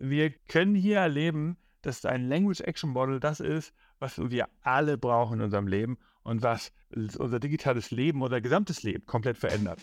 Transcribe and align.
wir 0.00 0.30
können 0.30 0.74
hier 0.74 0.96
erleben, 0.96 1.58
dass 1.82 2.06
ein 2.06 2.26
Language 2.26 2.62
Action 2.62 2.90
Model 2.90 3.20
das 3.20 3.38
ist, 3.38 3.74
was 3.98 4.18
wir 4.18 4.48
alle 4.62 4.96
brauchen 4.96 5.38
in 5.38 5.44
unserem 5.44 5.66
Leben 5.66 5.98
und 6.22 6.42
was 6.42 6.72
unser 6.90 7.38
digitales 7.38 7.90
Leben 7.90 8.22
oder 8.22 8.40
gesamtes 8.40 8.82
Leben 8.82 9.04
komplett 9.04 9.36
verändert. 9.36 9.78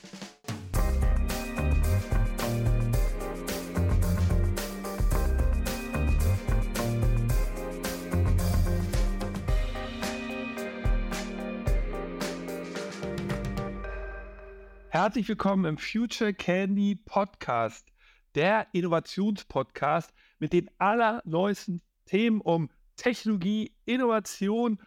Herzlich 14.90 15.29
willkommen 15.29 15.65
im 15.65 15.78
Future 15.78 16.34
Candy 16.34 16.95
Podcast, 16.95 17.86
der 18.35 18.67
Innovationspodcast 18.71 20.13
mit 20.39 20.53
den 20.53 20.70
allerneuesten 20.77 21.81
Themen 22.05 22.41
um 22.41 22.70
Technologie, 22.95 23.73
Innovation 23.85 24.80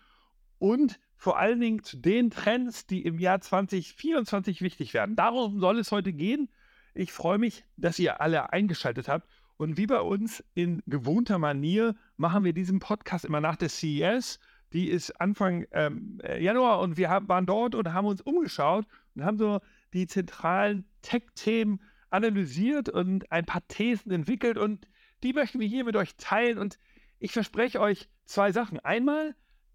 und 0.58 1.00
vor 1.16 1.38
allen 1.38 1.60
Dingen 1.60 1.82
zu 1.82 1.98
den 1.98 2.30
Trends, 2.30 2.86
die 2.86 3.02
im 3.02 3.18
Jahr 3.18 3.40
2024 3.40 4.62
wichtig 4.62 4.94
werden. 4.94 5.16
Darum 5.16 5.60
soll 5.60 5.78
es 5.78 5.92
heute 5.92 6.12
gehen. 6.12 6.48
Ich 6.94 7.12
freue 7.12 7.38
mich, 7.38 7.64
dass 7.76 7.98
ihr 7.98 8.20
alle 8.20 8.52
eingeschaltet 8.52 9.08
habt. 9.08 9.28
Und 9.56 9.76
wie 9.76 9.86
bei 9.86 10.00
uns 10.00 10.42
in 10.54 10.82
gewohnter 10.86 11.38
Manier 11.38 11.94
machen 12.16 12.44
wir 12.44 12.54
diesen 12.54 12.78
Podcast 12.78 13.26
immer 13.26 13.42
nach 13.42 13.56
der 13.56 13.68
CES. 13.68 14.40
Die 14.72 14.88
ist 14.88 15.20
Anfang 15.20 15.66
ähm, 15.72 16.20
Januar 16.38 16.80
und 16.80 16.96
wir 16.96 17.10
haben, 17.10 17.28
waren 17.28 17.44
dort 17.44 17.74
und 17.74 17.92
haben 17.92 18.06
uns 18.06 18.22
umgeschaut 18.22 18.86
und 19.14 19.24
haben 19.24 19.36
so 19.36 19.60
die 19.92 20.06
zentralen 20.06 20.86
Tech-Themen 21.02 21.82
analysiert 22.10 22.88
und 22.88 23.30
ein 23.32 23.46
paar 23.46 23.66
Thesen 23.68 24.12
entwickelt 24.12 24.58
und 24.58 24.86
die 25.22 25.32
möchten 25.32 25.60
wir 25.60 25.68
hier 25.68 25.84
mit 25.84 25.96
euch 25.96 26.16
teilen 26.16 26.58
und 26.58 26.78
ich 27.18 27.32
verspreche 27.32 27.80
euch 27.80 28.08
zwei 28.24 28.52
Sachen. 28.52 28.80
Einmal 28.80 29.34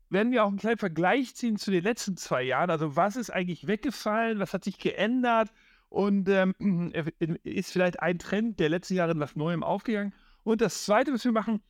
werden 0.09 0.31
wir 0.31 0.43
auch 0.43 0.49
einen 0.49 0.57
kleinen 0.57 0.77
Vergleich 0.77 1.35
ziehen 1.35 1.57
zu 1.57 1.71
den 1.71 1.83
letzten 1.83 2.17
zwei 2.17 2.43
Jahren. 2.43 2.69
Also 2.69 2.95
was 2.95 3.15
ist 3.15 3.29
eigentlich 3.29 3.67
weggefallen, 3.67 4.39
was 4.39 4.53
hat 4.53 4.63
sich 4.63 4.79
geändert 4.79 5.51
und 5.89 6.27
ähm, 6.29 6.91
ist 7.43 7.71
vielleicht 7.71 7.99
ein 7.99 8.19
Trend 8.19 8.59
der 8.59 8.69
letzten 8.69 8.95
Jahre 8.95 9.11
in 9.11 9.19
was 9.19 9.35
Neuem 9.35 9.63
aufgegangen. 9.63 10.13
Und 10.43 10.61
das 10.61 10.83
Zweite, 10.85 11.13
was 11.13 11.25
wir 11.25 11.31
machen, 11.31 11.61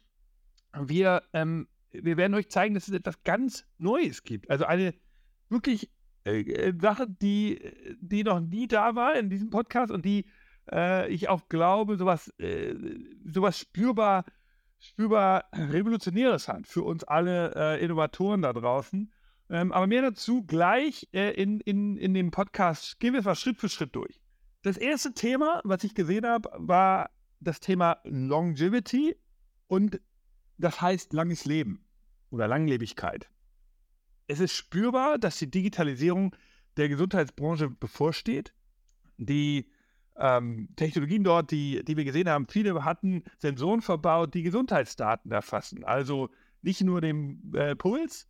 wir, 0.78 1.24
ähm, 1.34 1.68
wir 1.92 2.18
werden 2.18 2.34
euch 2.34 2.50
zeigen, 2.50 2.74
dass 2.74 2.88
es 2.88 2.94
etwas 2.94 3.24
ganz 3.24 3.66
Neues 3.78 4.24
gibt. 4.24 4.50
Also 4.50 4.66
eine 4.66 4.94
wirklich 5.50 5.90
äh, 6.26 6.42
äh, 6.42 6.74
Sache, 6.80 7.08
die, 7.08 7.60
die 8.02 8.24
noch 8.24 8.40
nie 8.40 8.68
da 8.68 8.96
war 8.96 9.16
in 9.16 9.30
diesem 9.30 9.50
Podcast 9.50 9.92
und 9.92 10.04
die 10.06 10.26
äh, 10.72 11.10
ich 11.10 11.30
auch 11.30 11.48
glaube, 11.50 11.98
sowas, 11.98 12.30
äh, 12.40 12.76
sowas 13.26 13.60
spürbar, 13.60 14.26
spürbar 14.80 15.46
Revolutionäres 15.54 16.48
hat 16.48 16.68
für 16.68 16.84
uns 16.84 17.04
alle 17.04 17.54
äh, 17.56 17.84
Innovatoren 17.84 18.42
da 18.42 18.54
draußen. 18.54 19.12
Ähm, 19.50 19.72
aber 19.72 19.88
mehr 19.88 20.02
dazu 20.02 20.44
gleich 20.44 21.08
äh, 21.14 21.32
in, 21.32 21.60
in, 21.60 21.98
in 21.98 22.14
dem 22.14 22.32
Podcast. 22.32 23.00
Gehen 23.00 23.14
wir 23.14 23.20
es 23.20 23.26
mal 23.26 23.36
Schritt 23.36 23.60
für 23.60 23.70
Schritt 23.70 23.96
durch. 23.96 24.20
Das 24.64 24.78
erste 24.78 25.14
Thema, 25.14 25.62
was 25.64 25.84
ich 25.84 25.94
gesehen 25.94 26.26
habe, 26.26 26.50
war 26.56 27.12
das 27.40 27.60
Thema 27.60 28.00
Longevity 28.04 29.16
und 29.68 30.02
das 30.58 30.82
heißt 30.82 31.14
langes 31.14 31.46
Leben 31.46 31.86
oder 32.32 32.48
Langlebigkeit 32.48 33.30
es 34.28 34.40
ist 34.40 34.54
spürbar, 34.54 35.18
dass 35.18 35.38
die 35.38 35.50
Digitalisierung 35.50 36.36
der 36.78 36.90
Gesundheitsbranche 36.90 37.70
bevorsteht. 37.70 38.54
Die 39.18 39.70
ähm, 40.18 40.70
Technologien 40.76 41.24
dort, 41.24 41.52
die, 41.52 41.84
die 41.84 41.98
wir 41.98 42.06
gesehen 42.06 42.30
haben, 42.30 42.48
viele 42.48 42.86
hatten 42.86 43.24
Sensoren 43.38 43.82
verbaut, 43.82 44.34
die 44.34 44.44
Gesundheitsdaten 44.44 45.32
erfassen. 45.32 45.84
Also 45.84 46.30
nicht 46.62 46.82
nur 46.82 47.02
den 47.02 47.54
äh, 47.54 47.76
Puls 47.76 48.28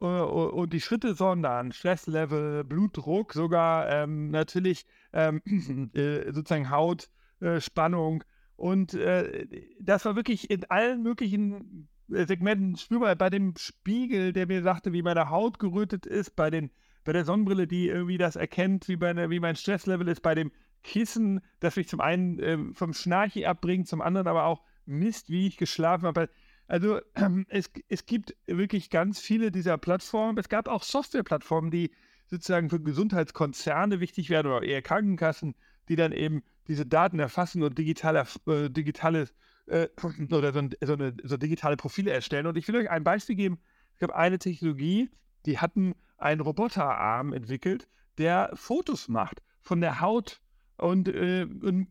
äh, 0.00 0.04
und 0.04 0.72
die 0.72 0.80
Schritte, 0.80 1.14
sondern 1.14 1.72
Stresslevel, 1.72 2.64
Blutdruck, 2.64 3.32
sogar 3.32 3.88
ähm, 3.90 4.30
natürlich 4.30 4.86
ähm, 5.12 5.42
äh, 5.94 6.32
sozusagen 6.32 6.70
Hautspannung. 6.70 8.22
Äh, 8.22 8.26
und 8.56 8.94
äh, 8.94 9.46
das 9.80 10.04
war 10.04 10.16
wirklich 10.16 10.50
in 10.50 10.64
allen 10.70 11.02
möglichen 11.02 11.88
Segmenten 12.08 12.76
spürbar. 12.76 13.16
Bei 13.16 13.30
dem 13.30 13.54
Spiegel, 13.56 14.32
der 14.32 14.46
mir 14.46 14.62
sagte, 14.62 14.92
wie 14.92 15.02
meine 15.02 15.30
Haut 15.30 15.58
gerötet 15.58 16.06
ist, 16.06 16.36
bei, 16.36 16.50
den, 16.50 16.70
bei 17.04 17.12
der 17.12 17.24
Sonnenbrille, 17.24 17.66
die 17.66 17.88
irgendwie 17.88 18.18
das 18.18 18.36
erkennt, 18.36 18.88
wie, 18.88 18.96
meine, 18.96 19.30
wie 19.30 19.40
mein 19.40 19.56
Stresslevel 19.56 20.08
ist, 20.08 20.20
bei 20.20 20.34
dem 20.34 20.52
Kissen, 20.84 21.40
das 21.60 21.76
mich 21.76 21.88
zum 21.88 22.00
einen 22.00 22.38
äh, 22.38 22.58
vom 22.74 22.92
Schnarchi 22.92 23.46
abbringt, 23.46 23.88
zum 23.88 24.00
anderen 24.00 24.28
aber 24.28 24.44
auch 24.44 24.62
misst, 24.86 25.30
wie 25.30 25.46
ich 25.48 25.56
geschlafen 25.56 26.06
habe. 26.06 26.28
Also 26.68 27.00
ähm, 27.16 27.46
es, 27.48 27.70
es 27.88 28.06
gibt 28.06 28.36
wirklich 28.46 28.90
ganz 28.90 29.18
viele 29.18 29.50
dieser 29.50 29.78
Plattformen. 29.78 30.38
Es 30.38 30.48
gab 30.48 30.68
auch 30.68 30.82
Softwareplattformen, 30.82 31.70
die 31.70 31.90
sozusagen 32.26 32.70
für 32.70 32.80
Gesundheitskonzerne 32.80 34.00
wichtig 34.00 34.30
werden 34.30 34.52
oder 34.52 34.62
eher 34.62 34.82
Krankenkassen, 34.82 35.54
die 35.88 35.96
dann 35.96 36.12
eben 36.12 36.42
diese 36.68 36.86
Daten 36.86 37.18
erfassen 37.18 37.62
und 37.62 37.76
digitale, 37.76 38.26
äh, 38.46 38.70
digitale 38.70 39.28
äh, 39.66 39.88
oder 40.30 40.52
so, 40.52 40.68
so, 40.82 40.92
eine, 40.92 41.16
so 41.22 41.36
digitale 41.36 41.76
Profile 41.76 42.10
erstellen. 42.10 42.46
Und 42.46 42.56
ich 42.56 42.68
will 42.68 42.76
euch 42.76 42.90
ein 42.90 43.04
Beispiel 43.04 43.36
geben. 43.36 43.58
Es 43.94 44.00
gab 44.00 44.10
eine 44.10 44.38
Technologie, 44.38 45.10
die 45.46 45.58
hatten 45.58 45.94
einen 46.18 46.40
Roboterarm 46.40 47.32
entwickelt, 47.32 47.88
der 48.18 48.50
Fotos 48.54 49.08
macht 49.08 49.42
von 49.60 49.80
der 49.80 50.00
Haut 50.00 50.40
und, 50.76 51.08
äh, 51.08 51.46
und, 51.62 51.88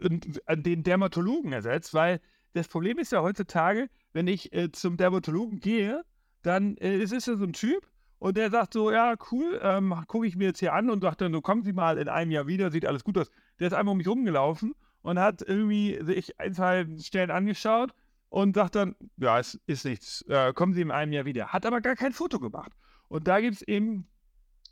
und 0.00 0.66
den 0.66 0.82
Dermatologen 0.82 1.52
ersetzt, 1.52 1.94
weil 1.94 2.20
das 2.52 2.68
Problem 2.68 2.98
ist 2.98 3.12
ja 3.12 3.22
heutzutage, 3.22 3.88
wenn 4.12 4.26
ich 4.26 4.52
äh, 4.52 4.70
zum 4.72 4.96
Dermatologen 4.96 5.60
gehe, 5.60 6.04
dann 6.42 6.76
äh, 6.78 6.98
ist 6.98 7.12
es 7.12 7.26
ja 7.26 7.36
so 7.36 7.44
ein 7.44 7.52
Typ 7.52 7.86
und 8.18 8.36
der 8.36 8.50
sagt 8.50 8.72
so, 8.72 8.90
ja, 8.90 9.14
cool, 9.30 9.60
ähm, 9.62 9.94
gucke 10.06 10.26
ich 10.26 10.36
mir 10.36 10.46
jetzt 10.46 10.60
hier 10.60 10.72
an 10.72 10.88
und 10.90 11.02
sagt 11.02 11.20
dann, 11.20 11.32
so 11.32 11.40
kommen 11.40 11.62
Sie 11.62 11.72
mal 11.72 11.98
in 11.98 12.08
einem 12.08 12.30
Jahr 12.30 12.46
wieder, 12.46 12.70
sieht 12.70 12.86
alles 12.86 13.04
gut 13.04 13.18
aus. 13.18 13.30
Der 13.58 13.66
ist 13.68 13.74
einmal 13.74 13.92
um 13.92 13.98
mich 13.98 14.08
rumgelaufen 14.08 14.74
und 15.02 15.18
hat 15.18 15.42
irgendwie 15.42 15.98
sich 16.02 16.38
ein, 16.40 16.54
zwei 16.54 16.86
Stellen 16.98 17.30
angeschaut 17.30 17.92
und 18.30 18.54
sagt 18.54 18.74
dann, 18.74 18.96
ja, 19.18 19.38
es 19.38 19.60
ist 19.66 19.84
nichts, 19.84 20.22
äh, 20.28 20.52
kommen 20.52 20.72
Sie 20.72 20.80
in 20.80 20.90
einem 20.90 21.12
Jahr 21.12 21.24
wieder. 21.26 21.48
Hat 21.48 21.66
aber 21.66 21.80
gar 21.80 21.94
kein 21.94 22.12
Foto 22.12 22.40
gemacht. 22.40 22.72
Und 23.08 23.28
da 23.28 23.40
gibt 23.40 23.56
es 23.56 23.62
eben 23.62 24.06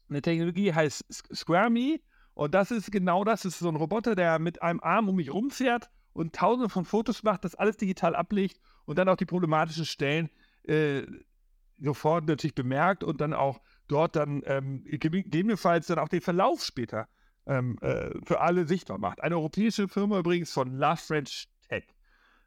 eine 0.09 0.23
Technologie, 0.23 0.65
die 0.65 0.75
heißt 0.75 1.05
SquareMe. 1.35 2.01
Und 2.35 2.55
das 2.55 2.71
ist 2.71 2.91
genau 2.91 3.25
das, 3.25 3.43
das 3.43 3.55
ist 3.55 3.61
so 3.61 3.69
ein 3.69 3.77
Roboter, 3.77 4.15
der 4.15 4.39
mit 4.39 4.63
einem 4.63 4.81
Arm 4.81 5.09
um 5.09 5.17
mich 5.17 5.33
rumfährt 5.33 5.89
und 6.13 6.35
tausende 6.35 6.69
von 6.69 6.85
Fotos 6.85 7.23
macht, 7.23 7.45
das 7.45 7.55
alles 7.55 7.77
digital 7.77 8.15
ablegt 8.15 8.61
und 8.85 8.99
dann 8.99 9.09
auch 9.09 9.17
die 9.17 9.27
problematischen 9.27 9.85
Stellen 9.85 10.31
äh, 10.65 11.03
sofort 11.79 12.27
natürlich 12.27 12.55
bemerkt 12.55 13.05
und 13.05 13.21
dann 13.21 13.33
auch 13.33 13.61
dort 13.89 14.17
dann 14.17 14.43
ähm, 14.47 14.85
gegebenenfalls 14.85 15.87
dann 15.87 15.99
auch 15.99 16.09
den 16.09 16.21
Verlauf 16.21 16.65
später 16.65 17.09
ähm, 17.47 17.79
äh, 17.81 18.11
für 18.25 18.41
alle 18.41 18.67
sichtbar 18.67 18.99
macht. 18.99 19.21
Eine 19.21 19.37
europäische 19.37 19.89
Firma 19.89 20.19
übrigens 20.19 20.53
von 20.53 20.77
Love 20.77 20.97
French 20.97 21.49
Tech. 21.69 21.85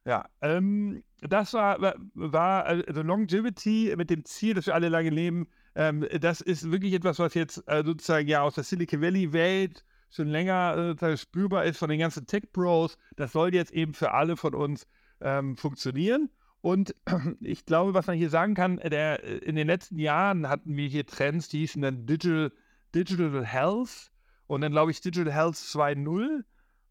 Ja, 0.06 0.30
ähm, 0.42 1.04
das 1.20 1.54
war, 1.54 1.96
war 2.14 2.66
also 2.66 3.02
Longevity 3.02 3.94
mit 3.98 4.10
dem 4.10 4.24
Ziel, 4.24 4.54
dass 4.54 4.68
wir 4.68 4.76
alle 4.76 4.90
lange 4.90 5.10
leben. 5.10 5.48
Ähm, 5.78 6.08
das 6.20 6.42
ist 6.42 6.72
wirklich 6.72 6.94
etwas, 6.94 7.20
was 7.20 7.36
jetzt 7.36 7.64
äh, 7.68 7.84
sozusagen 7.86 8.28
ja 8.28 8.42
aus 8.42 8.56
der 8.56 8.64
Silicon 8.64 9.00
Valley 9.00 9.32
Welt 9.32 9.86
schon 10.10 10.28
länger 10.28 10.98
äh, 11.00 11.18
spürbar 11.18 11.66
ist 11.66 11.78
von 11.78 11.90
den 11.90 12.00
ganzen 12.00 12.26
Tech 12.26 12.52
Bros. 12.52 12.98
Das 13.16 13.32
soll 13.32 13.54
jetzt 13.54 13.72
eben 13.72 13.94
für 13.94 14.12
alle 14.12 14.38
von 14.38 14.56
uns 14.56 14.88
ähm, 15.22 15.56
funktionieren. 15.56 16.32
Und 16.62 16.96
ich 17.42 17.64
glaube, 17.68 17.94
was 17.94 18.08
man 18.08 18.18
hier 18.18 18.32
sagen 18.32 18.56
kann, 18.56 18.78
der, 18.78 19.24
in 19.24 19.56
den 19.56 19.68
letzten 19.68 20.00
Jahren 20.00 20.50
hatten 20.50 20.76
wir 20.76 20.88
hier 20.88 21.06
Trends, 21.06 21.48
die 21.48 21.60
hießen 21.60 21.84
dann 21.84 22.08
Digital, 22.08 22.52
Digital 22.96 23.46
Health 23.46 24.12
und 24.48 24.62
dann 24.62 24.72
glaube 24.72 24.90
ich 24.90 25.00
Digital 25.02 25.32
Health 25.32 25.56
2.0 25.58 26.44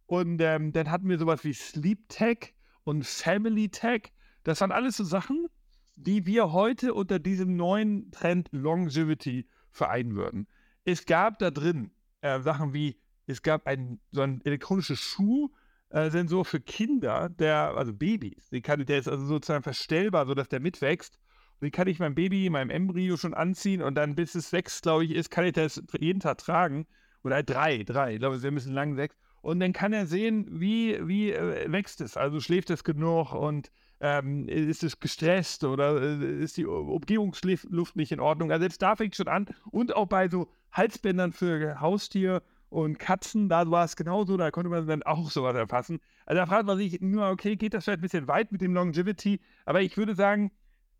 und 0.06 0.40
ähm, 0.40 0.72
dann 0.72 0.92
hatten 0.92 1.08
wir 1.08 1.18
sowas 1.18 1.42
wie 1.42 1.54
Sleep 1.54 2.08
Tech 2.08 2.54
und 2.84 3.04
Family 3.04 3.68
Tech. 3.68 4.12
Das 4.44 4.60
waren 4.60 4.70
alles 4.70 4.98
so 4.98 5.02
Sachen, 5.02 5.48
die 5.96 6.26
wir 6.26 6.52
heute 6.52 6.94
unter 6.94 7.18
diesem 7.18 7.56
neuen 7.56 8.10
Trend 8.10 8.48
Longevity 8.52 9.48
vereinen 9.70 10.14
würden. 10.14 10.46
Es 10.84 11.06
gab 11.06 11.38
da 11.38 11.50
drin 11.50 11.90
äh, 12.20 12.40
Sachen 12.40 12.72
wie, 12.74 12.96
es 13.26 13.42
gab 13.42 13.66
ein, 13.66 13.98
so 14.12 14.20
ein 14.20 14.40
elektronisches 14.44 15.00
Schuh-Sensor 15.00 16.44
für 16.44 16.60
Kinder, 16.60 17.28
der, 17.28 17.74
also 17.76 17.92
Babys, 17.92 18.50
kann, 18.62 18.84
der 18.84 18.98
ist 18.98 19.08
also 19.08 19.24
sozusagen 19.24 19.62
verstellbar, 19.62 20.26
sodass 20.26 20.48
der 20.48 20.60
mitwächst. 20.60 21.18
Den 21.62 21.72
kann 21.72 21.88
ich 21.88 21.98
meinem 21.98 22.14
Baby, 22.14 22.50
meinem 22.50 22.70
Embryo 22.70 23.16
schon 23.16 23.32
anziehen 23.32 23.80
und 23.80 23.94
dann 23.94 24.14
bis 24.14 24.34
es 24.34 24.52
wächst, 24.52 24.82
glaube 24.82 25.06
ich, 25.06 25.12
ist, 25.12 25.30
kann 25.30 25.46
ich 25.46 25.54
das 25.54 25.82
jeden 25.98 26.20
Tag 26.20 26.38
tragen. 26.38 26.86
Oder 27.24 27.42
drei, 27.42 27.82
drei. 27.82 28.12
Ich 28.12 28.18
glaube, 28.18 28.38
sie 28.38 28.50
müssen 28.50 28.74
lang 28.74 28.94
sechs. 28.94 29.16
Und 29.40 29.60
dann 29.60 29.72
kann 29.72 29.92
er 29.92 30.06
sehen, 30.06 30.46
wie, 30.60 30.98
wie 31.08 31.32
äh, 31.32 31.70
wächst 31.72 32.00
es. 32.00 32.16
Also 32.16 32.40
schläft 32.40 32.70
es 32.70 32.84
genug 32.84 33.32
und 33.32 33.70
ähm, 34.00 34.46
ist 34.48 34.82
es 34.82 35.00
gestresst 35.00 35.64
oder 35.64 36.00
äh, 36.00 36.42
ist 36.42 36.56
die 36.56 36.66
Umgebungsluft 36.66 37.96
nicht 37.96 38.12
in 38.12 38.20
Ordnung. 38.20 38.52
Also 38.52 38.64
jetzt 38.64 38.82
da 38.82 38.96
fängt 38.96 39.16
schon 39.16 39.28
an. 39.28 39.46
Und 39.70 39.94
auch 39.94 40.06
bei 40.06 40.28
so 40.28 40.48
Halsbändern 40.72 41.32
für 41.32 41.80
Haustier 41.80 42.42
und 42.68 42.98
Katzen, 42.98 43.48
da 43.48 43.70
war 43.70 43.84
es 43.84 43.96
genauso, 43.96 44.36
da 44.36 44.50
konnte 44.50 44.68
man 44.68 44.86
dann 44.86 45.02
auch 45.02 45.30
sowas 45.30 45.56
erfassen. 45.56 46.00
Also 46.26 46.40
da 46.40 46.46
fragt 46.46 46.66
man 46.66 46.76
sich 46.76 47.00
nur, 47.00 47.30
okay, 47.30 47.56
geht 47.56 47.74
das 47.74 47.84
vielleicht 47.84 48.00
ein 48.00 48.02
bisschen 48.02 48.28
weit 48.28 48.52
mit 48.52 48.60
dem 48.60 48.74
Longevity? 48.74 49.40
Aber 49.64 49.80
ich 49.80 49.96
würde 49.96 50.14
sagen, 50.14 50.50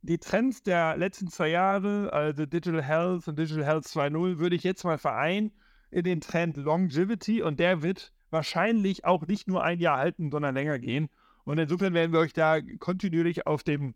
die 0.03 0.19
Trends 0.19 0.63
der 0.63 0.97
letzten 0.97 1.29
zwei 1.29 1.49
Jahre, 1.49 2.13
also 2.13 2.47
Digital 2.47 2.83
Health 2.83 3.29
und 3.29 3.39
Digital 3.39 3.65
Health 3.65 3.85
2.0, 3.85 4.39
würde 4.39 4.57
ich 4.57 4.63
jetzt 4.63 4.85
mal 4.85 4.99
vereinen 4.99 5.53
in 5.91 6.05
den 6.05 6.21
Trend 6.21 6.57
Longevity 6.57 7.43
und 7.43 7.59
der 7.59 7.83
wird 7.83 8.13
wahrscheinlich 8.31 9.05
auch 9.05 9.27
nicht 9.27 9.49
nur 9.49 9.63
ein 9.65 9.81
Jahr 9.81 9.99
halten, 9.99 10.31
sondern 10.31 10.55
länger 10.55 10.79
gehen. 10.79 11.09
Und 11.47 11.59
insofern 11.59 11.95
werden 11.95 12.13
wir 12.13 12.19
euch 12.19 12.33
da 12.33 12.61
kontinuierlich 12.61 13.47
auf 13.47 13.63
dem, 13.63 13.95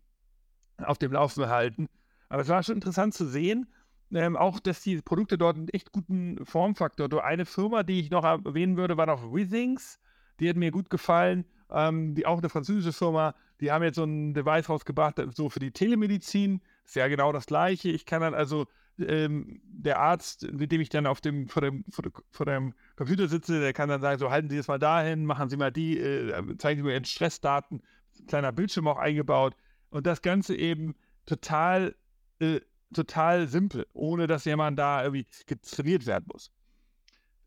auf 0.77 0.97
dem 0.97 1.11
Laufen 1.11 1.49
halten. 1.49 1.89
Aber 2.29 2.41
es 2.41 2.47
war 2.47 2.63
schon 2.63 2.75
interessant 2.75 3.13
zu 3.13 3.25
sehen, 3.27 3.67
ähm, 4.13 4.37
auch, 4.37 4.59
dass 4.61 4.81
die 4.81 5.01
Produkte 5.01 5.37
dort 5.37 5.57
einen 5.57 5.67
echt 5.69 5.91
guten 5.91 6.43
Formfaktor. 6.45 7.09
haben. 7.09 7.19
Eine 7.19 7.45
Firma, 7.45 7.83
die 7.83 7.99
ich 7.99 8.09
noch 8.09 8.23
erwähnen 8.23 8.77
würde, 8.77 8.95
war 8.95 9.05
noch 9.05 9.33
Withings. 9.33 9.99
Die 10.39 10.49
hat 10.49 10.55
mir 10.55 10.71
gut 10.71 10.89
gefallen. 10.89 11.45
Ähm, 11.69 12.15
die, 12.15 12.25
auch 12.25 12.39
eine 12.39 12.49
französische 12.49 12.93
Firma. 12.93 13.35
Die 13.59 13.69
haben 13.69 13.83
jetzt 13.83 13.95
so 13.95 14.05
ein 14.05 14.33
Device 14.33 14.69
rausgebracht, 14.69 15.21
so 15.35 15.49
für 15.49 15.59
die 15.59 15.71
Telemedizin. 15.71 16.61
Ist 16.85 16.95
ja 16.95 17.09
genau 17.09 17.33
das 17.33 17.45
Gleiche. 17.47 17.89
Ich 17.89 18.05
kann 18.05 18.21
dann 18.21 18.33
also 18.33 18.65
ähm, 18.99 19.61
der 19.63 19.99
Arzt, 19.99 20.51
mit 20.51 20.71
dem 20.71 20.81
ich 20.81 20.89
dann 20.89 21.05
auf 21.05 21.21
dem, 21.21 21.47
vor, 21.47 21.61
dem, 21.61 21.83
vor, 21.89 22.05
vor, 22.29 22.45
dem 22.45 22.73
Computer 22.95 23.27
sitze, 23.27 23.59
der 23.59 23.73
kann 23.73 23.89
dann 23.89 24.01
sagen, 24.01 24.19
so 24.19 24.29
halten 24.29 24.49
Sie 24.49 24.57
das 24.57 24.67
mal 24.67 24.79
dahin, 24.79 25.25
machen 25.25 25.49
Sie 25.49 25.57
mal 25.57 25.71
die, 25.71 25.97
äh, 25.97 26.57
zeigen 26.57 26.79
Sie 26.79 26.83
mir 26.83 26.93
Ihren 26.93 27.05
Stressdaten, 27.05 27.81
kleiner 28.27 28.51
Bildschirm 28.51 28.87
auch 28.87 28.97
eingebaut 28.97 29.55
und 29.89 30.05
das 30.05 30.21
Ganze 30.21 30.55
eben 30.55 30.95
total, 31.25 31.95
äh, 32.39 32.61
total 32.93 33.47
simpel, 33.47 33.87
ohne 33.93 34.27
dass 34.27 34.45
jemand 34.45 34.77
da 34.77 35.03
irgendwie 35.03 35.27
getrainiert 35.45 36.05
werden 36.05 36.25
muss. 36.31 36.51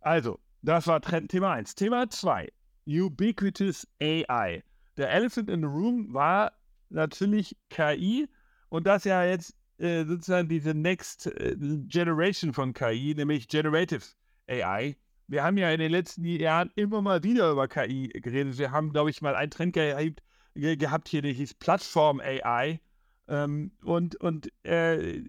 Also, 0.01 0.41
das 0.63 0.87
war 0.87 1.01
Trend 1.01 1.31
Thema 1.31 1.53
1. 1.53 1.75
Thema 1.75 2.09
2, 2.09 2.51
Ubiquitous 2.87 3.87
AI. 4.01 4.63
Der 4.97 5.11
Elephant 5.11 5.51
in 5.51 5.61
the 5.61 5.67
Room 5.67 6.13
war 6.15 6.53
natürlich 6.89 7.57
KI 7.69 8.29
und 8.69 8.87
das 8.87 9.05
ja 9.05 9.25
jetzt 9.25 9.57
äh, 9.79 10.05
sozusagen 10.05 10.49
diese 10.49 10.75
Next 10.75 11.27
äh, 11.27 11.57
Generation 11.59 12.53
von 12.53 12.73
KI, 12.73 13.15
nämlich 13.17 13.49
Generative 13.49 14.05
AI. 14.49 14.97
Wir 15.27 15.43
haben 15.43 15.57
ja 15.57 15.71
in 15.71 15.81
den 15.81 15.91
letzten 15.91 16.25
Jahren 16.25 16.71
immer 16.77 17.01
mal 17.01 17.23
wieder 17.23 17.51
über 17.51 17.67
KI 17.67 18.09
geredet. 18.09 18.59
Wir 18.59 18.71
haben, 18.71 18.93
glaube 18.93 19.11
ich, 19.11 19.23
mal 19.23 19.35
einen 19.35 19.51
Trend 19.51 19.73
gehabt, 19.73 20.23
gehabt 20.55 21.09
hier, 21.09 21.23
der 21.23 21.33
hieß 21.33 21.55
Plattform 21.55 22.21
AI. 22.21 22.81
Ähm, 23.27 23.73
und 23.83 24.17
und 24.17 24.53
äh, 24.65 25.23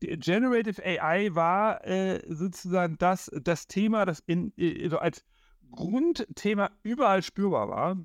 Generative 0.00 0.82
AI 0.84 1.34
war 1.34 1.84
äh, 1.86 2.22
sozusagen 2.28 2.96
das, 2.98 3.30
das 3.42 3.66
Thema, 3.66 4.04
das 4.04 4.20
in, 4.26 4.52
also 4.82 4.98
als 4.98 5.24
Grundthema 5.70 6.70
überall 6.82 7.22
spürbar 7.22 7.68
war. 7.68 7.96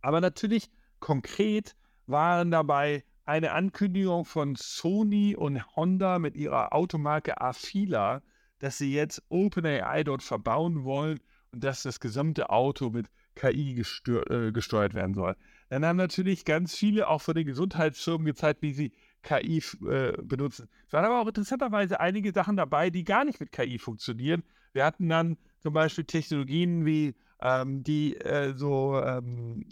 Aber 0.00 0.20
natürlich 0.20 0.70
konkret 1.00 1.74
waren 2.06 2.50
dabei 2.50 3.04
eine 3.28 3.52
Ankündigung 3.52 4.24
von 4.24 4.56
Sony 4.56 5.36
und 5.36 5.76
Honda 5.76 6.18
mit 6.18 6.34
ihrer 6.34 6.72
Automarke 6.72 7.40
Afila, 7.40 8.22
dass 8.58 8.78
sie 8.78 8.94
jetzt 8.94 9.22
OpenAI 9.28 10.02
dort 10.02 10.22
verbauen 10.22 10.82
wollen 10.84 11.20
und 11.52 11.62
dass 11.62 11.82
das 11.82 12.00
gesamte 12.00 12.48
Auto 12.48 12.88
mit 12.88 13.06
KI 13.34 13.84
äh, 14.08 14.50
gesteuert 14.50 14.94
werden 14.94 15.14
soll. 15.14 15.36
Dann 15.68 15.84
haben 15.84 15.98
natürlich 15.98 16.46
ganz 16.46 16.74
viele 16.74 17.06
auch 17.08 17.20
von 17.20 17.34
den 17.34 17.46
Gesundheitsfirmen 17.46 18.24
gezeigt, 18.24 18.62
wie 18.62 18.72
sie 18.72 18.92
KI 19.22 19.62
äh, 19.86 20.12
benutzen. 20.22 20.68
Es 20.86 20.94
waren 20.94 21.04
aber 21.04 21.20
auch 21.20 21.26
interessanterweise 21.26 22.00
einige 22.00 22.32
Sachen 22.32 22.56
dabei, 22.56 22.88
die 22.88 23.04
gar 23.04 23.26
nicht 23.26 23.40
mit 23.40 23.52
KI 23.52 23.78
funktionieren. 23.78 24.42
Wir 24.72 24.86
hatten 24.86 25.06
dann 25.06 25.36
zum 25.60 25.74
Beispiel 25.74 26.04
Technologien 26.04 26.86
wie 26.86 27.14
ähm, 27.42 27.82
die 27.82 28.16
äh, 28.16 28.54
so 28.56 28.98
ähm, 29.02 29.66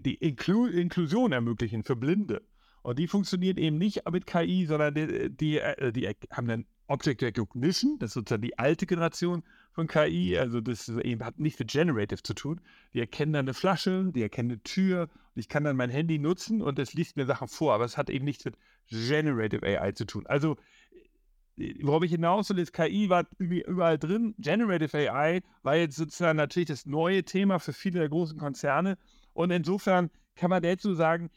die 0.00 0.14
Inklu 0.14 0.66
Inklusion 0.66 1.32
ermöglichen 1.32 1.82
für 1.82 1.96
Blinde. 1.96 2.42
Und 2.82 2.98
die 2.98 3.08
funktioniert 3.08 3.58
eben 3.58 3.78
nicht 3.78 4.08
mit 4.10 4.26
KI, 4.26 4.66
sondern 4.66 4.94
die, 4.94 5.30
die, 5.30 5.58
äh, 5.58 5.92
die 5.92 6.08
haben 6.30 6.46
dann 6.46 6.66
Object 6.88 7.22
Recognition, 7.22 7.98
das 7.98 8.10
ist 8.10 8.14
sozusagen 8.14 8.42
die 8.42 8.58
alte 8.58 8.86
Generation 8.86 9.42
von 9.72 9.88
KI, 9.88 10.38
also 10.38 10.60
das 10.60 10.88
eben 10.88 11.24
hat 11.24 11.40
nichts 11.40 11.58
mit 11.58 11.68
Generative 11.68 12.22
zu 12.22 12.32
tun. 12.32 12.60
Die 12.94 13.00
erkennen 13.00 13.32
dann 13.32 13.46
eine 13.46 13.54
Flasche, 13.54 14.12
die 14.14 14.22
erkennen 14.22 14.52
eine 14.52 14.62
Tür 14.62 15.02
und 15.34 15.40
ich 15.40 15.48
kann 15.48 15.64
dann 15.64 15.76
mein 15.76 15.90
Handy 15.90 16.18
nutzen 16.20 16.62
und 16.62 16.78
es 16.78 16.94
liest 16.94 17.16
mir 17.16 17.26
Sachen 17.26 17.48
vor, 17.48 17.74
aber 17.74 17.84
es 17.84 17.96
hat 17.96 18.08
eben 18.08 18.24
nichts 18.24 18.44
mit 18.44 18.56
Generative 18.88 19.66
AI 19.66 19.92
zu 19.92 20.04
tun. 20.04 20.24
Also 20.26 20.56
worauf 21.82 22.02
ich 22.02 22.10
hinaus 22.10 22.50
will, 22.50 22.58
ist, 22.58 22.72
KI 22.72 23.08
war 23.08 23.26
überall 23.38 23.98
drin. 23.98 24.34
Generative 24.38 24.96
AI 24.96 25.42
war 25.62 25.76
jetzt 25.76 25.96
sozusagen 25.96 26.36
natürlich 26.36 26.68
das 26.68 26.86
neue 26.86 27.24
Thema 27.24 27.58
für 27.58 27.72
viele 27.72 28.00
der 28.00 28.08
großen 28.08 28.38
Konzerne 28.38 28.98
und 29.36 29.50
insofern 29.50 30.10
kann 30.34 30.50
man 30.50 30.62
dazu 30.62 30.94
sagen, 30.94 31.30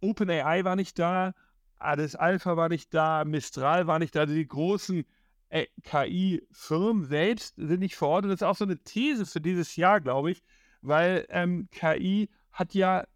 OpenAI 0.00 0.64
war 0.64 0.76
nicht 0.76 0.98
da, 0.98 1.34
Addis 1.78 2.16
Alpha 2.16 2.56
war 2.56 2.68
nicht 2.70 2.92
da, 2.94 3.24
Mistral 3.24 3.86
war 3.86 3.98
nicht 3.98 4.14
da, 4.14 4.20
also 4.20 4.34
die 4.34 4.48
großen 4.48 5.04
äh, 5.50 5.66
KI-Firmen 5.82 7.04
selbst 7.04 7.56
sind 7.56 7.80
nicht 7.80 7.96
vor 7.96 8.08
Ort. 8.08 8.24
Und 8.24 8.30
das 8.30 8.40
ist 8.40 8.46
auch 8.46 8.56
so 8.56 8.64
eine 8.64 8.78
These 8.78 9.26
für 9.26 9.40
dieses 9.40 9.76
Jahr, 9.76 10.00
glaube 10.00 10.30
ich, 10.30 10.42
weil 10.80 11.26
ähm, 11.28 11.68
KI 11.70 12.30
hat 12.52 12.74
ja, 12.74 13.06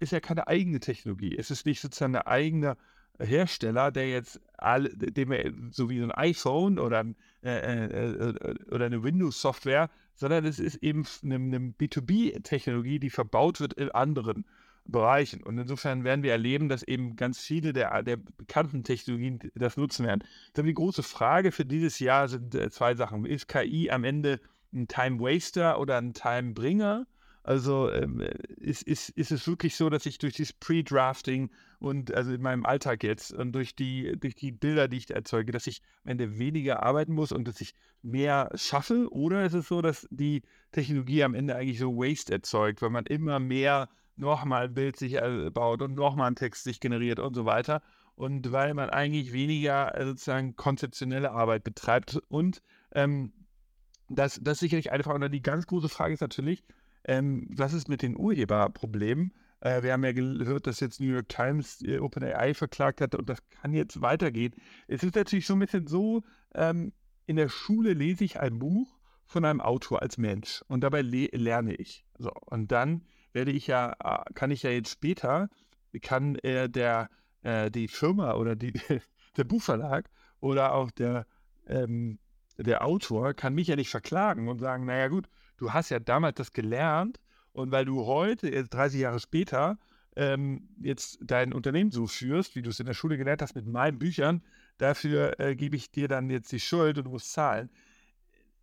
ist 0.00 0.12
ja 0.12 0.20
keine 0.20 0.46
eigene 0.46 0.80
Technologie. 0.80 1.34
Es 1.36 1.50
ist 1.50 1.64
nicht 1.64 1.80
sozusagen 1.80 2.16
ein 2.16 2.26
eigener 2.26 2.76
Hersteller, 3.18 3.90
der 3.92 4.10
jetzt 4.10 4.40
alle, 4.58 4.90
dem 4.90 5.70
so 5.72 5.88
wie 5.88 6.02
ein 6.02 6.12
iPhone 6.12 6.78
oder, 6.78 7.04
äh, 7.42 7.48
äh, 7.48 7.84
äh, 7.86 8.54
oder 8.70 8.86
eine 8.86 9.02
Windows-Software, 9.02 9.88
sondern 10.14 10.44
es 10.44 10.58
ist 10.58 10.76
eben 10.76 11.04
eine, 11.22 11.36
eine 11.36 11.58
B2B-Technologie, 11.58 12.98
die 12.98 13.10
verbaut 13.10 13.60
wird 13.60 13.74
in 13.74 13.90
anderen 13.90 14.44
Bereichen. 14.86 15.42
Und 15.42 15.58
insofern 15.58 16.04
werden 16.04 16.22
wir 16.22 16.32
erleben, 16.32 16.68
dass 16.68 16.82
eben 16.82 17.16
ganz 17.16 17.40
viele 17.40 17.72
der, 17.72 18.02
der 18.02 18.16
bekannten 18.16 18.84
Technologien 18.84 19.38
das 19.54 19.76
nutzen 19.76 20.06
werden. 20.06 20.24
Dann 20.52 20.66
die 20.66 20.74
große 20.74 21.02
Frage 21.02 21.52
für 21.52 21.64
dieses 21.64 21.98
Jahr 21.98 22.28
sind 22.28 22.54
äh, 22.54 22.70
zwei 22.70 22.94
Sachen. 22.94 23.24
Ist 23.24 23.48
KI 23.48 23.90
am 23.90 24.04
Ende 24.04 24.40
ein 24.72 24.86
Time 24.88 25.20
Waster 25.20 25.80
oder 25.80 25.96
ein 25.98 26.12
Time 26.12 26.52
Bringer? 26.52 27.06
Also 27.44 27.92
ähm, 27.92 28.20
ist, 28.56 28.82
ist, 28.82 29.10
ist 29.10 29.30
es 29.30 29.46
wirklich 29.46 29.76
so, 29.76 29.90
dass 29.90 30.06
ich 30.06 30.16
durch 30.16 30.32
dieses 30.32 30.54
Pre-Drafting 30.54 31.50
und 31.78 32.12
also 32.14 32.32
in 32.32 32.40
meinem 32.40 32.64
Alltag 32.64 33.04
jetzt 33.04 33.34
und 33.34 33.52
durch 33.52 33.76
die, 33.76 34.16
durch 34.18 34.34
die 34.34 34.50
Bilder, 34.50 34.88
die 34.88 34.96
ich 34.96 35.10
erzeuge, 35.10 35.52
dass 35.52 35.66
ich 35.66 35.82
am 36.04 36.12
Ende 36.12 36.38
weniger 36.38 36.82
arbeiten 36.82 37.12
muss 37.12 37.32
und 37.32 37.46
dass 37.46 37.60
ich 37.60 37.74
mehr 38.00 38.50
schaffe? 38.54 39.08
Oder 39.12 39.44
ist 39.44 39.52
es 39.52 39.68
so, 39.68 39.82
dass 39.82 40.08
die 40.10 40.40
Technologie 40.72 41.22
am 41.22 41.34
Ende 41.34 41.54
eigentlich 41.54 41.78
so 41.78 41.94
Waste 41.94 42.32
erzeugt, 42.32 42.80
weil 42.80 42.88
man 42.88 43.04
immer 43.04 43.38
mehr 43.40 43.90
nochmal 44.16 44.64
ein 44.68 44.74
Bild 44.74 44.96
sich 44.96 45.14
äh, 45.14 45.50
baut 45.52 45.82
und 45.82 45.94
nochmal 45.94 46.28
ein 46.28 46.36
Text 46.36 46.64
sich 46.64 46.80
generiert 46.80 47.18
und 47.18 47.34
so 47.34 47.44
weiter. 47.44 47.82
Und 48.14 48.52
weil 48.52 48.72
man 48.72 48.88
eigentlich 48.88 49.34
weniger 49.34 49.94
äh, 49.94 50.06
sozusagen 50.06 50.56
konzeptionelle 50.56 51.32
Arbeit 51.32 51.62
betreibt. 51.62 52.22
Und 52.28 52.62
ähm, 52.92 53.34
das, 54.08 54.40
das 54.42 54.54
ist 54.54 54.60
sicherlich 54.60 54.92
eine 54.92 55.02
Frage. 55.02 55.22
Und 55.22 55.30
die 55.30 55.42
ganz 55.42 55.66
große 55.66 55.90
Frage 55.90 56.14
ist 56.14 56.22
natürlich, 56.22 56.64
ähm, 57.04 57.46
was 57.50 57.72
ist 57.72 57.88
mit 57.88 58.02
den 58.02 58.16
Urheberproblemen? 58.16 59.32
Äh, 59.60 59.82
wir 59.82 59.92
haben 59.92 60.04
ja 60.04 60.12
gehört, 60.12 60.66
dass 60.66 60.80
jetzt 60.80 61.00
New 61.00 61.12
York 61.12 61.28
Times 61.28 61.82
äh, 61.82 61.98
OpenAI 61.98 62.54
verklagt 62.54 63.00
hat 63.00 63.14
und 63.14 63.28
das 63.28 63.38
kann 63.48 63.72
jetzt 63.72 64.00
weitergehen. 64.00 64.54
Es 64.88 65.02
ist 65.02 65.14
natürlich 65.14 65.46
so 65.46 65.54
ein 65.54 65.60
bisschen 65.60 65.86
so, 65.86 66.22
ähm, 66.54 66.92
in 67.26 67.36
der 67.36 67.48
Schule 67.48 67.94
lese 67.94 68.24
ich 68.24 68.40
ein 68.40 68.58
Buch 68.58 68.98
von 69.26 69.44
einem 69.44 69.60
Autor 69.60 70.02
als 70.02 70.18
Mensch 70.18 70.62
und 70.68 70.82
dabei 70.82 71.02
le 71.02 71.28
lerne 71.32 71.74
ich. 71.74 72.04
So, 72.18 72.30
und 72.46 72.72
dann 72.72 73.06
werde 73.32 73.50
ich 73.50 73.66
ja, 73.66 73.94
äh, 74.02 74.32
kann 74.34 74.50
ich 74.50 74.62
ja 74.62 74.70
jetzt 74.70 74.90
später, 74.90 75.48
kann 76.02 76.36
äh, 76.36 76.68
der, 76.68 77.08
äh, 77.42 77.70
die 77.70 77.88
Firma 77.88 78.34
oder 78.34 78.56
die, 78.56 78.72
der 79.36 79.44
Buchverlag 79.44 80.10
oder 80.40 80.74
auch 80.74 80.90
der, 80.90 81.26
ähm, 81.66 82.18
der 82.58 82.84
Autor 82.84 83.34
kann 83.34 83.54
mich 83.54 83.68
ja 83.68 83.76
nicht 83.76 83.90
verklagen 83.90 84.48
und 84.48 84.58
sagen, 84.58 84.84
naja 84.84 85.08
gut, 85.08 85.28
du 85.64 85.72
hast 85.72 85.88
ja 85.88 85.98
damals 85.98 86.36
das 86.36 86.52
gelernt 86.52 87.20
und 87.52 87.72
weil 87.72 87.86
du 87.86 88.04
heute, 88.04 88.52
jetzt 88.52 88.74
30 88.74 89.00
Jahre 89.00 89.18
später, 89.18 89.78
ähm, 90.14 90.68
jetzt 90.80 91.18
dein 91.22 91.52
Unternehmen 91.52 91.90
so 91.90 92.06
führst, 92.06 92.54
wie 92.54 92.62
du 92.62 92.70
es 92.70 92.80
in 92.80 92.86
der 92.86 92.94
Schule 92.94 93.16
gelernt 93.16 93.40
hast 93.40 93.56
mit 93.56 93.66
meinen 93.66 93.98
Büchern, 93.98 94.42
dafür 94.78 95.40
äh, 95.40 95.56
gebe 95.56 95.76
ich 95.76 95.90
dir 95.90 96.06
dann 96.06 96.28
jetzt 96.28 96.52
die 96.52 96.60
Schuld 96.60 96.98
und 96.98 97.04
du 97.04 97.10
musst 97.10 97.32
zahlen. 97.32 97.70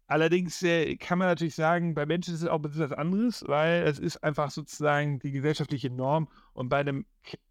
Allerdings 0.05 0.61
äh, 0.61 0.95
kann 0.97 1.17
man 1.17 1.27
natürlich 1.29 1.55
sagen, 1.55 1.95
bei 1.95 2.05
Menschen 2.05 2.35
ist 2.35 2.41
es 2.41 2.47
auch 2.47 2.57
ein 2.57 2.61
bisschen 2.61 2.89
was 2.89 2.97
anderes, 2.97 3.43
weil 3.47 3.83
es 3.83 3.97
ist 3.97 4.17
einfach 4.23 4.51
sozusagen 4.51 5.19
die 5.19 5.31
gesellschaftliche 5.31 5.89
Norm 5.89 6.27
und 6.53 6.69
bei 6.69 6.81
einem 6.81 7.05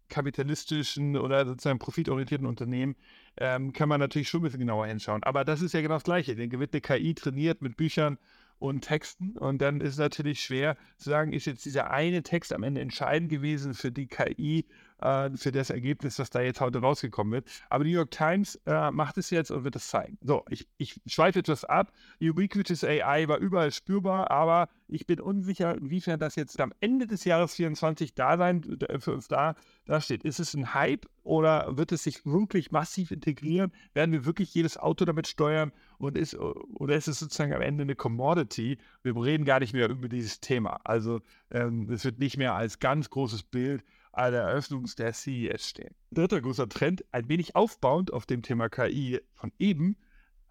kapitalistischen 0.09 1.17
oder 1.17 1.45
sozusagen 1.45 1.79
profitorientierten 1.79 2.45
Unternehmen 2.45 2.95
ähm, 3.37 3.73
kann 3.73 3.89
man 3.89 3.99
natürlich 3.99 4.29
schon 4.29 4.41
ein 4.41 4.43
bisschen 4.43 4.59
genauer 4.59 4.85
hinschauen. 4.85 5.23
Aber 5.23 5.43
das 5.43 5.61
ist 5.61 5.73
ja 5.73 5.81
genau 5.81 5.95
das 5.95 6.03
Gleiche. 6.03 6.35
Dann 6.35 6.51
wird 6.51 6.73
eine 6.73 6.81
KI 6.81 7.15
trainiert 7.15 7.61
mit 7.61 7.77
Büchern 7.77 8.17
und 8.61 8.81
Texten. 8.81 9.37
Und 9.37 9.61
dann 9.61 9.81
ist 9.81 9.93
es 9.93 9.97
natürlich 9.97 10.41
schwer 10.41 10.77
zu 10.97 11.09
sagen, 11.09 11.33
ist 11.33 11.45
jetzt 11.45 11.65
dieser 11.65 11.89
eine 11.89 12.21
Text 12.21 12.53
am 12.53 12.63
Ende 12.63 12.79
entscheidend 12.79 13.29
gewesen 13.29 13.73
für 13.73 13.91
die 13.91 14.07
KI 14.07 14.65
äh, 15.01 15.29
für 15.35 15.51
das 15.51 15.69
Ergebnis, 15.69 16.15
das 16.15 16.29
da 16.29 16.41
jetzt 16.41 16.61
heute 16.61 16.79
rausgekommen 16.79 17.33
wird. 17.33 17.49
Aber 17.69 17.83
die 17.83 17.91
New 17.91 17.97
York 17.97 18.11
Times 18.11 18.55
äh, 18.65 18.91
macht 18.91 19.17
es 19.17 19.29
jetzt 19.29 19.51
und 19.51 19.63
wird 19.63 19.75
es 19.75 19.87
zeigen. 19.87 20.17
So, 20.21 20.43
ich, 20.49 20.67
ich 20.77 20.99
schweife 21.07 21.39
etwas 21.39 21.65
ab. 21.65 21.91
Ubiquitous 22.21 22.83
AI 22.83 23.27
war 23.27 23.37
überall 23.37 23.71
spürbar, 23.71 24.31
aber 24.31 24.69
ich 24.87 25.07
bin 25.07 25.19
unsicher, 25.21 25.77
inwiefern 25.77 26.19
das 26.19 26.35
jetzt 26.35 26.59
am 26.59 26.73
Ende 26.81 27.07
des 27.07 27.23
Jahres 27.23 27.51
2024 27.55 28.13
da 28.13 28.37
sein, 28.37 28.61
für 28.99 29.13
uns 29.13 29.27
da, 29.27 29.55
da 29.85 30.01
steht. 30.01 30.23
Ist 30.23 30.39
es 30.39 30.53
ein 30.53 30.73
Hype 30.73 31.07
oder 31.23 31.77
wird 31.77 31.91
es 31.91 32.03
sich 32.03 32.25
wirklich 32.25 32.71
massiv 32.71 33.11
integrieren? 33.11 33.71
Werden 33.93 34.11
wir 34.11 34.25
wirklich 34.25 34.53
jedes 34.53 34.77
Auto 34.77 35.05
damit 35.05 35.27
steuern 35.27 35.71
und 35.97 36.17
ist, 36.17 36.35
oder 36.35 36.95
ist 36.95 37.07
es 37.07 37.19
sozusagen 37.19 37.53
am 37.53 37.61
Ende 37.61 37.83
eine 37.83 37.95
Commodity? 37.95 38.77
Wir 39.03 39.15
reden 39.15 39.45
gar 39.45 39.59
nicht 39.59 39.73
mehr 39.73 39.89
über 39.89 40.09
dieses 40.09 40.41
Thema. 40.41 40.79
Also 40.83 41.21
ähm, 41.51 41.89
es 41.89 42.03
wird 42.03 42.19
nicht 42.19 42.37
mehr 42.37 42.53
als 42.53 42.79
ganz 42.79 43.09
großes 43.09 43.43
Bild 43.43 43.83
an 44.13 44.33
der 44.33 44.43
Eröffnung 44.43 44.85
der 44.97 45.13
CES 45.13 45.69
stehen. 45.69 45.95
Dritter 46.11 46.41
großer 46.41 46.67
Trend, 46.67 47.05
ein 47.11 47.29
wenig 47.29 47.55
aufbauend 47.55 48.11
auf 48.11 48.25
dem 48.25 48.41
Thema 48.41 48.69
KI 48.69 49.21
von 49.33 49.51
eben, 49.59 49.97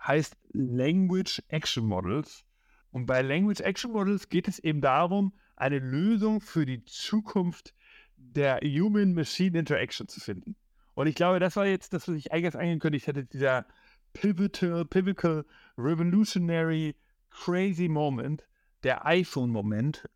heißt 0.02 0.36
Language 0.52 1.42
Action 1.48 1.86
Models. 1.86 2.44
Und 2.90 3.06
bei 3.06 3.22
Language 3.22 3.60
Action 3.60 3.92
Models 3.92 4.28
geht 4.28 4.48
es 4.48 4.58
eben 4.58 4.80
darum, 4.80 5.32
eine 5.56 5.78
Lösung 5.78 6.40
für 6.40 6.64
die 6.64 6.84
Zukunft 6.84 7.74
der 8.16 8.60
Human-Machine 8.60 9.58
Interaction 9.58 10.08
zu 10.08 10.20
finden. 10.20 10.56
Und 10.94 11.06
ich 11.06 11.14
glaube, 11.14 11.38
das 11.38 11.56
war 11.56 11.66
jetzt 11.66 11.92
das, 11.92 12.08
was 12.08 12.16
ich 12.16 12.32
eingangs 12.32 12.56
angekündigt 12.56 13.06
hätte, 13.06 13.24
dieser 13.24 13.66
pivotal, 14.12 14.84
pivotal, 14.84 15.44
revolutionary, 15.78 16.96
crazy 17.30 17.88
Moment, 17.88 18.46
der 18.82 19.06
iPhone-Moment. 19.06 20.08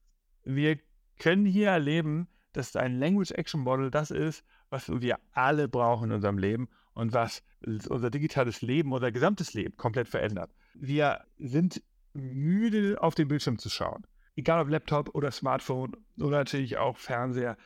Wir 0.45 0.79
können 1.19 1.47
hier 1.47 1.69
erleben, 1.69 2.29
dass 2.55 2.75
ein 2.77 2.99
Language 2.99 3.33
Action 3.33 3.61
Model 3.61 3.91
das 3.91 4.11
ist, 4.11 4.45
was 4.71 4.89
wir 4.89 5.19
alle 5.33 5.69
brauchen 5.69 6.11
in 6.11 6.17
unserem 6.17 6.39
Leben 6.39 6.69
und 6.95 7.13
was 7.13 7.43
unser 7.67 8.11
digitales 8.11 8.63
Leben, 8.63 8.93
unser 8.93 9.13
gesamtes 9.13 9.53
Leben 9.53 9.77
komplett 9.77 10.09
verändert. 10.09 10.51
Wir 10.75 11.25
sind 11.39 11.83
müde, 12.15 13.03
auf 13.03 13.15
den 13.15 13.29
Bildschirm 13.29 13.59
zu 13.59 13.69
schauen. 13.69 14.07
Egal 14.37 14.61
ob 14.61 14.69
Laptop 14.69 15.15
oder 15.15 15.31
Smartphone 15.31 15.97
oder 16.19 16.39
natürlich 16.39 16.77
auch 16.77 16.97
Fernseher. 16.97 17.57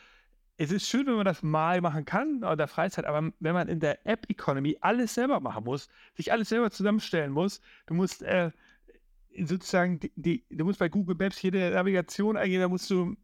Es 0.56 0.72
ist 0.72 0.88
schön, 0.88 1.06
wenn 1.06 1.14
man 1.14 1.24
das 1.24 1.42
mal 1.42 1.80
machen 1.80 2.04
kann 2.04 2.42
in 2.42 2.58
der 2.58 2.66
Freizeit, 2.66 3.04
aber 3.04 3.30
wenn 3.38 3.54
man 3.54 3.68
in 3.68 3.78
der 3.78 4.06
App-Economy 4.06 4.76
alles 4.80 5.14
selber 5.14 5.38
machen 5.40 5.64
muss, 5.64 5.88
sich 6.16 6.32
alles 6.32 6.48
selber 6.48 6.70
zusammenstellen 6.70 7.30
muss, 7.30 7.60
du 7.86 7.94
musst 7.94 8.22
äh, 8.22 8.50
sozusagen, 9.44 10.00
die, 10.00 10.12
die, 10.16 10.44
du 10.50 10.64
musst 10.64 10.80
bei 10.80 10.88
Google 10.88 11.16
Maps 11.16 11.40
jede 11.42 11.70
Navigation 11.70 12.36
eingehen, 12.36 12.60
da 12.60 12.68
musst 12.68 12.90
du 12.90 13.16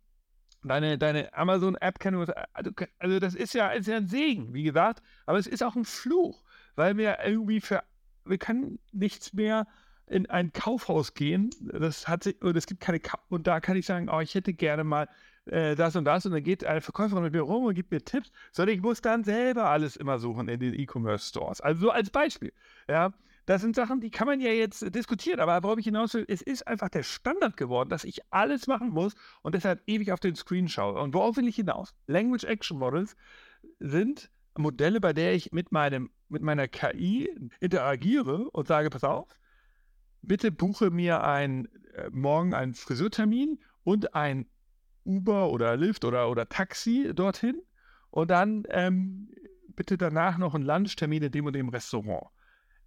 deine, 0.65 0.99
deine 0.99 1.33
Amazon-App 1.35 1.99
kennen. 1.99 2.27
Also, 2.53 2.73
also 2.99 3.19
das 3.21 3.35
ist 3.35 3.55
ja, 3.55 3.71
ist 3.71 3.87
ja 3.87 3.97
ein 3.97 4.09
Segen, 4.09 4.53
wie 4.55 4.63
gesagt, 4.63 5.03
aber 5.27 5.39
es 5.39 5.47
ist 5.47 5.63
auch 5.63 5.77
ein 5.77 5.85
Fluch, 5.85 6.43
weil 6.75 6.97
wir 6.97 7.19
irgendwie 7.25 7.61
für, 7.61 7.83
wir 8.25 8.39
können 8.39 8.79
nichts 8.93 9.33
mehr 9.33 9.67
in 10.07 10.29
ein 10.29 10.53
Kaufhaus 10.53 11.15
gehen, 11.15 11.51
das 11.61 12.09
hat 12.09 12.25
sich, 12.25 12.41
und 12.43 12.57
es 12.57 12.67
gibt 12.67 12.81
keine, 12.81 13.01
Ka 13.01 13.19
und 13.29 13.47
da 13.47 13.61
kann 13.61 13.77
ich 13.77 13.87
sagen, 13.87 14.11
oh, 14.11 14.21
ich 14.21 14.35
hätte 14.35 14.53
gerne 14.53 14.85
mal 14.85 15.09
äh, 15.47 15.75
das 15.75 15.97
und 15.97 16.05
das 16.05 16.27
und 16.27 16.33
dann 16.33 16.43
geht 16.43 16.65
eine 16.65 16.81
Verkäuferin 16.81 17.23
mit 17.23 17.33
mir 17.33 17.41
rum 17.41 17.65
und 17.65 17.75
gibt 17.75 17.91
mir 17.91 18.05
Tipps, 18.05 18.31
sondern 18.53 18.77
ich 18.77 18.83
muss 18.83 19.01
dann 19.01 19.25
selber 19.25 19.71
alles 19.71 19.97
immer 19.97 20.19
suchen 20.19 20.49
in 20.49 20.61
den 20.61 20.75
E-Commerce-Stores. 20.75 21.61
Also 21.61 21.83
so 21.83 21.91
als 21.91 22.11
Beispiel, 22.11 22.53
ja. 22.89 23.13
Das 23.47 23.61
sind 23.61 23.77
Sachen, 23.77 24.01
die 24.01 24.11
kann 24.11 24.27
man 24.27 24.41
ja 24.41 24.51
jetzt 24.51 24.95
diskutieren, 24.95 25.41
aber 25.41 25.63
worauf 25.63 25.79
ich 25.79 25.85
hinaus 25.85 26.15
will, 26.15 26.25
es 26.29 26.41
ist 26.41 26.67
einfach 26.67 26.89
der 26.89 27.03
Standard 27.03 27.57
geworden, 27.57 27.91
dass 27.91 28.05
ich 28.05 28.21
alles 28.31 28.67
machen 28.67 28.89
muss 28.89 29.15
und 29.43 29.55
deshalb 29.55 29.83
ewig 29.87 30.13
auf 30.13 30.21
den 30.21 30.35
Screen 30.35 30.69
schaue. 30.69 30.99
Und 31.01 31.13
worauf 31.13 31.37
will 31.37 31.47
ich 31.47 31.57
hinaus? 31.57 31.95
Language 32.07 32.45
Action 32.45 32.79
Models 32.79 33.17
sind 33.81 34.31
Modelle, 34.57 35.01
bei 35.01 35.13
der 35.13 35.35
ich 35.35 35.53
mit, 35.53 35.73
meinem, 35.73 36.11
mit 36.29 36.43
meiner 36.43 36.69
KI 36.69 37.29
interagiere 37.61 38.51
und 38.51 38.67
sage, 38.67 38.89
pass 38.89 39.05
auf, 39.05 39.29
bitte 40.23 40.51
buche 40.51 40.91
mir 40.91 41.23
ein, 41.25 41.69
äh, 41.95 42.09
morgen 42.11 42.55
einen 42.55 42.75
Friseurtermin 42.75 43.59
und 43.83 44.15
ein 44.15 44.47
Uber 45.05 45.51
oder 45.51 45.77
Lyft 45.77 46.05
oder, 46.05 46.31
oder 46.31 46.49
Taxi 46.49 47.11
dorthin 47.15 47.61
und 48.11 48.31
dann 48.31 48.65
ähm, 48.71 49.29
bitte 49.77 49.99
danach 49.99 50.39
noch 50.39 50.55
einen 50.55 50.65
Lunchtermin 50.65 51.25
in 51.25 51.33
dem 51.33 51.47
und 51.47 51.53
dem 51.53 51.69
Restaurant. 51.69 52.29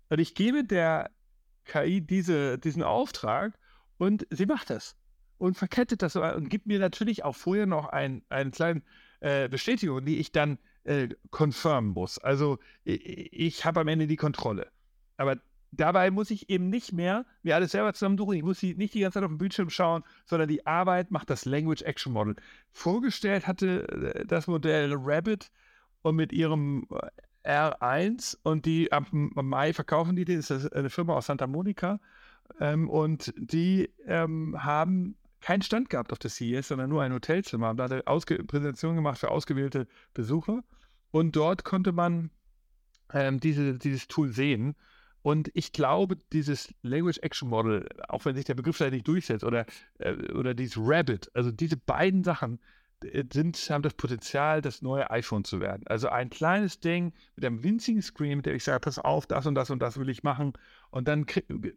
Und 0.10 0.20
ich 0.20 0.36
gebe 0.36 0.64
der 0.64 1.12
KI 1.66 2.02
diese, 2.02 2.58
diesen 2.58 2.84
Auftrag 2.84 3.58
und 3.98 4.26
sie 4.30 4.46
macht 4.46 4.70
das 4.70 4.96
und 5.38 5.56
verkettet 5.56 6.02
das 6.02 6.16
und 6.16 6.50
gibt 6.50 6.66
mir 6.66 6.80
natürlich 6.80 7.24
auch 7.24 7.36
vorher 7.36 7.66
noch 7.66 7.88
ein, 7.88 8.24
einen 8.30 8.52
kleinen 8.52 8.84
äh, 9.20 9.50
Bestätigung, 9.50 10.06
die 10.06 10.18
ich 10.18 10.32
dann 10.32 10.58
äh, 10.84 11.10
confirmen 11.32 11.92
muss. 11.92 12.18
Also 12.20 12.60
ich, 12.84 13.34
ich 13.34 13.66
habe 13.66 13.82
am 13.82 13.88
Ende 13.88 14.08
die 14.08 14.16
Kontrolle. 14.16 14.68
Aber 15.18 15.38
dabei 15.72 16.12
muss 16.12 16.32
ich 16.32 16.50
eben 16.50 16.70
nicht 16.70 16.94
mehr 16.94 17.26
mir 17.44 17.56
alles 17.56 17.72
selber 17.72 17.94
zusammensuchen. 17.94 18.36
Ich 18.36 18.44
muss 18.44 18.62
nicht 18.62 18.94
die 18.94 19.00
ganze 19.02 19.16
Zeit 19.16 19.24
auf 19.24 19.32
den 19.32 19.38
Bildschirm 19.38 19.70
schauen, 19.70 20.04
sondern 20.26 20.48
die 20.48 20.66
Arbeit 20.66 21.12
macht 21.12 21.30
das 21.30 21.46
Language 21.46 21.82
Action 21.84 22.14
Model. 22.14 22.36
Vorgestellt 22.72 23.48
hatte 23.48 23.88
äh, 23.88 24.26
das 24.26 24.48
Modell 24.48 24.94
Rabbit 24.96 25.52
und 26.02 26.16
mit 26.16 26.32
ihrem 26.32 26.88
äh, 26.92 27.08
R1 27.48 28.38
und 28.44 28.66
die 28.66 28.92
am 28.92 29.32
Mai 29.34 29.74
verkaufen 29.74 30.16
die, 30.16 30.26
das 30.26 30.52
ist 30.52 30.74
eine 30.74 30.90
Firma 30.90 31.16
aus 31.16 31.28
Santa 31.28 31.48
Monica 31.48 32.00
ähm, 32.60 32.90
und 32.90 33.34
die 33.38 33.90
ähm, 34.06 34.64
haben 34.64 35.16
keinen 35.40 35.62
Stand 35.62 35.90
gehabt 35.90 36.12
auf 36.12 36.20
der 36.20 36.32
CES, 36.32 36.68
sondern 36.68 36.90
nur 36.90 37.04
ein 37.04 37.14
Hotelzimmer. 37.14 37.68
Haben 37.68 37.78
da 37.78 37.86
eine 37.86 38.06
Ausge 38.08 38.44
Präsentation 38.44 38.96
gemacht 38.96 39.20
für 39.20 39.32
ausgewählte 39.32 39.88
Besucher 40.14 40.64
und 41.12 41.36
dort 41.36 41.64
konnte 41.64 41.92
man 41.92 42.32
ähm, 43.14 43.40
diese, 43.40 43.78
dieses 43.78 44.08
Tool 44.08 44.30
sehen 44.30 44.76
und 45.28 45.52
ich 45.56 45.74
glaube, 45.74 46.18
dieses 46.32 46.74
Language 46.84 47.20
Action 47.20 47.50
Model, 47.50 47.86
auch 48.08 48.24
wenn 48.24 48.36
sich 48.36 48.46
der 48.46 48.54
Begriff 48.54 48.78
da 48.78 48.90
nicht 48.90 49.08
durchsetzt, 49.08 49.44
oder, 49.44 49.66
äh, 49.98 50.14
oder 50.32 50.54
dieses 50.54 50.78
Rabbit, 50.80 51.30
also 51.34 51.52
diese 51.52 51.76
beiden 51.76 52.24
Sachen 52.24 52.60
sind, 53.32 53.58
haben 53.70 53.84
das 53.84 53.94
Potenzial, 53.94 54.62
das 54.62 54.82
neue 54.82 55.10
iPhone 55.12 55.44
zu 55.44 55.60
werden. 55.60 55.84
Also 55.88 56.10
ein 56.10 56.30
kleines 56.30 56.80
Ding 56.80 57.14
mit 57.36 57.46
einem 57.46 57.64
winzigen 57.64 58.02
Screen, 58.02 58.38
mit 58.38 58.46
dem 58.46 58.56
ich 58.56 58.64
sage, 58.64 58.80
pass 58.80 58.98
auf, 59.00 59.28
das 59.28 59.46
und 59.46 59.56
das 59.56 59.70
und 59.70 59.80
das 59.80 59.98
will 60.00 60.10
ich 60.10 60.24
machen. 60.24 60.54
Und 60.90 61.08
dann 61.08 61.26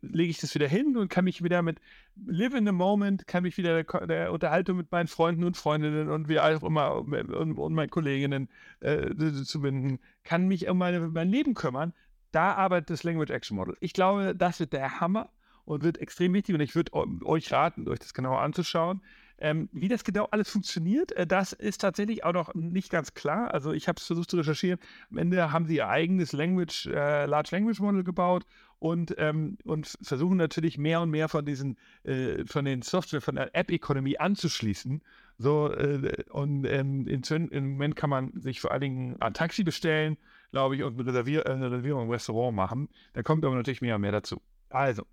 lege 0.01 0.31
ich 0.31 0.39
das 0.39 0.55
wieder 0.55 0.69
hin 0.69 0.97
und 0.97 1.09
kann 1.09 1.25
mich 1.25 1.43
wieder 1.43 1.63
mit 1.63 1.79
Live 2.27 2.55
in 2.55 2.67
the 2.67 2.73
Moment, 2.73 3.27
kann 3.27 3.43
mich 3.43 3.59
wieder 3.59 3.83
der, 3.83 4.07
der 4.07 4.33
Unterhaltung 4.33 4.77
mit 4.77 4.91
meinen 4.91 5.09
Freunden 5.09 5.45
und 5.45 5.57
Freundinnen 5.57 6.09
und 6.09 6.29
wie 6.29 6.41
auch 6.41 6.63
immer 6.63 6.95
und, 6.95 7.59
und 7.59 7.75
meinen 7.75 7.91
Kolleginnen 7.91 8.49
äh, 8.81 9.15
zu 9.45 9.61
binden, 9.61 9.99
kann 10.25 10.49
mich 10.49 10.69
um 10.69 10.79
meine, 10.79 11.01
mein 11.01 11.29
Leben 11.29 11.55
kümmern 11.55 11.93
da 12.33 12.55
arbeitet 12.55 12.91
das 12.91 13.03
Language 13.03 13.31
Action 13.31 13.57
Model. 13.57 13.77
Ich 13.81 13.93
glaube, 13.93 14.35
das 14.35 14.61
wird 14.61 14.73
der 14.73 15.01
Hammer 15.01 15.31
und 15.65 15.83
wird 15.83 15.99
extrem 15.99 16.33
wichtig. 16.33 16.55
Und 16.55 16.61
ich 16.61 16.75
würde 16.75 16.93
euch 16.95 17.53
raten, 17.53 17.89
euch 17.89 17.99
das 17.99 18.15
genauer 18.15 18.41
anzuschauen. 18.41 19.03
Ähm, 19.41 19.69
wie 19.73 19.89
das 19.89 20.05
genau 20.05 20.27
alles 20.31 20.51
funktioniert, 20.51 21.13
äh, 21.13 21.27
das 21.27 21.53
ist 21.53 21.81
tatsächlich 21.81 22.25
auch 22.25 22.33
noch 22.33 22.55
nicht 22.55 22.91
ganz 22.91 23.15
klar. 23.15 23.53
Also 23.53 23.73
ich 23.73 23.89
habe 23.89 23.99
es 23.99 24.07
versucht 24.07 24.31
zu 24.31 24.37
recherchieren. 24.37 24.79
Am 25.11 25.19
Ende 25.19 25.53
haben 25.53 25.67
sie 25.67 25.77
ihr 25.77 25.89
eigenes 25.89 26.33
Language, 26.33 26.87
äh, 26.87 27.27
Large 27.27 27.49
Language 27.53 27.81
Model 27.81 28.05
gebaut 28.05 28.45
und, 28.79 29.15
ähm, 29.19 29.59
und 29.65 29.97
versuchen 30.03 30.37
natürlich 30.37 30.79
mehr 30.79 31.01
und 31.01 31.11
mehr 31.11 31.29
von 31.29 31.45
diesen, 31.45 31.77
äh, 32.05 32.45
von 32.47 32.65
den 32.65 32.83
Software, 32.83 33.21
von 33.21 33.37
der 33.37 33.55
App-Economy 33.55 34.19
anzuschließen. 34.19 35.03
So, 35.39 35.73
äh, 35.73 36.25
und 36.31 36.65
ähm, 36.67 37.07
in, 37.07 37.23
im 37.49 37.73
Moment 37.73 37.97
kann 37.97 38.11
man 38.11 38.33
sich 38.41 38.61
vor 38.61 38.73
allen 38.73 38.81
Dingen 38.83 39.17
ein 39.21 39.35
Taxi 39.35 39.65
bestellen 39.65 40.17
glaube 40.51 40.77
ich, 40.77 40.83
und 40.83 40.99
eine, 40.99 41.07
Reservier 41.07 41.47
äh, 41.47 41.51
eine 41.51 41.71
Reservierung 41.71 42.05
im 42.05 42.11
Restaurant 42.11 42.55
machen. 42.57 42.89
Da 43.13 43.23
kommt 43.23 43.45
aber 43.45 43.55
natürlich 43.55 43.81
mehr 43.81 43.97
und 43.97 44.03
mehr 44.03 44.13
dazu. 44.13 44.41
Also, 44.69 45.05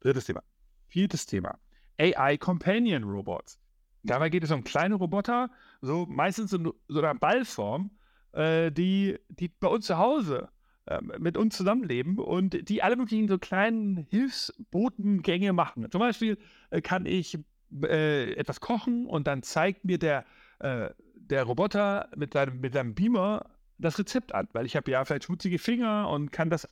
drittes 0.00 0.24
Thema. 0.24 0.42
Viertes 0.88 1.26
Thema. 1.26 1.58
AI 1.98 2.36
Companion 2.36 3.04
Robots. 3.04 3.58
Dabei 4.02 4.30
geht 4.30 4.44
es 4.44 4.50
um 4.50 4.64
kleine 4.64 4.94
Roboter, 4.94 5.50
so 5.80 6.06
meistens 6.06 6.52
in 6.52 6.72
so 6.88 6.98
einer 6.98 7.14
Ballform, 7.14 7.90
äh, 8.32 8.70
die, 8.70 9.18
die 9.28 9.48
bei 9.48 9.68
uns 9.68 9.86
zu 9.86 9.98
Hause 9.98 10.48
äh, 10.86 11.00
mit 11.18 11.36
uns 11.36 11.56
zusammenleben 11.56 12.18
und 12.18 12.68
die 12.68 12.82
alle 12.82 12.96
möglichen 12.96 13.28
so 13.28 13.38
kleinen 13.38 14.06
Hilfsbotengänge 14.10 15.52
machen. 15.52 15.90
Zum 15.90 15.98
Beispiel 15.98 16.38
äh, 16.70 16.80
kann 16.80 17.06
ich 17.06 17.38
äh, 17.82 18.32
etwas 18.32 18.60
kochen 18.60 19.06
und 19.06 19.26
dann 19.26 19.42
zeigt 19.42 19.84
mir 19.84 19.98
der, 19.98 20.24
äh, 20.60 20.90
der 21.14 21.44
Roboter 21.44 22.08
mit 22.16 22.32
seinem, 22.32 22.60
mit 22.60 22.72
seinem 22.72 22.94
Beamer 22.94 23.50
das 23.78 23.98
Rezept 23.98 24.34
an, 24.34 24.48
weil 24.52 24.66
ich 24.66 24.76
habe 24.76 24.90
ja 24.90 25.04
vielleicht 25.04 25.24
schmutzige 25.24 25.58
Finger 25.58 26.08
und 26.08 26.32
kann 26.32 26.50
das, 26.50 26.68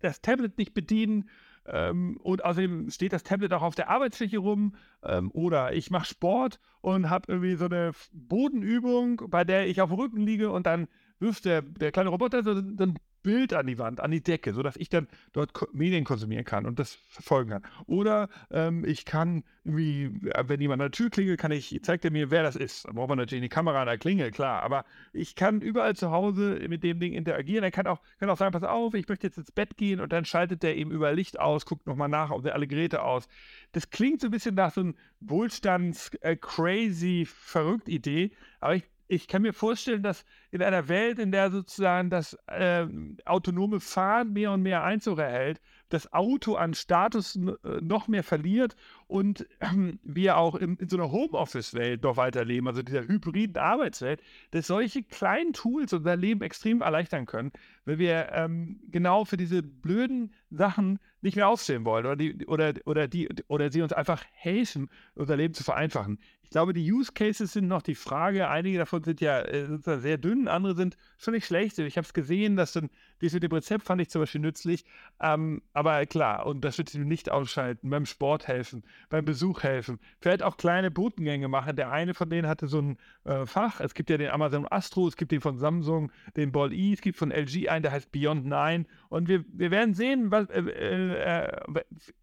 das 0.00 0.20
Tablet 0.20 0.58
nicht 0.58 0.74
bedienen. 0.74 1.28
Ähm, 1.66 2.16
und 2.22 2.44
außerdem 2.44 2.90
steht 2.90 3.12
das 3.12 3.22
Tablet 3.22 3.52
auch 3.52 3.62
auf 3.62 3.74
der 3.74 3.88
Arbeitsfläche 3.88 4.38
rum. 4.38 4.74
Ähm, 5.02 5.30
oder 5.32 5.72
ich 5.72 5.90
mache 5.90 6.06
Sport 6.06 6.60
und 6.80 7.10
habe 7.10 7.32
irgendwie 7.32 7.54
so 7.54 7.66
eine 7.66 7.92
Bodenübung, 8.12 9.22
bei 9.28 9.44
der 9.44 9.68
ich 9.68 9.80
auf 9.80 9.90
dem 9.90 9.98
Rücken 9.98 10.20
liege 10.20 10.50
und 10.50 10.66
dann 10.66 10.88
wirft 11.18 11.44
der, 11.44 11.62
der 11.62 11.92
kleine 11.92 12.10
Roboter 12.10 12.42
so, 12.42 12.54
so 12.54 12.60
einen 12.60 12.98
Bild 13.22 13.54
an 13.54 13.66
die 13.66 13.78
Wand, 13.78 14.00
an 14.00 14.10
die 14.10 14.22
Decke, 14.22 14.52
sodass 14.52 14.76
ich 14.76 14.88
dann 14.88 15.08
dort 15.32 15.52
Medien 15.72 16.04
konsumieren 16.04 16.44
kann 16.44 16.66
und 16.66 16.78
das 16.78 16.98
verfolgen 17.08 17.50
kann. 17.50 17.62
Oder 17.86 18.28
ähm, 18.50 18.84
ich 18.84 19.04
kann, 19.04 19.44
wie, 19.64 20.04
äh, 20.04 20.44
wenn 20.46 20.60
jemand 20.60 20.82
an 20.82 20.90
der 20.90 20.96
Tür 20.96 21.10
klingelt, 21.10 21.38
kann 21.38 21.52
ich, 21.52 21.80
zeigt 21.82 22.04
er 22.04 22.10
mir, 22.10 22.30
wer 22.30 22.42
das 22.42 22.56
ist. 22.56 22.86
Da 22.86 22.92
braucht 22.92 23.08
man 23.08 23.18
natürlich 23.18 23.42
eine 23.42 23.48
Kamera 23.48 23.80
an 23.80 23.86
der 23.86 23.98
Klingel, 23.98 24.30
klar. 24.30 24.62
Aber 24.62 24.84
ich 25.12 25.34
kann 25.34 25.60
überall 25.60 25.94
zu 25.94 26.10
Hause 26.10 26.64
mit 26.68 26.82
dem 26.82 27.00
Ding 27.00 27.12
interagieren. 27.12 27.64
Er 27.64 27.70
kann 27.70 27.86
auch, 27.86 28.00
kann 28.18 28.30
auch 28.30 28.38
sagen, 28.38 28.52
pass 28.52 28.64
auf, 28.64 28.94
ich 28.94 29.08
möchte 29.08 29.26
jetzt 29.26 29.38
ins 29.38 29.52
Bett 29.52 29.76
gehen 29.76 30.00
und 30.00 30.12
dann 30.12 30.24
schaltet 30.24 30.62
der 30.62 30.76
eben 30.76 30.90
überall 30.90 31.14
Licht 31.14 31.38
aus, 31.38 31.66
guckt 31.66 31.86
nochmal 31.86 32.08
nach, 32.08 32.30
ob 32.30 32.44
er 32.44 32.54
alle 32.54 32.66
Geräte 32.66 33.02
aus. 33.02 33.28
Das 33.72 33.90
klingt 33.90 34.20
so 34.20 34.28
ein 34.28 34.32
bisschen 34.32 34.54
nach 34.54 34.72
so 34.72 34.80
einem 34.80 34.94
Wohlstands-crazy, 35.20 37.22
äh, 37.22 37.26
verrückt 37.26 37.88
Idee, 37.88 38.32
aber 38.60 38.76
ich 38.76 38.84
ich 39.12 39.28
kann 39.28 39.42
mir 39.42 39.52
vorstellen, 39.52 40.02
dass 40.02 40.24
in 40.50 40.62
einer 40.62 40.88
Welt, 40.88 41.18
in 41.18 41.32
der 41.32 41.50
sozusagen 41.50 42.08
das 42.08 42.32
äh, 42.46 42.86
autonome 43.26 43.78
Fahren 43.78 44.32
mehr 44.32 44.52
und 44.52 44.62
mehr 44.62 44.84
Einzug 44.84 45.18
erhält, 45.18 45.60
das 45.90 46.12
Auto 46.14 46.54
an 46.54 46.72
Status 46.72 47.36
äh, 47.36 47.80
noch 47.82 48.08
mehr 48.08 48.24
verliert 48.24 48.74
und 49.12 49.42
äh, 49.60 49.66
wir 50.02 50.38
auch 50.38 50.54
in, 50.54 50.76
in 50.76 50.88
so 50.88 50.96
einer 50.96 51.12
Homeoffice-Welt 51.12 52.02
noch 52.02 52.16
weiterleben, 52.16 52.66
also 52.66 52.82
dieser 52.82 53.06
hybriden 53.06 53.58
Arbeitswelt, 53.62 54.22
dass 54.52 54.68
solche 54.68 55.02
kleinen 55.02 55.52
Tools 55.52 55.92
unser 55.92 56.16
Leben 56.16 56.40
extrem 56.40 56.80
erleichtern 56.80 57.26
können, 57.26 57.52
weil 57.84 57.98
wir 57.98 58.32
ähm, 58.32 58.80
genau 58.90 59.26
für 59.26 59.36
diese 59.36 59.62
blöden 59.62 60.32
Sachen 60.50 60.98
nicht 61.20 61.36
mehr 61.36 61.48
aufstehen 61.48 61.84
wollen 61.84 62.06
oder, 62.06 62.16
die, 62.16 62.46
oder, 62.46 62.72
oder, 62.86 63.06
die, 63.06 63.28
oder 63.48 63.70
sie 63.70 63.82
uns 63.82 63.92
einfach 63.92 64.24
helfen, 64.32 64.88
unser 65.14 65.36
Leben 65.36 65.52
zu 65.52 65.62
vereinfachen. 65.62 66.18
Ich 66.52 66.54
glaube, 66.54 66.74
die 66.74 66.92
Use 66.92 67.12
Cases 67.12 67.50
sind 67.50 67.66
noch 67.66 67.80
die 67.80 67.94
Frage. 67.94 68.50
Einige 68.50 68.76
davon 68.76 69.02
sind 69.02 69.22
ja 69.22 69.40
äh, 69.40 69.78
sehr 69.78 70.18
dünn, 70.18 70.48
andere 70.48 70.74
sind 70.74 70.98
schon 71.16 71.32
nicht 71.32 71.46
schlecht. 71.46 71.78
Ich 71.78 71.96
habe 71.96 72.04
es 72.04 72.12
gesehen, 72.12 72.56
dass 72.56 72.72
dann 72.72 72.90
dies 73.22 73.32
mit 73.32 73.42
dem 73.42 73.52
Rezept 73.52 73.84
fand 73.84 74.02
ich 74.02 74.10
zum 74.10 74.20
Beispiel 74.20 74.42
nützlich. 74.42 74.84
Ähm, 75.18 75.62
aber 75.72 76.04
klar, 76.04 76.44
und 76.44 76.62
das 76.62 76.76
wird 76.76 76.92
nicht 76.94 77.30
ausschalten, 77.30 77.88
beim 77.88 78.04
Sport 78.04 78.48
helfen, 78.48 78.84
beim 79.08 79.24
Besuch 79.24 79.62
helfen, 79.62 79.98
vielleicht 80.20 80.42
auch 80.42 80.56
kleine 80.56 80.90
Botengänge 80.90 81.48
machen. 81.48 81.76
Der 81.76 81.90
eine 81.90 82.14
von 82.14 82.30
denen 82.30 82.48
hatte 82.48 82.66
so 82.66 82.80
ein 82.80 82.98
äh, 83.24 83.46
Fach. 83.46 83.80
Es 83.80 83.94
gibt 83.94 84.10
ja 84.10 84.18
den 84.18 84.30
Amazon 84.30 84.66
Astro, 84.68 85.08
es 85.08 85.16
gibt 85.16 85.32
den 85.32 85.40
von 85.40 85.58
Samsung, 85.58 86.10
den 86.36 86.52
Ball 86.52 86.72
E, 86.72 86.92
es 86.92 87.00
gibt 87.00 87.18
von 87.18 87.30
LG 87.30 87.68
einen, 87.68 87.82
der 87.82 87.92
heißt 87.92 88.12
Beyond 88.12 88.46
9. 88.46 88.86
Und 89.08 89.28
wir, 89.28 89.44
wir 89.52 89.70
werden 89.70 89.94
sehen, 89.94 90.30
was, 90.30 90.48
äh, 90.50 90.60
äh, 90.60 91.62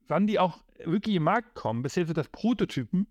wann 0.07 0.27
die 0.27 0.39
auch 0.39 0.59
wirklich 0.83 1.15
im 1.15 1.23
Markt 1.23 1.55
kommen. 1.55 1.83
Bisher 1.83 2.05
sind 2.05 2.17
das 2.17 2.29
Prototypen, 2.29 3.07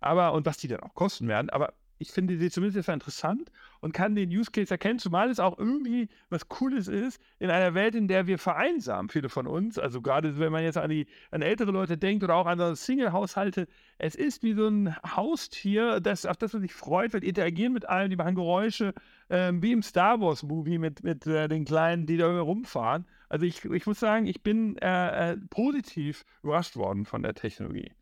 aber 0.00 0.32
und 0.32 0.46
was 0.46 0.58
die 0.58 0.68
dann 0.68 0.80
auch 0.80 0.94
kosten 0.94 1.28
werden. 1.28 1.50
Aber 1.50 1.74
ich 2.02 2.10
finde 2.10 2.36
sie 2.36 2.50
zumindest 2.50 2.88
interessant 2.88 3.50
und 3.80 3.92
kann 3.92 4.14
den 4.14 4.28
Use 4.28 4.50
Case 4.50 4.70
erkennen, 4.70 4.98
zumal 4.98 5.30
es 5.30 5.40
auch 5.40 5.58
irgendwie 5.58 6.08
was 6.28 6.48
Cooles 6.48 6.88
ist 6.88 7.20
in 7.38 7.50
einer 7.50 7.74
Welt, 7.74 7.94
in 7.94 8.08
der 8.08 8.26
wir 8.26 8.38
vereinsamen, 8.38 9.08
viele 9.08 9.28
von 9.28 9.46
uns. 9.46 9.78
Also 9.78 10.02
gerade 10.02 10.38
wenn 10.38 10.52
man 10.52 10.62
jetzt 10.62 10.76
an, 10.76 10.90
die, 10.90 11.06
an 11.30 11.42
ältere 11.42 11.70
Leute 11.70 11.96
denkt 11.96 12.22
oder 12.22 12.34
auch 12.34 12.46
an 12.46 12.76
Single-Haushalte, 12.76 13.66
es 13.98 14.14
ist 14.14 14.42
wie 14.42 14.52
so 14.52 14.68
ein 14.68 14.96
Haustier, 15.16 16.00
das, 16.00 16.26
auf 16.26 16.36
das 16.36 16.52
man 16.52 16.62
sich 16.62 16.74
freut, 16.74 17.14
weil 17.14 17.24
interagieren 17.24 17.72
mit 17.72 17.88
allen, 17.88 18.10
die 18.10 18.16
machen 18.16 18.34
Geräusche, 18.34 18.94
äh, 19.28 19.52
wie 19.54 19.72
im 19.72 19.82
Star 19.82 20.20
Wars-Movie 20.20 20.78
mit, 20.78 21.02
mit 21.02 21.26
äh, 21.26 21.48
den 21.48 21.64
Kleinen, 21.64 22.06
die 22.06 22.16
da 22.16 22.40
rumfahren. 22.40 23.06
Also 23.28 23.46
ich, 23.46 23.64
ich 23.64 23.86
muss 23.86 23.98
sagen, 23.98 24.26
ich 24.26 24.42
bin 24.42 24.76
äh, 24.78 25.32
äh, 25.32 25.36
positiv 25.48 26.24
überrascht 26.42 26.76
worden 26.76 27.06
von 27.06 27.22
der 27.22 27.34
Technologie. 27.34 27.92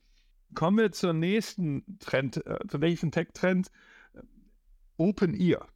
Kommen 0.55 0.79
wir 0.79 0.91
zur 0.91 1.13
nächsten 1.13 1.99
Trend, 2.01 2.45
äh, 2.45 2.59
zum 2.67 2.81
nächsten 2.81 3.13
Tech-Trend. 3.13 3.71
Open 5.01 5.35
Ear. 5.35 5.67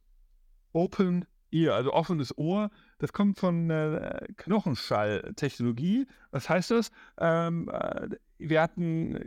Open 0.71 1.25
Ear, 1.51 1.73
also 1.73 1.91
offenes 1.93 2.37
Ohr. 2.37 2.69
Das 2.99 3.11
kommt 3.11 3.39
von 3.39 3.71
äh, 3.71 4.27
Knochenschalltechnologie. 4.37 6.05
Was 6.29 6.47
heißt 6.47 6.69
das? 6.69 6.91
Ähm, 7.17 7.67
äh, 7.69 8.09
wir 8.37 8.61
hatten 8.61 9.19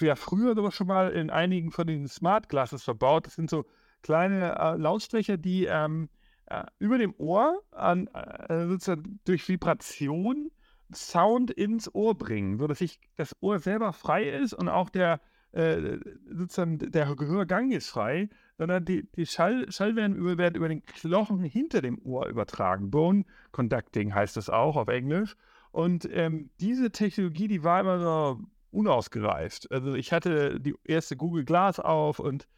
ja 0.00 0.16
früher 0.16 0.54
sogar 0.54 0.72
schon 0.72 0.86
mal 0.86 1.10
in 1.10 1.28
einigen 1.28 1.70
von 1.70 1.86
den 1.86 2.08
Smart 2.08 2.48
Glasses 2.48 2.82
verbaut. 2.82 3.26
Das 3.26 3.34
sind 3.34 3.50
so 3.50 3.66
kleine 4.00 4.58
äh, 4.58 4.76
Lautsprecher, 4.78 5.36
die 5.36 5.66
ähm, 5.66 6.08
äh, 6.46 6.64
über 6.78 6.96
dem 6.96 7.14
Ohr 7.18 7.62
an, 7.72 8.06
äh, 8.06 8.68
sozusagen 8.68 9.20
durch 9.26 9.46
Vibration 9.50 10.50
Sound 10.94 11.50
ins 11.50 11.94
Ohr 11.94 12.16
bringen, 12.16 12.58
sodass 12.58 12.78
sich 12.78 13.00
das 13.16 13.36
Ohr 13.40 13.58
selber 13.58 13.92
frei 13.92 14.30
ist 14.30 14.54
und 14.54 14.70
auch 14.70 14.88
der 14.88 15.20
äh, 15.52 15.98
sozusagen 16.30 16.78
der 16.78 17.14
Gehörgang 17.14 17.70
ist 17.70 17.88
frei, 17.88 18.28
sondern 18.58 18.84
die, 18.84 19.10
die 19.12 19.26
Schall, 19.26 19.70
Schallwellen 19.70 20.38
werden 20.38 20.54
über 20.54 20.68
den 20.68 20.84
Knochen 20.84 21.42
hinter 21.42 21.80
dem 21.82 21.98
Ohr 22.04 22.26
übertragen. 22.26 22.90
Bone 22.90 23.24
Conducting 23.50 24.14
heißt 24.14 24.36
das 24.36 24.50
auch 24.50 24.76
auf 24.76 24.88
Englisch. 24.88 25.36
Und 25.70 26.08
ähm, 26.12 26.50
diese 26.60 26.90
Technologie, 26.90 27.48
die 27.48 27.64
war 27.64 27.80
immer 27.80 27.98
so 27.98 28.40
unausgereift. 28.70 29.70
Also 29.70 29.94
ich 29.94 30.12
hatte 30.12 30.60
die 30.60 30.74
erste 30.84 31.16
Google 31.16 31.44
Glass 31.44 31.78
auf 31.80 32.18
und 32.18 32.48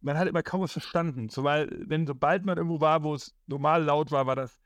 man 0.00 0.18
hat 0.18 0.28
immer 0.28 0.42
kaum 0.42 0.60
was 0.60 0.72
verstanden. 0.72 1.28
Zumal, 1.28 1.68
wenn 1.86 2.06
sobald 2.06 2.44
man 2.44 2.56
irgendwo 2.56 2.80
war, 2.80 3.02
wo 3.02 3.14
es 3.14 3.34
normal 3.46 3.84
laut 3.84 4.10
war, 4.10 4.26
war 4.26 4.36
das 4.36 4.60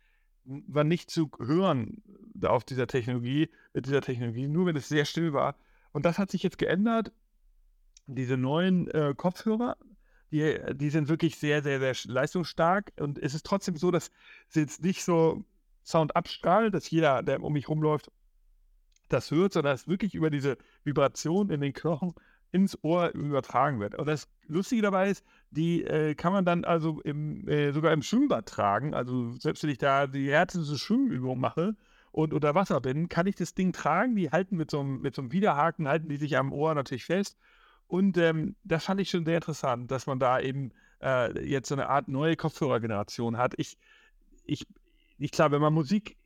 war 0.47 0.85
nicht 0.85 1.11
zu 1.11 1.31
hören 1.38 2.03
auf 2.42 2.64
dieser 2.64 2.87
Technologie, 2.87 3.51
mit 3.75 3.87
dieser 3.87 4.01
Technologie, 4.01 4.47
nur 4.47 4.66
wenn 4.66 4.77
es 4.77 4.88
sehr 4.88 5.05
still 5.05 5.33
war. 5.33 5.57
Und 5.92 6.07
das 6.07 6.19
hat 6.19 6.31
sich 6.31 6.42
jetzt 6.42 6.59
geändert. 6.59 7.12
Diese 8.07 8.37
neuen 8.37 8.88
äh, 8.88 9.14
Kopfhörer, 9.16 9.77
die, 10.31 10.59
die 10.75 10.90
sind 10.90 11.09
wirklich 11.09 11.37
sehr, 11.37 11.62
sehr, 11.62 11.81
sehr 11.81 11.95
leistungsstark. 12.12 12.92
Und 12.99 13.19
es 13.19 13.35
ist 13.35 13.47
trotzdem 13.47 13.77
so, 13.77 13.90
dass 13.90 14.11
sie 14.49 14.61
jetzt 14.61 14.83
nicht 14.83 15.05
so 15.05 15.45
Sound 15.85 16.16
abstrahlen, 16.16 16.73
dass 16.73 16.90
jeder, 16.90 17.23
der 17.23 17.42
um 17.42 17.53
mich 17.53 17.69
rumläuft, 17.69 18.11
das 19.09 19.31
hört, 19.31 19.53
sondern 19.53 19.75
es 19.75 19.87
wirklich 19.87 20.14
über 20.14 20.31
diese 20.31 20.59
Vibration 20.83 21.51
in 21.51 21.61
den 21.61 21.73
Knochen 21.73 22.14
ins 22.53 22.83
Ohr 22.83 23.11
übertragen 23.11 23.81
wird. 23.81 23.97
Und 23.97 24.07
das 24.07 24.29
Lustige 24.47 24.83
dabei 24.83 25.11
ist, 25.11 25.25
die 25.51 25.85
äh, 25.85 26.14
kann 26.14 26.33
man 26.33 26.45
dann 26.45 26.64
also 26.64 27.01
im, 27.03 27.47
äh, 27.49 27.73
sogar 27.73 27.92
im 27.92 28.03
Schwimmbad 28.03 28.47
tragen. 28.47 28.95
Also 28.95 29.33
selbst 29.33 29.62
wenn 29.62 29.71
ich 29.71 29.79
da 29.79 30.07
die 30.07 30.31
härteste 30.31 30.79
Schwimmübung 30.79 31.38
mache 31.38 31.77
und 32.12 32.33
unter 32.33 32.55
Wasser 32.55 32.81
bin, 32.81 33.09
kann 33.09 33.27
ich 33.27 33.37
das 33.37 33.55
Ding 33.55 33.73
tragen. 33.73 34.16
Die 34.16 34.31
halten 34.31 34.57
mit 34.57 34.71
so 34.71 34.81
einem, 34.81 35.01
mit 35.01 35.14
so 35.14 35.23
einem 35.23 35.33
Widerhaken, 35.33 35.88
halten 35.88 36.09
die 36.09 36.16
sich 36.16 36.37
am 36.37 36.53
Ohr 36.53 36.75
natürlich 36.75 37.05
fest. 37.05 37.37
Und 37.87 38.18
ähm, 38.18 38.57
das 38.64 38.85
fand 38.85 39.01
ich 39.01 39.11
schon 39.11 39.25
sehr 39.25 39.37
interessant, 39.37 39.90
dass 39.90 40.07
man 40.07 40.18
da 40.18 40.40
eben 40.40 40.72
äh, 41.03 41.46
jetzt 41.46 41.68
so 41.68 41.75
eine 41.75 41.88
Art 41.88 42.09
neue 42.09 42.37
Kopfhörergeneration 42.37 43.37
hat. 43.37 43.55
Ich, 43.59 43.77
ich, 44.44 44.66
ich 45.18 45.31
glaube, 45.31 45.55
wenn 45.55 45.62
man 45.62 45.75
Musik 45.75 46.16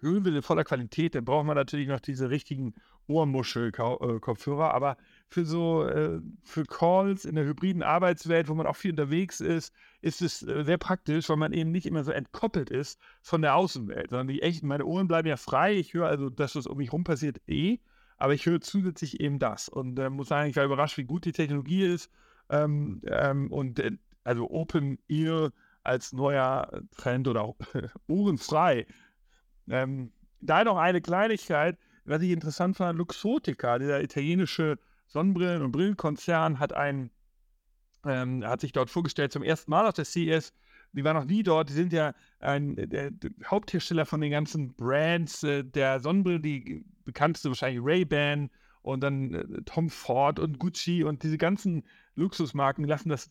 hören 0.00 0.24
will 0.24 0.36
in 0.36 0.42
voller 0.42 0.64
Qualität, 0.64 1.14
dann 1.14 1.24
braucht 1.24 1.46
man 1.46 1.56
natürlich 1.56 1.88
noch 1.88 2.00
diese 2.00 2.30
richtigen 2.30 2.74
Ohrmuschel-Kopfhörer. 3.08 4.74
Aber 4.74 4.96
für 5.28 5.44
so, 5.44 5.84
äh, 5.84 6.20
für 6.42 6.64
Calls 6.64 7.24
in 7.24 7.34
der 7.34 7.44
hybriden 7.44 7.82
Arbeitswelt, 7.82 8.48
wo 8.48 8.54
man 8.54 8.66
auch 8.66 8.76
viel 8.76 8.92
unterwegs 8.92 9.40
ist, 9.40 9.72
ist 10.00 10.22
es 10.22 10.42
äh, 10.42 10.64
sehr 10.64 10.78
praktisch, 10.78 11.28
weil 11.28 11.36
man 11.36 11.52
eben 11.52 11.70
nicht 11.70 11.86
immer 11.86 12.04
so 12.04 12.12
entkoppelt 12.12 12.70
ist 12.70 13.00
von 13.22 13.42
der 13.42 13.54
Außenwelt, 13.56 14.10
sondern 14.10 14.28
die 14.28 14.42
echten, 14.42 14.66
meine 14.66 14.84
Ohren 14.84 15.08
bleiben 15.08 15.28
ja 15.28 15.36
frei. 15.36 15.74
Ich 15.74 15.94
höre 15.94 16.08
also 16.08 16.30
das, 16.30 16.56
was 16.56 16.66
um 16.66 16.78
mich 16.78 16.92
rum 16.92 17.04
passiert, 17.04 17.40
eh. 17.46 17.78
Aber 18.16 18.34
ich 18.34 18.46
höre 18.46 18.60
zusätzlich 18.60 19.20
eben 19.20 19.38
das. 19.38 19.68
Und 19.68 19.98
äh, 19.98 20.10
muss 20.10 20.28
sagen, 20.28 20.48
ich 20.48 20.56
war 20.56 20.64
überrascht, 20.64 20.96
wie 20.96 21.04
gut 21.04 21.24
die 21.24 21.32
Technologie 21.32 21.84
ist. 21.84 22.10
Ähm, 22.48 23.02
ähm, 23.06 23.52
und 23.52 23.78
äh, 23.78 23.92
also 24.24 24.50
Open 24.50 24.98
Ear 25.08 25.52
als 25.82 26.12
neuer 26.12 26.82
Trend 26.96 27.28
oder 27.28 27.42
auch 27.42 27.56
ohrenfrei. 28.08 28.86
Ähm, 29.68 30.12
da 30.40 30.64
noch 30.64 30.76
eine 30.76 31.00
Kleinigkeit, 31.00 31.78
was 32.04 32.22
ich 32.22 32.30
interessant 32.30 32.76
fand, 32.76 32.98
Luxotica, 32.98 33.78
dieser 33.78 34.02
italienische 34.02 34.78
Sonnenbrillen- 35.08 35.62
und 35.62 35.72
Brillenkonzern, 35.72 36.58
hat 36.58 36.72
ein, 36.72 37.10
ähm, 38.04 38.44
hat 38.46 38.60
sich 38.60 38.72
dort 38.72 38.90
vorgestellt 38.90 39.32
zum 39.32 39.42
ersten 39.42 39.70
Mal 39.70 39.86
auf 39.86 39.94
der 39.94 40.04
CES. 40.04 40.52
Die 40.92 41.04
waren 41.04 41.16
noch 41.16 41.24
nie 41.24 41.42
dort. 41.42 41.68
Die 41.68 41.74
sind 41.74 41.92
ja 41.92 42.14
ein, 42.40 42.76
der, 42.76 43.10
der 43.10 43.30
Haupthersteller 43.44 44.06
von 44.06 44.20
den 44.20 44.30
ganzen 44.30 44.74
Brands 44.74 45.42
äh, 45.42 45.64
der 45.64 46.00
Sonnenbrillen, 46.00 46.42
die 46.42 46.84
bekannteste 47.04 47.48
wahrscheinlich 47.48 47.82
Ray-Ban 47.84 48.50
und 48.82 49.00
dann 49.00 49.34
äh, 49.34 49.62
Tom 49.64 49.90
Ford 49.90 50.38
und 50.38 50.58
Gucci 50.58 51.04
und 51.04 51.22
diese 51.22 51.38
ganzen 51.38 51.84
Luxusmarken 52.14 52.84
lassen 52.84 53.08
das 53.08 53.30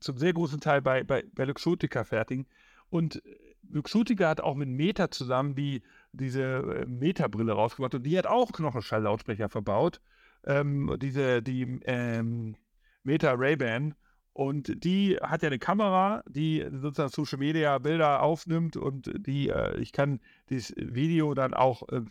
zum 0.00 0.18
sehr 0.18 0.32
großen 0.32 0.60
Teil 0.60 0.80
bei, 0.80 1.02
bei, 1.02 1.24
bei 1.34 1.44
Luxotica 1.44 2.04
fertigen. 2.04 2.46
Und 2.90 3.22
Luxotica 3.70 4.28
hat 4.28 4.40
auch 4.40 4.54
mit 4.54 4.68
Meta 4.68 5.10
zusammen 5.10 5.54
die, 5.54 5.82
diese 6.12 6.42
äh, 6.42 6.86
Meta-Brille 6.86 7.52
rausgebracht 7.52 7.94
und 7.94 8.04
die 8.04 8.16
hat 8.16 8.26
auch 8.26 8.52
Knochenschall-Lautsprecher 8.52 9.48
verbaut. 9.48 10.00
Ähm, 10.44 10.96
diese, 11.00 11.42
die 11.42 11.80
ähm, 11.84 12.56
Meta 13.02 13.32
Ray-Ban. 13.32 13.94
Und 14.34 14.84
die 14.84 15.16
hat 15.22 15.42
ja 15.42 15.46
eine 15.46 15.60
Kamera, 15.60 16.22
die 16.28 16.66
sozusagen 16.70 17.10
Social 17.10 17.38
Media 17.38 17.78
Bilder 17.78 18.22
aufnimmt 18.22 18.76
und 18.76 19.10
die, 19.26 19.48
äh, 19.48 19.78
ich 19.78 19.92
kann 19.92 20.20
dieses 20.50 20.74
Video 20.76 21.34
dann 21.34 21.54
auch 21.54 21.88
äh, 21.88 22.02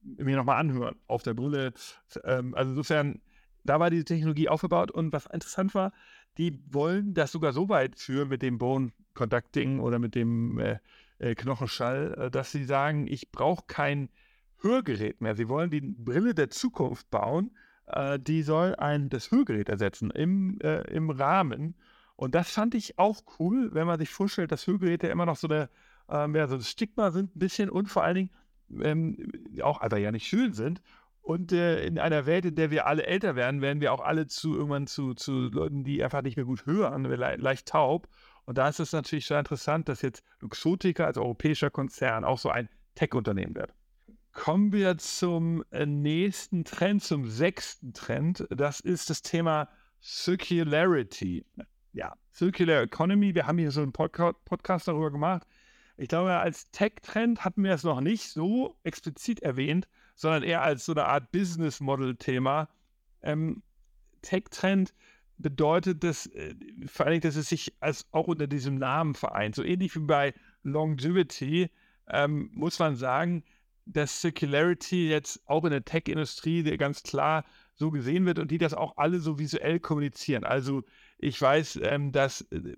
mir 0.00 0.36
nochmal 0.36 0.60
anhören 0.60 0.96
auf 1.08 1.24
der 1.24 1.34
Brille. 1.34 1.72
Ähm, 2.24 2.54
also 2.54 2.70
insofern, 2.70 3.20
da 3.64 3.80
war 3.80 3.90
diese 3.90 4.04
Technologie 4.04 4.48
aufgebaut 4.48 4.92
und 4.92 5.12
was 5.12 5.26
interessant 5.26 5.74
war, 5.74 5.92
die 6.38 6.62
wollen 6.70 7.14
das 7.14 7.32
sogar 7.32 7.52
so 7.52 7.68
weit 7.68 7.98
führen 7.98 8.28
mit 8.28 8.42
dem 8.42 8.58
Bone 8.58 8.92
Conducting 9.14 9.80
oder 9.80 9.98
mit 9.98 10.14
dem, 10.14 10.60
äh, 10.60 10.78
äh, 11.18 11.34
Knochenschall, 11.34 12.14
äh, 12.18 12.30
dass 12.30 12.52
sie 12.52 12.64
sagen, 12.64 13.06
ich 13.06 13.32
brauche 13.32 13.64
kein 13.66 14.08
Hörgerät 14.60 15.20
mehr. 15.20 15.36
Sie 15.36 15.48
wollen 15.48 15.70
die 15.70 15.80
Brille 15.80 16.34
der 16.34 16.50
Zukunft 16.50 17.10
bauen. 17.10 17.56
Äh, 17.86 18.18
die 18.18 18.42
soll 18.42 18.74
ein 18.76 19.08
das 19.08 19.30
Hörgerät 19.30 19.68
ersetzen 19.68 20.10
im, 20.10 20.58
äh, 20.60 20.82
im 20.90 21.10
Rahmen. 21.10 21.74
Und 22.16 22.34
das 22.34 22.50
fand 22.50 22.74
ich 22.74 22.98
auch 22.98 23.22
cool, 23.38 23.70
wenn 23.74 23.86
man 23.86 23.98
sich 23.98 24.10
vorstellt, 24.10 24.52
dass 24.52 24.66
Hörgeräte 24.66 25.08
immer 25.08 25.26
noch 25.26 25.36
so 25.36 25.48
eine 25.48 25.68
ähm, 26.08 26.34
ja, 26.34 26.46
so 26.46 26.56
ein 26.56 26.62
Stigma 26.62 27.10
sind 27.10 27.34
ein 27.34 27.38
bisschen 27.38 27.70
und 27.70 27.88
vor 27.88 28.04
allen 28.04 28.14
Dingen 28.14 28.30
ähm, 28.82 29.32
auch 29.62 29.80
einfach 29.80 29.98
ja 29.98 30.12
nicht 30.12 30.26
schön 30.26 30.52
sind. 30.52 30.82
Und 31.22 31.50
äh, 31.50 31.84
in 31.84 31.98
einer 31.98 32.24
Welt, 32.26 32.44
in 32.44 32.54
der 32.54 32.70
wir 32.70 32.86
alle 32.86 33.04
älter 33.04 33.34
werden, 33.34 33.60
werden 33.60 33.80
wir 33.80 33.92
auch 33.92 34.00
alle 34.00 34.28
zu 34.28 34.54
irgendwann 34.54 34.86
zu, 34.86 35.14
zu 35.14 35.48
Leuten, 35.48 35.82
die 35.82 36.02
einfach 36.04 36.22
nicht 36.22 36.36
mehr 36.36 36.44
gut 36.44 36.66
hören, 36.66 37.04
le 37.04 37.36
leicht 37.36 37.66
taub. 37.66 38.08
Und 38.44 38.58
da 38.58 38.68
ist 38.68 38.78
es 38.78 38.92
natürlich 38.92 39.26
sehr 39.26 39.40
interessant, 39.40 39.88
dass 39.88 40.02
jetzt 40.02 40.22
Luxotica 40.38 41.04
als 41.04 41.18
europäischer 41.18 41.70
Konzern 41.70 42.24
auch 42.24 42.38
so 42.38 42.48
ein 42.48 42.68
Tech-Unternehmen 42.94 43.56
wird. 43.56 43.74
Kommen 44.36 44.70
wir 44.70 44.98
zum 44.98 45.64
äh, 45.70 45.86
nächsten 45.86 46.64
Trend, 46.64 47.02
zum 47.02 47.26
sechsten 47.26 47.94
Trend. 47.94 48.46
Das 48.50 48.80
ist 48.80 49.08
das 49.08 49.22
Thema 49.22 49.66
Circularity. 50.02 51.46
Ja, 51.94 52.14
Circular 52.34 52.82
Economy. 52.82 53.34
Wir 53.34 53.46
haben 53.46 53.56
hier 53.56 53.70
so 53.70 53.80
einen 53.80 53.92
Podca 53.92 54.34
Podcast 54.44 54.88
darüber 54.88 55.10
gemacht. 55.10 55.46
Ich 55.96 56.08
glaube, 56.08 56.36
als 56.36 56.70
Tech-Trend 56.70 57.46
hatten 57.46 57.64
wir 57.64 57.72
es 57.72 57.82
noch 57.82 58.02
nicht 58.02 58.28
so 58.28 58.76
explizit 58.84 59.40
erwähnt, 59.40 59.88
sondern 60.14 60.42
eher 60.42 60.60
als 60.60 60.84
so 60.84 60.92
eine 60.92 61.06
Art 61.06 61.32
Business-Model-Thema. 61.32 62.68
Ähm, 63.22 63.62
Tech-Trend 64.20 64.92
bedeutet 65.38 66.04
das 66.04 66.26
äh, 66.26 66.54
vor 66.86 67.06
allem, 67.06 67.22
dass 67.22 67.36
es 67.36 67.48
sich 67.48 67.74
als 67.80 68.06
auch 68.12 68.28
unter 68.28 68.46
diesem 68.46 68.74
Namen 68.74 69.14
vereint. 69.14 69.54
So 69.54 69.62
ähnlich 69.64 69.96
wie 69.96 70.00
bei 70.00 70.34
Longevity 70.62 71.70
ähm, 72.08 72.50
muss 72.52 72.78
man 72.78 72.96
sagen, 72.96 73.42
dass 73.86 74.20
Circularity 74.20 75.08
jetzt 75.08 75.40
auch 75.46 75.64
in 75.64 75.70
der 75.70 75.84
Tech-Industrie 75.84 76.62
ganz 76.76 77.02
klar 77.02 77.44
so 77.74 77.90
gesehen 77.90 78.26
wird 78.26 78.38
und 78.38 78.50
die 78.50 78.58
das 78.58 78.74
auch 78.74 78.96
alle 78.96 79.20
so 79.20 79.38
visuell 79.38 79.80
kommunizieren. 79.80 80.44
Also 80.44 80.82
ich 81.18 81.40
weiß, 81.40 81.80
ähm, 81.82 82.12
dass 82.12 82.42
äh, 82.50 82.74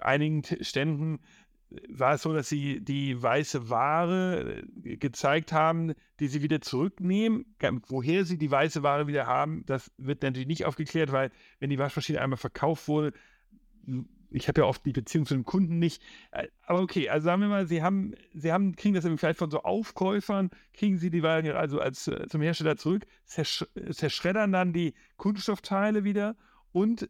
einigen 0.00 0.42
Ständen 0.60 1.20
war 1.88 2.14
es 2.14 2.22
so, 2.22 2.32
dass 2.32 2.48
sie 2.48 2.80
die 2.80 3.20
weiße 3.20 3.68
Ware 3.68 4.62
äh, 4.84 4.96
gezeigt 4.96 5.52
haben, 5.52 5.94
die 6.20 6.28
sie 6.28 6.42
wieder 6.42 6.60
zurücknehmen. 6.60 7.56
Woher 7.88 8.24
sie 8.24 8.38
die 8.38 8.50
weiße 8.50 8.82
Ware 8.82 9.06
wieder 9.06 9.26
haben, 9.26 9.64
das 9.66 9.90
wird 9.96 10.22
natürlich 10.22 10.46
nicht 10.46 10.64
aufgeklärt, 10.64 11.12
weil 11.12 11.32
wenn 11.58 11.70
die 11.70 11.78
Waschmaschine 11.78 12.20
einmal 12.20 12.38
verkauft 12.38 12.86
wurde, 12.88 13.12
ich 14.36 14.48
habe 14.48 14.60
ja 14.60 14.66
oft 14.66 14.84
die 14.84 14.92
Beziehung 14.92 15.26
zu 15.26 15.34
den 15.34 15.44
Kunden 15.44 15.78
nicht. 15.78 16.02
Äh, 16.30 16.48
aber 16.66 16.80
okay, 16.80 17.08
also 17.08 17.24
sagen 17.24 17.42
wir 17.42 17.48
mal, 17.48 17.66
sie 17.66 17.82
haben, 17.82 18.14
sie 18.34 18.52
haben, 18.52 18.76
kriegen 18.76 18.94
das 18.94 19.04
vielleicht 19.04 19.38
von 19.38 19.50
so 19.50 19.62
Aufkäufern, 19.62 20.50
kriegen 20.74 20.98
sie 20.98 21.10
die 21.10 21.22
Ware 21.22 21.56
also 21.56 21.80
als 21.80 22.06
äh, 22.08 22.26
zum 22.28 22.42
Hersteller 22.42 22.76
zurück, 22.76 23.06
zersch 23.24 23.64
zerschreddern 23.90 24.52
dann 24.52 24.72
die 24.72 24.94
Kunststoffteile 25.16 26.04
wieder 26.04 26.36
und 26.72 27.08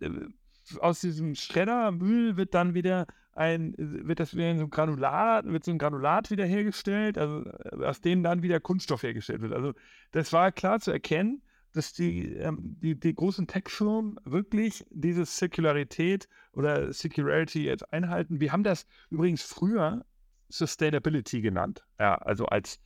aus 0.80 1.00
diesem 1.00 1.34
Schreddermüll 1.34 2.36
wird 2.36 2.54
dann 2.54 2.74
wieder 2.74 3.06
ein, 3.32 3.74
wird 3.76 4.18
das 4.18 4.34
wieder 4.34 4.50
in 4.50 4.58
so 4.58 4.64
ein 4.64 4.70
Granulat, 4.70 5.46
wird 5.46 5.64
so 5.64 5.70
ein 5.70 5.78
Granulat 5.78 6.30
wieder 6.30 6.44
hergestellt, 6.44 7.18
also 7.18 7.44
äh, 7.44 7.84
aus 7.84 8.00
dem 8.00 8.22
dann 8.22 8.42
wieder 8.42 8.60
Kunststoff 8.60 9.02
hergestellt 9.02 9.42
wird. 9.42 9.52
Also 9.52 9.74
das 10.12 10.32
war 10.32 10.52
klar 10.52 10.80
zu 10.80 10.90
erkennen, 10.90 11.42
dass 11.76 11.92
die, 11.92 12.32
ähm, 12.34 12.76
die, 12.80 12.98
die 12.98 13.14
großen 13.14 13.46
Tech-Firmen 13.46 14.18
wirklich 14.24 14.84
diese 14.90 15.26
Circularität 15.26 16.28
oder 16.52 16.92
Circularity 16.92 17.64
jetzt 17.64 17.92
einhalten. 17.92 18.40
Wir 18.40 18.52
haben 18.52 18.64
das 18.64 18.86
übrigens 19.10 19.42
früher 19.42 20.04
Sustainability 20.48 21.40
genannt, 21.42 21.84
ja, 21.98 22.14
also 22.16 22.46
als 22.46 22.80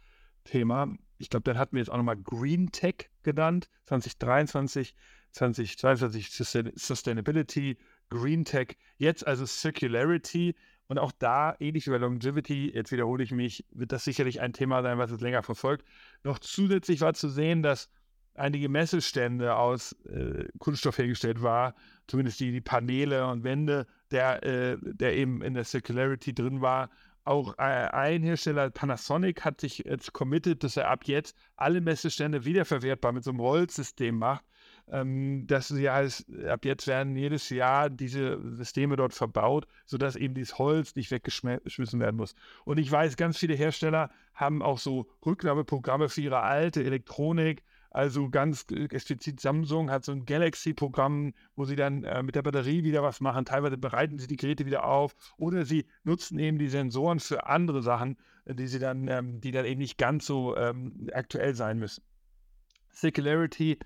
Thema. 0.44 0.92
Ich 1.18 1.31
glaube, 1.31 1.44
dann 1.44 1.59
hatten 1.59 1.76
wir 1.76 1.81
jetzt 1.81 1.90
auch 1.90 1.98
nochmal 1.98 2.16
Green 2.16 2.72
Tech 2.72 3.11
genannt, 3.22 3.68
2023, 3.85 4.96
2022 5.33 6.72
Sustainability, 6.74 7.79
Green 8.09 8.44
Tech, 8.44 8.76
jetzt 8.96 9.26
also 9.26 9.46
Circularity. 9.46 10.57
Und 10.88 10.98
auch 10.98 11.12
da, 11.12 11.55
ähnlich 11.61 11.87
wie 11.87 11.90
bei 11.90 11.98
Longevity, 11.98 12.72
jetzt 12.74 12.90
wiederhole 12.90 13.22
ich 13.22 13.31
mich, 13.31 13.64
wird 13.70 13.92
das 13.92 14.03
sicherlich 14.03 14.40
ein 14.40 14.53
Thema 14.53 14.83
sein, 14.83 14.98
was 14.98 15.12
es 15.12 15.20
länger 15.20 15.44
verfolgt. 15.44 15.85
Noch 16.24 16.40
zusätzlich 16.40 17.00
war 17.00 17.14
zu 17.14 17.29
sehen, 17.29 17.62
dass 17.62 17.88
einige 18.34 18.68
Messestände 18.68 19.54
aus 19.56 19.92
äh, 20.06 20.44
Kunststoff 20.58 20.98
hergestellt 20.98 21.42
war, 21.42 21.74
zumindest 22.06 22.40
die, 22.40 22.52
die 22.52 22.60
Paneele 22.60 23.26
und 23.26 23.44
Wände, 23.44 23.86
der, 24.10 24.42
äh, 24.42 24.76
der 24.80 25.16
eben 25.16 25.42
in 25.42 25.54
der 25.54 25.64
Circularity 25.64 26.34
drin 26.34 26.60
war. 26.60 26.90
Auch 27.24 27.58
äh, 27.58 27.62
ein 27.62 28.22
Hersteller, 28.22 28.70
Panasonic, 28.70 29.44
hat 29.44 29.60
sich 29.60 29.78
jetzt 29.78 30.12
committed, 30.12 30.64
dass 30.64 30.76
er 30.76 30.88
ab 30.88 31.04
jetzt 31.04 31.36
alle 31.56 31.80
Messestände 31.80 32.44
wiederverwertbar 32.44 33.12
mit 33.12 33.24
so 33.24 33.30
einem 33.30 33.40
Rollsystem 33.40 34.16
macht 34.16 34.44
ähm, 34.92 35.46
dass 35.46 35.70
heißt, 35.70 36.26
ab 36.46 36.64
jetzt 36.64 36.86
werden 36.86 37.16
jedes 37.16 37.48
Jahr 37.50 37.90
diese 37.90 38.40
Systeme 38.56 38.96
dort 38.96 39.14
verbaut, 39.14 39.66
sodass 39.86 40.16
eben 40.16 40.34
dieses 40.34 40.58
Holz 40.58 40.94
nicht 40.94 41.10
weggeschmissen 41.10 42.00
werden 42.00 42.16
muss. 42.16 42.34
Und 42.64 42.78
ich 42.78 42.90
weiß, 42.90 43.16
ganz 43.16 43.38
viele 43.38 43.54
Hersteller 43.54 44.10
haben 44.34 44.62
auch 44.62 44.78
so 44.78 45.08
Rücknahmeprogramme 45.24 46.08
für 46.08 46.22
ihre 46.22 46.40
alte 46.40 46.82
Elektronik. 46.82 47.62
Also 47.90 48.31
ganz 48.31 48.66
explizit 48.70 49.40
Samsung 49.40 49.90
hat 49.90 50.05
so 50.05 50.12
ein 50.12 50.24
Galaxy-Programm, 50.24 51.35
wo 51.57 51.64
sie 51.64 51.74
dann 51.74 52.05
äh, 52.05 52.22
mit 52.22 52.37
der 52.37 52.42
Batterie 52.42 52.85
wieder 52.85 53.03
was 53.03 53.20
machen. 53.20 53.44
Teilweise 53.44 53.76
bereiten 53.76 54.18
sie 54.18 54.29
die 54.29 54.37
Geräte 54.37 54.64
wieder 54.64 54.85
auf 54.85 55.16
oder 55.38 55.64
sie 55.64 55.87
nutzen 56.05 56.38
eben 56.38 56.59
die 56.59 56.68
Sensoren 56.68 57.18
für 57.18 57.46
andere 57.46 57.83
Sachen, 57.83 58.16
die 58.46 58.68
sie 58.68 58.79
dann, 58.79 59.09
ähm, 59.09 59.40
die 59.40 59.50
dann 59.50 59.64
eben 59.64 59.81
nicht 59.81 59.98
ganz 59.98 60.24
so 60.24 60.57
ähm, 60.57 61.11
aktuell 61.12 61.55
sein 61.57 61.79
müssen. 61.79 62.05
Circularity 62.92 63.79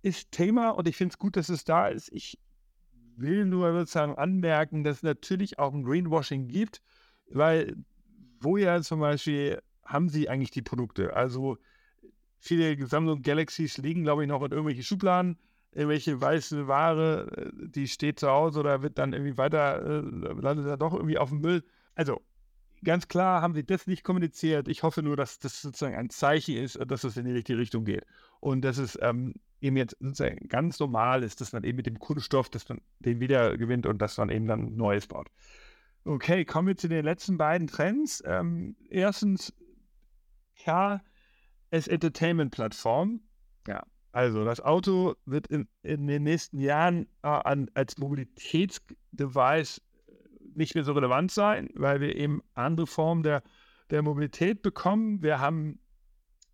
ist 0.00 0.32
Thema 0.32 0.70
und 0.70 0.88
ich 0.88 0.96
finde 0.96 1.12
es 1.12 1.18
gut, 1.18 1.36
dass 1.36 1.50
es 1.50 1.64
da 1.64 1.88
ist. 1.88 2.10
Ich 2.12 2.38
will 3.16 3.44
nur 3.44 3.72
sozusagen 3.72 4.14
anmerken, 4.14 4.84
dass 4.84 4.98
es 4.98 5.02
natürlich 5.02 5.58
auch 5.58 5.74
ein 5.74 5.82
Greenwashing 5.82 6.48
gibt, 6.48 6.80
weil 7.28 7.76
woher 8.40 8.80
zum 8.80 9.00
Beispiel 9.00 9.60
haben 9.84 10.08
sie 10.08 10.30
eigentlich 10.30 10.50
die 10.50 10.62
Produkte? 10.62 11.14
Also 11.14 11.58
viele 12.38 12.86
Samsung 12.86 13.22
Galaxies 13.22 13.78
liegen, 13.78 14.02
glaube 14.02 14.22
ich, 14.22 14.28
noch 14.28 14.42
in 14.42 14.50
irgendwelchen 14.50 14.84
Schubladen. 14.84 15.38
Irgendwelche 15.72 16.20
weiße 16.20 16.66
Ware, 16.66 17.30
äh, 17.36 17.68
die 17.68 17.88
steht 17.88 18.20
zu 18.20 18.28
Hause 18.28 18.60
oder 18.60 18.82
wird 18.82 18.98
dann 18.98 19.12
irgendwie 19.12 19.36
weiter, 19.36 19.82
äh, 19.82 20.00
landet 20.40 20.66
da 20.66 20.76
doch 20.76 20.94
irgendwie 20.94 21.18
auf 21.18 21.28
dem 21.28 21.40
Müll. 21.40 21.62
Also 21.94 22.22
ganz 22.84 23.08
klar 23.08 23.42
haben 23.42 23.54
sie 23.54 23.64
das 23.64 23.86
nicht 23.86 24.02
kommuniziert. 24.02 24.68
Ich 24.68 24.82
hoffe 24.82 25.02
nur, 25.02 25.16
dass 25.16 25.38
das 25.38 25.60
sozusagen 25.60 25.96
ein 25.96 26.10
Zeichen 26.10 26.56
ist, 26.56 26.78
dass 26.86 27.04
es 27.04 27.16
in 27.16 27.26
die 27.26 27.32
richtige 27.32 27.58
Richtung 27.58 27.84
geht. 27.84 28.06
Und 28.40 28.62
dass 28.62 28.78
es 28.78 28.98
ähm, 29.02 29.34
eben 29.60 29.76
jetzt 29.76 29.96
sozusagen 30.00 30.48
ganz 30.48 30.78
normal 30.78 31.22
ist, 31.22 31.40
dass 31.40 31.52
man 31.52 31.64
eben 31.64 31.76
mit 31.76 31.86
dem 31.86 31.98
Kunststoff, 31.98 32.48
dass 32.48 32.68
man 32.68 32.80
den 33.00 33.20
wieder 33.20 33.56
gewinnt 33.56 33.86
und 33.86 34.00
dass 34.00 34.16
man 34.16 34.30
eben 34.30 34.46
dann 34.46 34.76
Neues 34.76 35.06
baut. 35.06 35.28
Okay, 36.04 36.44
kommen 36.44 36.68
wir 36.68 36.76
zu 36.76 36.88
den 36.88 37.04
letzten 37.04 37.36
beiden 37.36 37.66
Trends. 37.66 38.22
Ähm, 38.24 38.76
erstens, 38.88 39.52
Car 40.62 41.02
as 41.70 41.88
Entertainment-Plattform. 41.88 43.20
Ja, 43.66 43.84
also 44.12 44.44
das 44.44 44.60
Auto 44.60 45.14
wird 45.26 45.46
in, 45.48 45.68
in 45.82 46.06
den 46.06 46.22
nächsten 46.22 46.58
Jahren 46.58 47.06
äh, 47.22 47.28
an, 47.28 47.70
als 47.74 47.98
Mobilitätsdevice 47.98 49.82
nicht 50.54 50.74
mehr 50.74 50.84
so 50.84 50.92
relevant 50.92 51.30
sein, 51.30 51.68
weil 51.74 52.00
wir 52.00 52.16
eben 52.16 52.42
andere 52.54 52.86
Formen 52.86 53.22
der, 53.22 53.42
der 53.90 54.02
Mobilität 54.02 54.62
bekommen. 54.62 55.22
Wir 55.22 55.40
haben, 55.40 55.78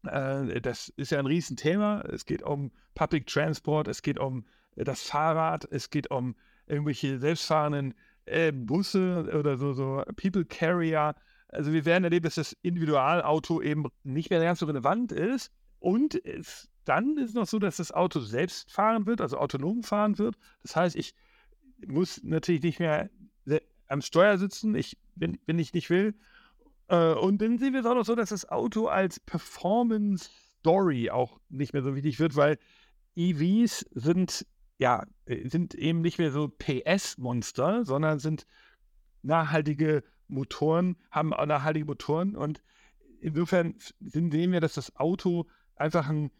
äh, 0.04 0.60
das 0.60 0.90
ist 0.96 1.10
ja 1.10 1.18
ein 1.18 1.26
Riesenthema, 1.26 2.02
es 2.12 2.26
geht 2.26 2.42
um 2.42 2.70
Public 2.94 3.26
Transport, 3.26 3.88
es 3.88 4.02
geht 4.02 4.18
um 4.18 4.44
das 4.76 5.02
Fahrrad, 5.02 5.66
es 5.70 5.90
geht 5.90 6.10
um 6.10 6.34
irgendwelche 6.66 7.18
selbstfahrenden 7.18 7.94
äh, 8.26 8.52
Busse 8.52 9.30
oder 9.38 9.56
so, 9.56 9.72
so 9.72 10.02
People 10.16 10.44
Carrier. 10.44 11.14
Also 11.54 11.72
wir 11.72 11.84
werden 11.84 12.04
erleben, 12.04 12.24
dass 12.24 12.34
das 12.34 12.56
Individualauto 12.62 13.62
eben 13.62 13.86
nicht 14.02 14.30
mehr 14.30 14.40
ganz 14.40 14.58
so 14.58 14.66
relevant 14.66 15.12
ist. 15.12 15.52
Und 15.78 16.14
es, 16.24 16.68
dann 16.84 17.16
ist 17.18 17.30
es 17.30 17.34
noch 17.34 17.46
so, 17.46 17.58
dass 17.58 17.76
das 17.76 17.92
Auto 17.92 18.20
selbst 18.20 18.72
fahren 18.72 19.06
wird, 19.06 19.20
also 19.20 19.38
autonom 19.38 19.82
fahren 19.82 20.18
wird. 20.18 20.36
Das 20.62 20.76
heißt, 20.76 20.96
ich 20.96 21.14
muss 21.86 22.22
natürlich 22.22 22.62
nicht 22.62 22.80
mehr 22.80 23.10
am 23.88 24.00
Steuer 24.00 24.38
sitzen, 24.38 24.74
ich, 24.74 24.96
wenn, 25.14 25.38
wenn 25.46 25.58
ich 25.58 25.72
nicht 25.74 25.90
will. 25.90 26.14
Äh, 26.88 27.14
und 27.14 27.40
dann 27.40 27.58
sehen 27.58 27.72
wir 27.72 27.80
es 27.80 27.86
auch 27.86 27.94
noch 27.94 28.04
so, 28.04 28.14
dass 28.14 28.30
das 28.30 28.48
Auto 28.48 28.86
als 28.86 29.20
Performance 29.20 30.30
Story 30.60 31.10
auch 31.10 31.38
nicht 31.48 31.72
mehr 31.72 31.82
so 31.82 31.94
wichtig 31.94 32.18
wird, 32.18 32.36
weil 32.36 32.58
EVs 33.16 33.86
sind 33.92 34.46
ja 34.78 35.04
äh, 35.26 35.48
sind 35.48 35.74
eben 35.74 36.00
nicht 36.00 36.18
mehr 36.18 36.32
so 36.32 36.48
PS-Monster, 36.48 37.84
sondern 37.84 38.18
sind 38.18 38.46
nachhaltige 39.22 40.02
Motoren, 40.28 40.96
haben 41.10 41.32
auch 41.32 41.46
nachhaltige 41.46 41.86
Motoren 41.86 42.36
und 42.36 42.62
insofern 43.20 43.74
sehen 44.00 44.52
wir, 44.52 44.60
dass 44.60 44.74
das 44.74 44.96
Auto 44.96 45.46
einfach 45.76 46.08
ein 46.08 46.30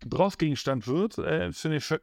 Gebrauchsgegenstand 0.00 0.86
wird 0.86 1.18
äh, 1.18 1.52
für 1.52 1.68
eine, 1.68 2.00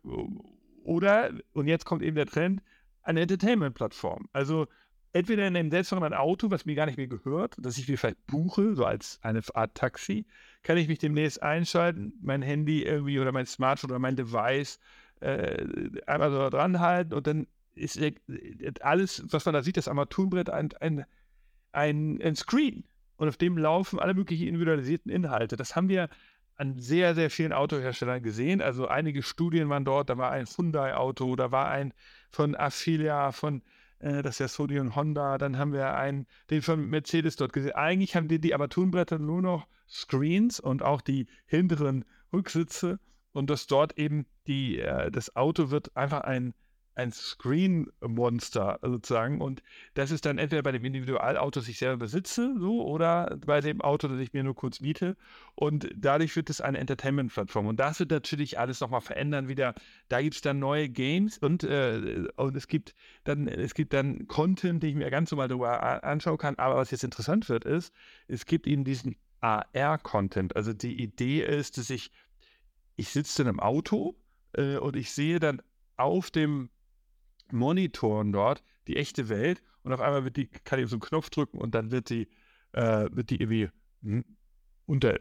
oder, 0.84 1.32
und 1.54 1.68
jetzt 1.68 1.86
kommt 1.86 2.02
eben 2.02 2.16
der 2.16 2.26
Trend, 2.26 2.62
eine 3.04 3.22
Entertainment-Plattform. 3.22 4.28
Also 4.34 4.68
entweder 5.13 5.48
in 5.48 5.56
einem 5.56 5.72
selbstfahrenden 5.72 6.13
Auto, 6.13 6.52
was 6.52 6.66
mir 6.66 6.76
gar 6.76 6.88
nicht 6.88 6.98
mehr 6.98 7.08
gehört, 7.08 7.56
das 7.60 7.78
ich 7.78 7.88
mir 7.88 7.98
vielleicht 7.98 8.26
buche, 8.28 8.76
so 8.76 8.86
als 8.86 9.20
eine 9.22 9.42
Art 9.54 9.76
Taxi, 9.76 10.26
kann 10.63 10.78
ich 10.78 10.88
mich 10.88 11.00
demnächst 11.00 11.42
einschalten, 11.42 12.13
mein 12.22 12.42
Handy 12.42 12.84
irgendwie 12.84 13.20
oder 13.20 13.32
mein 13.32 13.46
Smartphone 13.46 13.92
oder 13.92 14.00
mein 14.00 14.16
Device 14.16 14.80
äh, 15.20 15.66
einmal 16.08 16.32
so 16.32 16.50
dran 16.50 16.80
halten 16.80 17.13
und 17.13 17.28
dann 17.28 17.48
ist 17.75 17.99
alles, 18.81 19.23
was 19.29 19.45
man 19.45 19.53
da 19.53 19.63
sieht, 19.63 19.77
das 19.77 19.88
Armaturenbrett, 19.88 20.49
ein, 20.49 20.69
ein, 20.79 21.05
ein, 21.71 22.21
ein 22.21 22.36
Screen. 22.36 22.86
Und 23.17 23.29
auf 23.29 23.38
dem 23.38 23.57
laufen 23.57 23.99
alle 23.99 24.13
möglichen 24.13 24.47
individualisierten 24.47 25.12
Inhalte. 25.12 25.55
Das 25.55 25.75
haben 25.75 25.89
wir 25.89 26.09
an 26.55 26.79
sehr, 26.79 27.15
sehr 27.15 27.29
vielen 27.29 27.53
Autoherstellern 27.53 28.21
gesehen. 28.21 28.62
Also 28.62 28.88
einige 28.88 29.23
Studien 29.23 29.69
waren 29.69 29.86
dort, 29.86 30.09
da 30.09 30.17
war 30.17 30.31
ein 30.31 30.45
Hyundai-Auto, 30.45 31.36
da 31.36 31.51
war 31.51 31.69
ein 31.69 31.93
von 32.29 32.55
Afilia, 32.55 33.31
von 33.31 33.62
äh, 33.99 34.21
das 34.21 34.39
ist 34.39 34.57
ja 34.57 34.81
und 34.81 34.95
Honda, 34.95 35.38
dann 35.38 35.57
haben 35.57 35.73
wir 35.73 35.95
einen, 35.95 36.27
den 36.49 36.62
von 36.62 36.89
Mercedes 36.89 37.38
dort 37.38 37.53
gesehen. 37.53 37.73
Eigentlich 37.73 38.15
haben 38.15 38.27
die, 38.27 38.39
die 38.39 38.53
Armaturenbretter 38.53 39.17
nur 39.17 39.41
noch 39.41 39.67
Screens 39.89 40.59
und 40.59 40.83
auch 40.83 41.01
die 41.01 41.27
hinteren 41.45 42.05
Rücksitze 42.31 42.99
und 43.31 43.49
dass 43.49 43.67
dort 43.67 43.97
eben 43.97 44.25
die, 44.47 44.79
äh, 44.79 45.09
das 45.12 45.36
Auto 45.36 45.71
wird 45.71 45.95
einfach 45.95 46.21
ein 46.21 46.53
ein 46.95 47.12
Screen-Monster 47.12 48.79
sozusagen. 48.82 49.41
Und 49.41 49.63
das 49.93 50.12
ist 50.12 50.25
dann 50.25 50.38
entweder 50.38 50.62
bei 50.62 50.71
dem 50.71 50.86
Individualauto, 50.86 51.60
das 51.60 51.67
ich 51.67 51.77
selber 51.77 51.97
besitze, 51.97 52.56
so, 52.60 52.86
oder 52.86 53.38
bei 53.45 53.62
dem 53.62 53.82
Auto, 53.82 54.08
das 54.08 54.19
ich 54.19 54.34
mir 54.34 54.43
nur 54.43 54.56
kurz 54.56 54.79
miete. 54.79 55.15
Und 55.56 55.89
dadurch 55.95 56.36
wird 56.36 56.49
es 56.49 56.62
eine 56.62 56.77
Entertainment-Plattform. 56.77 57.67
Und 57.67 57.79
das 57.79 57.99
wird 57.99 58.12
natürlich 58.12 58.60
alles 58.60 58.79
nochmal 58.79 59.01
verändern 59.01 59.47
wieder. 59.47 59.73
Da 60.10 60.21
gibt 60.21 60.36
es 60.36 60.41
dann 60.41 60.60
neue 60.60 60.89
Games 60.89 61.38
und, 61.38 61.63
äh, 61.63 62.27
und 62.36 62.56
es 62.56 62.67
gibt 62.67 62.95
dann, 63.23 63.47
es 63.47 63.73
gibt 63.73 63.93
dann 63.93 64.27
Content, 64.27 64.84
den 64.84 64.89
ich 64.91 64.95
mir 64.95 65.10
ganz 65.10 65.32
normal 65.32 65.47
darüber 65.47 66.03
anschauen 66.03 66.38
kann. 66.38 66.56
Aber 66.56 66.75
was 66.75 66.91
jetzt 66.91 67.03
interessant 67.03 67.49
wird, 67.49 67.65
ist, 67.65 67.93
es 68.27 68.45
gibt 68.45 68.67
eben 68.67 68.84
diesen 68.84 69.15
AR-Content. 69.41 70.56
Also 70.56 70.73
die 70.73 71.01
Idee 71.01 71.43
ist, 71.43 71.77
dass 71.77 71.89
ich, 71.89 72.12
ich 72.95 73.10
sitze 73.10 73.41
in 73.41 73.47
einem 73.47 73.60
Auto 73.60 74.15
äh, 74.53 74.77
und 74.77 74.95
ich 74.95 75.12
sehe 75.12 75.39
dann 75.39 75.62
auf 75.97 76.32
dem 76.32 76.69
monitoren 77.51 78.32
dort 78.32 78.63
die 78.88 78.97
echte 78.97 79.29
Welt 79.29 79.62
und 79.84 79.93
auf 79.93 80.01
einmal 80.01 80.23
wird 80.23 80.38
die, 80.38 80.47
kann 80.47 80.79
ich 80.79 80.89
so 80.89 80.95
einen 80.95 81.01
Knopf 81.01 81.29
drücken 81.29 81.58
und 81.58 81.75
dann 81.75 81.91
wird 81.91 82.10
die, 82.10 82.27
äh, 82.71 83.08
wird 83.12 83.29
die 83.29 83.41
irgendwie 83.41 83.69
hm, 84.01 84.25
unter, 84.86 85.19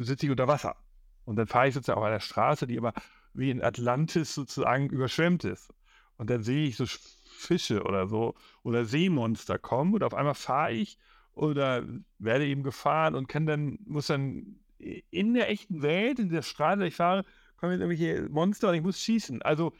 sitze 0.00 0.26
ich 0.26 0.30
unter 0.30 0.48
Wasser. 0.48 0.76
Und 1.24 1.36
dann 1.36 1.46
fahre 1.46 1.68
ich 1.68 1.74
sozusagen 1.74 1.98
auf 1.98 2.06
einer 2.06 2.20
Straße, 2.20 2.66
die 2.66 2.78
aber 2.78 2.94
wie 3.34 3.50
in 3.50 3.62
Atlantis 3.62 4.34
sozusagen 4.34 4.88
überschwemmt 4.88 5.44
ist. 5.44 5.72
Und 6.16 6.30
dann 6.30 6.42
sehe 6.42 6.66
ich 6.66 6.76
so 6.76 6.86
Fische 6.86 7.82
oder 7.84 8.08
so 8.08 8.34
oder 8.62 8.84
Seemonster 8.84 9.58
kommen 9.58 9.94
und 9.94 10.02
auf 10.02 10.14
einmal 10.14 10.34
fahre 10.34 10.72
ich 10.72 10.98
oder 11.34 11.84
werde 12.18 12.46
eben 12.46 12.64
gefahren 12.64 13.14
und 13.14 13.28
kann 13.28 13.46
dann, 13.46 13.78
muss 13.86 14.08
dann 14.08 14.58
in 14.78 15.34
der 15.34 15.50
echten 15.50 15.82
Welt, 15.82 16.18
in 16.18 16.30
der 16.30 16.42
Straße, 16.42 16.86
ich 16.86 16.96
fahre, 16.96 17.24
kommen 17.56 17.72
jetzt 17.72 17.80
irgendwelche 17.80 18.28
Monster 18.28 18.68
und 18.70 18.74
ich 18.74 18.82
muss 18.82 19.00
schießen. 19.00 19.42
Also 19.42 19.72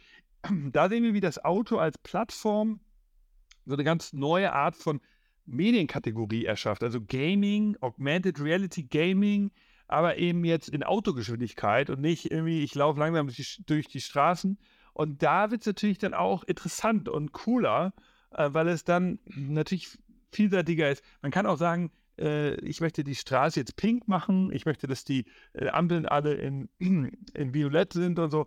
da 0.73 0.89
sehen 0.89 1.05
wir, 1.05 1.15
wie 1.15 1.21
das 1.21 1.45
Auto 1.45 1.79
als 1.79 1.99
Plattform 1.99 2.81
so 3.67 3.75
eine 3.75 3.85
ganz 3.85 4.13
neue 4.13 4.53
Art 4.53 4.77
von 4.77 5.01
Medienkategorie 5.47 6.45
erschafft. 6.45 6.83
Also 6.83 7.01
Gaming, 7.01 7.77
Augmented 7.81 8.41
Reality 8.41 8.85
Gaming, 8.85 9.51
aber 9.87 10.19
eben 10.19 10.45
jetzt 10.45 10.69
in 10.69 10.83
Autogeschwindigkeit 10.83 11.91
und 11.91 12.01
nicht 12.01 12.31
irgendwie, 12.31 12.63
ich 12.63 12.75
laufe 12.75 13.01
langsam 13.01 13.31
durch 13.67 13.89
die, 13.89 14.01
Straßen. 14.01 14.59
Und 14.93 15.23
da 15.23 15.51
wird 15.51 15.63
es 15.63 15.67
natürlich 15.67 15.99
dann 15.99 16.15
auch 16.15 16.45
interessant 16.45 17.09
und 17.09 17.33
cooler, 17.33 17.95
äh, 18.33 18.51
weil 18.53 18.69
es 18.69 18.85
dann 18.85 19.19
natürlich 19.27 19.99
vielseitiger 20.31 20.91
ist. 20.91 21.03
Man 21.23 21.31
kann 21.31 21.47
auch 21.47 21.57
sagen, 21.57 21.91
äh, 22.19 22.55
ich 22.61 22.81
möchte 22.81 23.05
die 23.05 23.15
Straße 23.15 23.61
jetzt 23.61 23.77
pink 23.77 24.09
machen, 24.09 24.53
ich 24.53 24.67
möchte, 24.67 24.87
dass 24.87 25.05
die 25.05 25.25
äh, 25.55 25.69
Ampeln 25.69 26.07
alle 26.07 26.35
in, 26.35 26.69
in 26.79 27.55
Violett 27.55 27.95
sind 27.95 28.19
und 28.19 28.31
so 28.31 28.47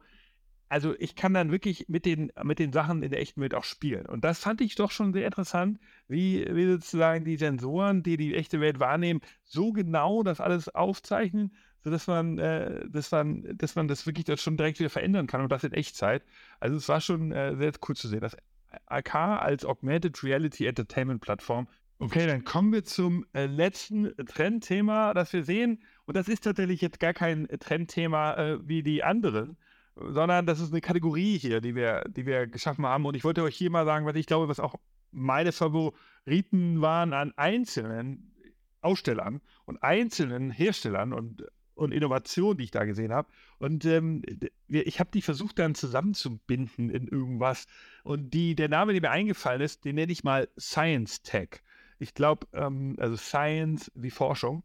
also 0.72 0.96
ich 1.00 1.18
kann 1.18 1.34
dann 1.34 1.52
wirklich 1.52 1.90
mit 1.90 2.06
den, 2.06 2.32
mit 2.44 2.58
den 2.58 2.72
Sachen 2.72 3.04
in 3.04 3.12
der 3.12 3.20
echten 3.20 3.42
Welt 3.42 3.54
auch 3.54 3.66
spielen. 3.66 4.06
Und 4.06 4.24
das 4.24 4.40
fand 4.40 4.62
ich 4.62 4.76
doch 4.76 4.90
schon 4.90 5.12
sehr 5.12 5.26
interessant, 5.26 5.80
wie, 6.08 6.48
wie 6.50 6.66
sozusagen 6.66 7.26
die 7.26 7.36
Sensoren, 7.36 8.04
die 8.04 8.16
die 8.16 8.36
echte 8.36 8.62
Welt 8.62 8.80
wahrnehmen, 8.80 9.20
so 9.44 9.74
genau 9.74 10.24
das 10.24 10.40
alles 10.40 10.70
aufzeichnen, 10.70 11.54
sodass 11.84 12.08
man, 12.08 12.38
äh, 12.38 12.88
dass 12.88 13.12
man, 13.12 13.58
dass 13.58 13.76
man 13.76 13.90
das 13.90 14.06
wirklich 14.06 14.24
das 14.24 14.42
schon 14.42 14.56
direkt 14.56 14.80
wieder 14.80 14.90
verändern 14.90 15.28
kann 15.28 15.42
und 15.42 15.52
das 15.52 15.66
in 15.66 15.74
Echtzeit. 15.74 16.24
Also 16.62 16.78
es 16.78 16.88
war 16.88 17.02
schon 17.02 17.34
äh, 17.34 17.54
sehr 17.58 17.74
cool 17.90 17.98
zu 17.98 18.08
sehen. 18.08 18.22
Das 18.22 18.38
AK 18.86 19.14
als 19.16 19.66
Augmented 19.66 20.24
Reality 20.24 20.68
Entertainment 20.68 21.20
Plattform. 21.20 21.68
Okay, 22.00 22.26
dann 22.26 22.46
kommen 22.46 22.72
wir 22.72 22.86
zum 22.86 23.26
äh, 23.34 23.46
letzten 23.46 24.16
Trendthema, 24.26 25.14
das 25.14 25.34
wir 25.34 25.44
sehen. 25.44 25.84
Und 26.06 26.16
das 26.16 26.30
ist 26.30 26.46
tatsächlich 26.46 26.80
jetzt 26.80 27.02
gar 27.02 27.14
kein 27.14 27.50
Trendthema 27.60 28.36
äh, 28.36 28.60
wie 28.66 28.84
die 28.84 29.04
anderen, 29.04 29.58
sondern 29.95 30.45
das 30.45 30.60
ist 30.60 30.71
eine 30.71 30.82
Kategorie 30.82 31.38
hier, 31.38 31.62
die 31.62 31.75
wir, 31.75 32.04
die 32.08 32.25
wir 32.25 32.47
geschaffen 32.47 32.86
haben. 32.86 33.06
Und 33.06 33.15
ich 33.15 33.23
wollte 33.23 33.43
euch 33.43 33.56
hier 33.56 33.69
mal 33.69 33.86
sagen, 33.86 34.06
was 34.06 34.15
ich 34.15 34.25
glaube, 34.25 34.47
was 34.47 34.60
auch 34.60 34.75
meine 35.12 35.51
Favoriten 35.51 36.82
waren 36.82 37.13
an 37.13 37.34
einzelnen 37.36 38.34
Ausstellern 38.82 39.41
und 39.65 39.84
einzelnen 39.84 40.49
Herstellern 40.49 41.13
und, 41.13 41.45
und 41.75 41.91
Innovationen, 41.91 42.58
die 42.58 42.63
ich 42.65 42.71
da 42.71 42.86
gesehen 42.86 43.13
habe. 43.13 43.30
Und 43.60 43.86
ähm, 43.86 44.23
ich 44.67 44.99
habe 44.99 45.12
die 45.13 45.21
versucht 45.21 45.60
dann 45.60 45.75
zusammenzubinden 45.75 46.89
in 46.89 47.08
irgendwas. 47.08 47.67
Und 48.04 48.34
die, 48.34 48.56
der 48.56 48.69
Name, 48.69 48.93
der 48.93 49.01
mir 49.01 49.12
eingefallen 49.12 49.62
ist, 49.62 49.86
den 49.86 49.95
nenne 49.95 50.12
ich 50.12 50.23
mal 50.23 50.47
Science 50.60 51.21
Tech. 51.21 51.62
Ich 51.99 52.13
glaube, 52.13 52.47
ähm, 52.54 52.95
also 52.97 53.15
Science 53.15 53.91
wie 53.93 54.10
Forschung. 54.10 54.63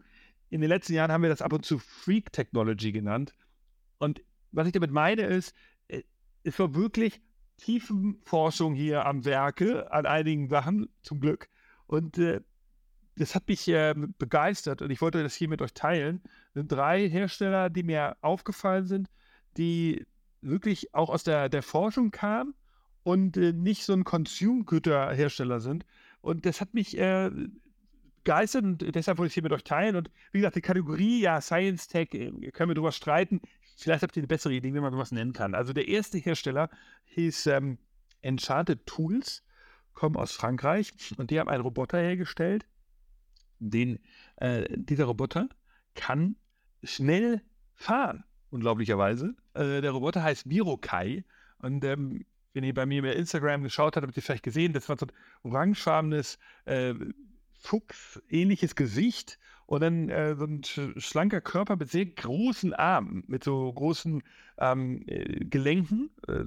In 0.48 0.60
den 0.60 0.70
letzten 0.70 0.94
Jahren 0.94 1.12
haben 1.12 1.22
wir 1.22 1.28
das 1.28 1.42
ab 1.42 1.52
und 1.52 1.66
zu 1.66 1.78
Freak 1.78 2.32
Technology 2.32 2.92
genannt. 2.92 3.34
Und 3.98 4.22
was 4.52 4.66
ich 4.66 4.72
damit 4.72 4.90
meine 4.90 5.22
ist, 5.22 5.54
äh, 5.88 6.02
es 6.42 6.58
war 6.58 6.74
wirklich 6.74 7.20
Tiefenforschung 7.58 8.74
hier 8.74 9.06
am 9.06 9.24
Werke 9.24 9.90
an 9.92 10.06
einigen 10.06 10.48
Sachen, 10.48 10.88
zum 11.02 11.20
Glück. 11.20 11.48
Und 11.86 12.18
äh, 12.18 12.40
das 13.16 13.34
hat 13.34 13.48
mich 13.48 13.66
äh, 13.68 13.94
begeistert 14.18 14.82
und 14.82 14.90
ich 14.90 15.00
wollte 15.00 15.22
das 15.22 15.34
hier 15.34 15.48
mit 15.48 15.62
euch 15.62 15.72
teilen. 15.72 16.20
Es 16.48 16.54
sind 16.54 16.70
drei 16.70 17.08
Hersteller, 17.08 17.70
die 17.70 17.82
mir 17.82 18.16
aufgefallen 18.20 18.86
sind, 18.86 19.08
die 19.56 20.06
wirklich 20.42 20.94
auch 20.94 21.08
aus 21.08 21.24
der, 21.24 21.48
der 21.48 21.62
Forschung 21.62 22.10
kamen 22.10 22.54
und 23.02 23.36
äh, 23.36 23.52
nicht 23.52 23.84
so 23.84 23.94
ein 23.94 24.04
Konsumgüterhersteller 24.04 25.60
sind. 25.60 25.86
Und 26.20 26.44
das 26.44 26.60
hat 26.60 26.74
mich 26.74 26.98
äh, 26.98 27.30
begeistert 28.26 28.64
und 28.64 28.94
deshalb 28.94 29.18
wollte 29.18 29.28
ich 29.28 29.30
es 29.30 29.34
hier 29.34 29.42
mit 29.44 29.52
euch 29.52 29.64
teilen. 29.64 29.96
Und 29.96 30.10
wie 30.32 30.38
gesagt, 30.38 30.56
die 30.56 30.60
Kategorie, 30.60 31.20
ja, 31.20 31.40
Science 31.40 31.88
Tech, 31.88 32.12
äh, 32.12 32.30
können 32.50 32.70
wir 32.70 32.74
drüber 32.74 32.92
streiten. 32.92 33.40
Vielleicht 33.76 34.02
habt 34.02 34.16
ihr 34.16 34.22
eine 34.22 34.28
bessere 34.28 34.54
Idee, 34.54 34.74
wie 34.74 34.80
man 34.80 34.92
sowas 34.92 35.12
nennen 35.12 35.32
kann. 35.32 35.54
Also 35.54 35.72
der 35.72 35.88
erste 35.88 36.18
Hersteller 36.18 36.70
hieß 37.04 37.46
ähm, 37.46 37.78
Enchanted 38.22 38.86
Tools, 38.86 39.44
kommen 39.92 40.16
aus 40.16 40.32
Frankreich 40.32 40.92
und 41.18 41.30
die 41.30 41.38
haben 41.38 41.48
einen 41.48 41.62
Roboter 41.62 41.98
hergestellt. 41.98 42.66
Den, 43.58 43.98
äh, 44.36 44.64
dieser 44.70 45.04
Roboter 45.04 45.48
kann 45.94 46.36
schnell 46.82 47.42
fahren, 47.74 48.24
unglaublicherweise. 48.50 49.34
Äh, 49.54 49.80
der 49.82 49.90
Roboter 49.90 50.22
heißt 50.22 50.46
Mirokai 50.46 51.24
und 51.58 51.84
ähm, 51.84 52.24
wenn 52.52 52.64
ihr 52.64 52.74
bei 52.74 52.86
mir 52.86 53.02
bei 53.02 53.12
Instagram 53.12 53.62
geschaut 53.62 53.96
habt, 53.96 54.06
habt 54.06 54.16
ihr 54.16 54.22
vielleicht 54.22 54.42
gesehen, 54.42 54.72
das 54.72 54.88
war 54.88 54.96
so 54.96 55.06
ein 55.06 55.12
orangefarbenes 55.42 56.38
äh, 56.64 56.94
Fuchs-ähnliches 57.60 58.74
Gesicht 58.74 59.38
und 59.66 59.80
dann 59.80 60.08
äh, 60.08 60.36
so 60.36 60.44
ein 60.44 60.62
schlanker 60.64 61.40
Körper 61.40 61.76
mit 61.76 61.90
sehr 61.90 62.06
großen 62.06 62.72
Armen, 62.72 63.24
mit 63.26 63.44
so 63.44 63.72
großen 63.72 64.22
ähm, 64.58 65.02
äh, 65.06 65.44
Gelenken, 65.44 66.10
äh, 66.28 66.44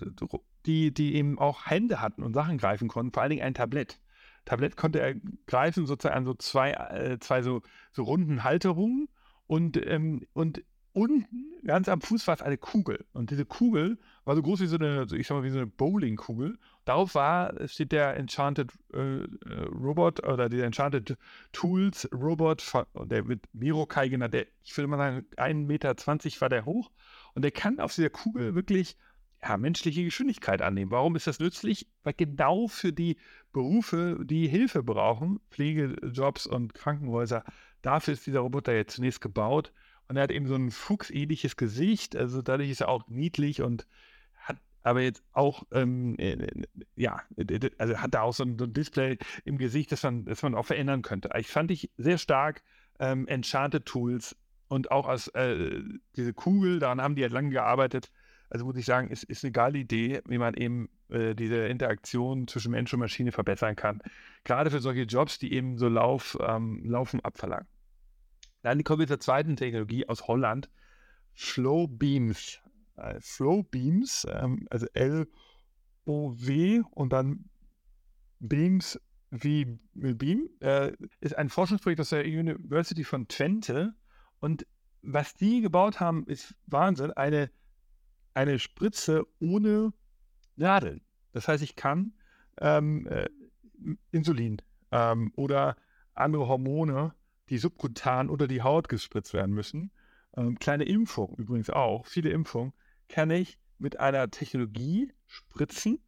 die, 0.65 0.93
die 0.93 1.15
eben 1.15 1.37
auch 1.37 1.65
Hände 1.65 2.01
hatten 2.01 2.23
und 2.23 2.33
Sachen 2.33 2.57
greifen 2.57 2.87
konnten, 2.87 3.11
vor 3.11 3.21
allen 3.23 3.31
Dingen 3.31 3.43
ein 3.43 3.53
Tablett. 3.53 3.99
Tablett 4.45 4.77
konnte 4.77 4.99
er 4.99 5.15
greifen, 5.47 5.85
sozusagen 5.85 6.15
an 6.15 6.25
so 6.25 6.33
zwei, 6.33 6.71
äh, 6.71 7.19
zwei 7.19 7.41
so, 7.41 7.61
so 7.91 8.03
runden 8.03 8.43
Halterungen 8.43 9.09
und, 9.47 9.77
ähm, 9.85 10.25
und 10.33 10.63
unten, 10.93 11.53
ganz 11.65 11.87
am 11.87 12.01
Fuß, 12.01 12.27
war 12.27 12.35
es 12.35 12.41
eine 12.41 12.57
Kugel. 12.57 13.05
Und 13.13 13.31
diese 13.31 13.45
Kugel 13.45 13.97
war 14.25 14.35
so 14.35 14.41
groß 14.41 14.61
wie 14.61 14.67
so 14.67 14.77
eine, 14.77 15.07
ich 15.13 15.27
sag 15.27 15.35
mal, 15.35 15.43
wie 15.43 15.49
so 15.49 15.57
eine 15.57 15.67
Bowlingkugel. 15.67 16.57
Darauf 16.85 17.15
war, 17.15 17.53
steht 17.67 17.91
der 17.91 18.17
Enchanted 18.17 18.71
äh, 18.93 19.23
äh 19.23 19.27
Robot 19.71 20.25
oder 20.27 20.49
der 20.49 20.65
Enchanted 20.65 21.17
Tools 21.51 22.09
Robot, 22.13 22.63
der 23.05 23.27
wird 23.27 23.45
Mirokai 23.53 24.09
genannt, 24.09 24.33
der, 24.33 24.47
ich 24.63 24.75
würde 24.75 24.87
mal 24.87 24.97
sagen, 24.97 25.25
1,20 25.37 25.65
Meter 25.65 25.95
war 26.41 26.49
der 26.49 26.65
hoch. 26.65 26.91
Und 27.35 27.43
der 27.43 27.51
kann 27.51 27.79
auf 27.79 27.93
dieser 27.93 28.09
Kugel 28.09 28.55
wirklich 28.55 28.97
ja, 29.41 29.57
menschliche 29.57 30.03
Geschwindigkeit 30.03 30.61
annehmen. 30.61 30.91
Warum 30.91 31.15
ist 31.15 31.27
das 31.27 31.39
nützlich? 31.39 31.87
Weil 32.03 32.13
genau 32.13 32.67
für 32.67 32.91
die 32.91 33.17
Berufe, 33.53 34.19
die 34.23 34.47
Hilfe 34.47 34.83
brauchen, 34.83 35.39
Pflegejobs 35.51 36.45
und 36.45 36.73
Krankenhäuser, 36.73 37.43
dafür 37.81 38.13
ist 38.13 38.27
dieser 38.27 38.41
Roboter 38.41 38.73
jetzt 38.73 38.95
zunächst 38.95 39.21
gebaut. 39.21 39.71
Und 40.09 40.17
er 40.17 40.23
hat 40.23 40.31
eben 40.31 40.47
so 40.47 40.55
ein 40.55 40.71
fuchsähnliches 40.71 41.55
Gesicht, 41.55 42.15
also 42.15 42.41
dadurch 42.41 42.71
ist 42.71 42.81
er 42.81 42.89
auch 42.89 43.07
niedlich 43.07 43.61
und 43.61 43.85
hat 44.35 44.57
aber 44.81 45.01
jetzt 45.01 45.23
auch, 45.33 45.63
ähm, 45.71 46.15
äh, 46.17 46.31
äh 46.31 46.63
ja, 46.95 47.21
also 47.77 47.97
hat 47.97 48.15
da 48.15 48.23
auch 48.23 48.33
so 48.33 48.43
ein, 48.43 48.57
so 48.57 48.65
ein, 48.65 48.73
Display 48.73 49.19
im 49.45 49.59
Gesicht, 49.59 49.91
das 49.91 50.01
man, 50.01 50.25
das 50.25 50.41
man 50.41 50.55
auch 50.55 50.65
verändern 50.65 51.03
könnte. 51.03 51.29
Ich 51.37 51.47
fand 51.47 51.69
ich 51.69 51.91
sehr 51.97 52.17
stark 52.17 52.63
ähm, 52.97 53.27
Enchanted 53.27 53.85
Tools 53.85 54.35
und 54.67 54.89
auch 54.89 55.07
als 55.07 55.27
äh, 55.29 55.79
diese 56.15 56.33
Kugel, 56.33 56.79
daran 56.79 57.01
haben 57.01 57.15
die 57.15 57.21
ja 57.21 57.27
lange 57.27 57.51
gearbeitet. 57.51 58.11
Also 58.49 58.65
muss 58.65 58.77
ich 58.77 58.85
sagen, 58.85 59.11
ist, 59.11 59.25
ist 59.25 59.43
eine 59.43 59.51
geile 59.51 59.77
Idee, 59.77 60.21
wie 60.27 60.39
man 60.39 60.55
eben 60.55 60.89
äh, 61.09 61.35
diese 61.35 61.67
Interaktion 61.67 62.47
zwischen 62.47 62.71
Mensch 62.71 62.91
und 62.93 62.99
Maschine 62.99 63.31
verbessern 63.31 63.75
kann. 63.75 64.01
Gerade 64.43 64.71
für 64.71 64.79
solche 64.79 65.03
Jobs, 65.03 65.37
die 65.37 65.53
eben 65.53 65.77
so 65.77 65.87
Lauf, 65.87 66.35
ähm, 66.41 66.81
Laufen 66.83 67.19
abverlangen. 67.23 67.67
Dann 68.61 68.83
kommen 68.83 68.99
wir 68.99 69.07
zur 69.07 69.19
zweiten 69.19 69.55
Technologie 69.55 70.07
aus 70.07 70.27
Holland. 70.27 70.69
Flow 71.33 71.87
Beams. 71.87 72.59
Äh, 72.97 73.19
Flow 73.21 73.63
Beams, 73.63 74.27
ähm, 74.29 74.67
also 74.69 74.85
L-O-W 74.93 76.81
und 76.91 77.13
dann 77.13 77.45
Beams 78.39 78.99
wie 79.31 79.79
Beam, 79.93 80.49
äh, 80.59 80.91
ist 81.21 81.37
ein 81.37 81.49
Forschungsprojekt 81.49 82.01
aus 82.01 82.09
der 82.09 82.25
University 82.25 83.03
von 83.03 83.27
Twente. 83.27 83.93
Und 84.39 84.65
was 85.01 85.35
die 85.35 85.61
gebaut 85.61 85.99
haben, 85.99 86.25
ist 86.25 86.55
Wahnsinn. 86.65 87.11
Eine, 87.11 87.51
eine 88.33 88.59
Spritze 88.59 89.25
ohne 89.39 89.93
Nadeln. 90.55 91.01
Das 91.31 91.47
heißt, 91.47 91.63
ich 91.63 91.75
kann 91.75 92.13
ähm, 92.59 93.07
äh, 93.07 93.29
Insulin 94.11 94.61
ähm, 94.91 95.31
oder 95.35 95.77
andere 96.15 96.47
Hormone, 96.47 97.13
die 97.49 97.57
subkutan 97.57 98.29
unter 98.29 98.47
die 98.47 98.61
Haut 98.61 98.89
gespritzt 98.89 99.33
werden 99.33 99.53
müssen, 99.53 99.91
ähm, 100.35 100.59
kleine 100.59 100.85
Impfungen 100.85 101.35
übrigens 101.37 101.69
auch, 101.69 102.05
viele 102.05 102.29
Impfungen, 102.29 102.73
kann 103.07 103.31
ich 103.31 103.59
mit 103.77 103.99
einer 103.99 104.29
Technologie 104.29 105.11
spritzen, 105.25 105.99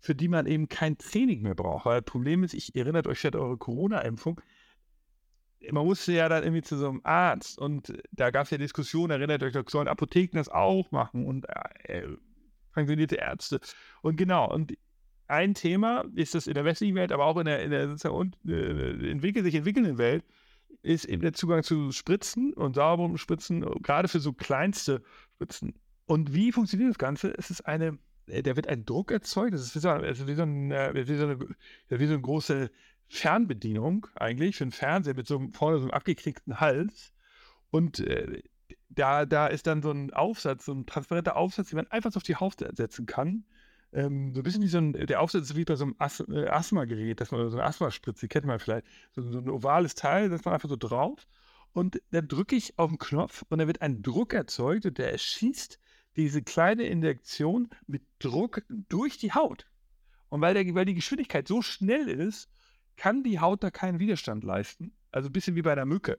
für 0.00 0.14
die 0.14 0.28
man 0.28 0.46
eben 0.46 0.68
kein 0.68 0.98
Training 0.98 1.42
mehr 1.42 1.54
braucht. 1.54 1.86
Weil 1.86 2.00
das 2.00 2.10
Problem 2.10 2.44
ist, 2.44 2.54
ich 2.54 2.74
erinnert 2.74 3.06
euch 3.06 3.18
vielleicht 3.18 3.36
eure 3.36 3.56
Corona-Impfung, 3.56 4.40
man 5.72 5.86
musste 5.86 6.12
ja 6.12 6.28
dann 6.28 6.44
irgendwie 6.44 6.62
zu 6.62 6.76
so 6.76 6.88
einem 6.88 7.00
Arzt 7.02 7.58
und 7.58 7.92
da 8.12 8.30
gab 8.30 8.44
es 8.44 8.50
ja 8.50 8.58
Diskussionen, 8.58 9.10
erinnert 9.10 9.42
euch, 9.42 9.54
sollen 9.68 9.88
Apotheken 9.88 10.36
das 10.36 10.48
auch 10.48 10.90
machen 10.90 11.26
und 11.26 11.46
äh, 11.84 12.06
pensionierte 12.72 13.16
Ärzte. 13.16 13.60
Und 14.02 14.16
genau, 14.16 14.52
und 14.52 14.76
ein 15.28 15.54
Thema 15.54 16.04
ist 16.14 16.34
das 16.34 16.46
in 16.46 16.54
der 16.54 16.64
westlichen 16.64 16.94
Welt, 16.94 17.10
aber 17.10 17.24
auch 17.24 17.38
in 17.38 17.46
der, 17.46 17.62
in 17.62 17.70
der 17.70 18.12
und, 18.12 18.36
äh, 18.46 19.10
entwickelt, 19.10 19.44
sich 19.44 19.54
entwickelnden 19.54 19.98
Welt, 19.98 20.24
ist 20.82 21.04
eben 21.04 21.22
der 21.22 21.32
Zugang 21.32 21.62
zu 21.62 21.92
Spritzen 21.92 22.52
und 22.54 22.76
sauberen 22.76 23.18
Spritzen, 23.18 23.60
gerade 23.82 24.08
für 24.08 24.20
so 24.20 24.32
kleinste 24.32 25.02
Spritzen. 25.34 25.74
Und 26.06 26.32
wie 26.32 26.52
funktioniert 26.52 26.90
das 26.90 26.98
Ganze? 26.98 27.34
Es 27.36 27.50
ist 27.50 27.62
eine, 27.62 27.98
äh, 28.26 28.42
da 28.42 28.56
wird 28.56 28.68
ein 28.68 28.84
Druck 28.84 29.10
erzeugt, 29.10 29.54
das 29.54 29.62
ist 29.62 29.74
wie 29.74 29.80
so, 29.80 29.90
also 29.90 30.26
wie 30.28 30.34
so, 30.34 30.42
ein, 30.42 30.70
äh, 30.70 30.92
wie 30.94 31.16
so, 31.16 31.24
eine, 31.24 31.38
wie 31.40 32.06
so 32.06 32.12
eine 32.12 32.22
große 32.22 32.70
Fernbedienung 33.08 34.06
eigentlich 34.14 34.56
für 34.56 34.64
einen 34.64 34.72
Fernseher 34.72 35.14
mit 35.14 35.26
so 35.26 35.38
einem, 35.38 35.52
vorne 35.52 35.78
so 35.78 35.84
einem 35.84 35.92
abgeknickten 35.92 36.60
Hals. 36.60 37.12
Und 37.70 38.00
äh, 38.00 38.42
da, 38.88 39.26
da 39.26 39.48
ist 39.48 39.66
dann 39.66 39.82
so 39.82 39.90
ein 39.90 40.12
Aufsatz, 40.12 40.64
so 40.64 40.72
ein 40.72 40.86
transparenter 40.86 41.36
Aufsatz, 41.36 41.70
den 41.70 41.76
man 41.76 41.86
einfach 41.88 42.12
so 42.12 42.18
auf 42.18 42.22
die 42.22 42.36
Haut 42.36 42.64
setzen 42.72 43.06
kann. 43.06 43.44
Ähm, 43.96 44.34
so 44.34 44.40
ein 44.40 44.42
bisschen 44.42 44.62
wie 44.62 44.68
so 44.68 44.76
ein, 44.76 44.92
der 44.92 45.22
Aufsatz 45.22 45.44
ist 45.44 45.56
wie 45.56 45.64
bei 45.64 45.74
so 45.74 45.84
einem 45.84 45.94
As 45.98 46.20
äh, 46.20 46.48
Asthma-Gerät, 46.48 47.18
das 47.18 47.30
man 47.30 47.48
so 47.48 47.56
eine 47.56 47.66
Asthma-Spritze, 47.66 48.28
kennt 48.28 48.44
man 48.44 48.58
vielleicht. 48.58 48.86
So, 49.12 49.22
so, 49.22 49.38
ein 49.38 49.48
ovales 49.48 49.94
Teil, 49.94 50.28
das 50.28 50.44
man 50.44 50.52
einfach 50.52 50.68
so 50.68 50.76
drauf. 50.76 51.26
Und 51.72 52.02
da 52.10 52.20
drücke 52.20 52.56
ich 52.56 52.78
auf 52.78 52.90
den 52.90 52.98
Knopf 52.98 53.46
und 53.48 53.58
da 53.58 53.66
wird 53.66 53.80
ein 53.80 54.02
Druck 54.02 54.34
erzeugt 54.34 54.84
und 54.84 54.98
der 54.98 55.12
erschießt 55.12 55.78
diese 56.16 56.42
kleine 56.42 56.84
Injektion 56.84 57.70
mit 57.86 58.02
Druck 58.18 58.62
durch 58.68 59.16
die 59.16 59.32
Haut. 59.32 59.66
Und 60.28 60.42
weil, 60.42 60.52
der, 60.52 60.74
weil 60.74 60.84
die 60.84 60.94
Geschwindigkeit 60.94 61.48
so 61.48 61.62
schnell 61.62 62.06
ist, 62.08 62.50
kann 62.96 63.22
die 63.22 63.40
Haut 63.40 63.62
da 63.64 63.70
keinen 63.70 63.98
Widerstand 63.98 64.44
leisten. 64.44 64.92
Also 65.10 65.30
ein 65.30 65.32
bisschen 65.32 65.56
wie 65.56 65.62
bei 65.62 65.74
der 65.74 65.86
Mücke. 65.86 66.18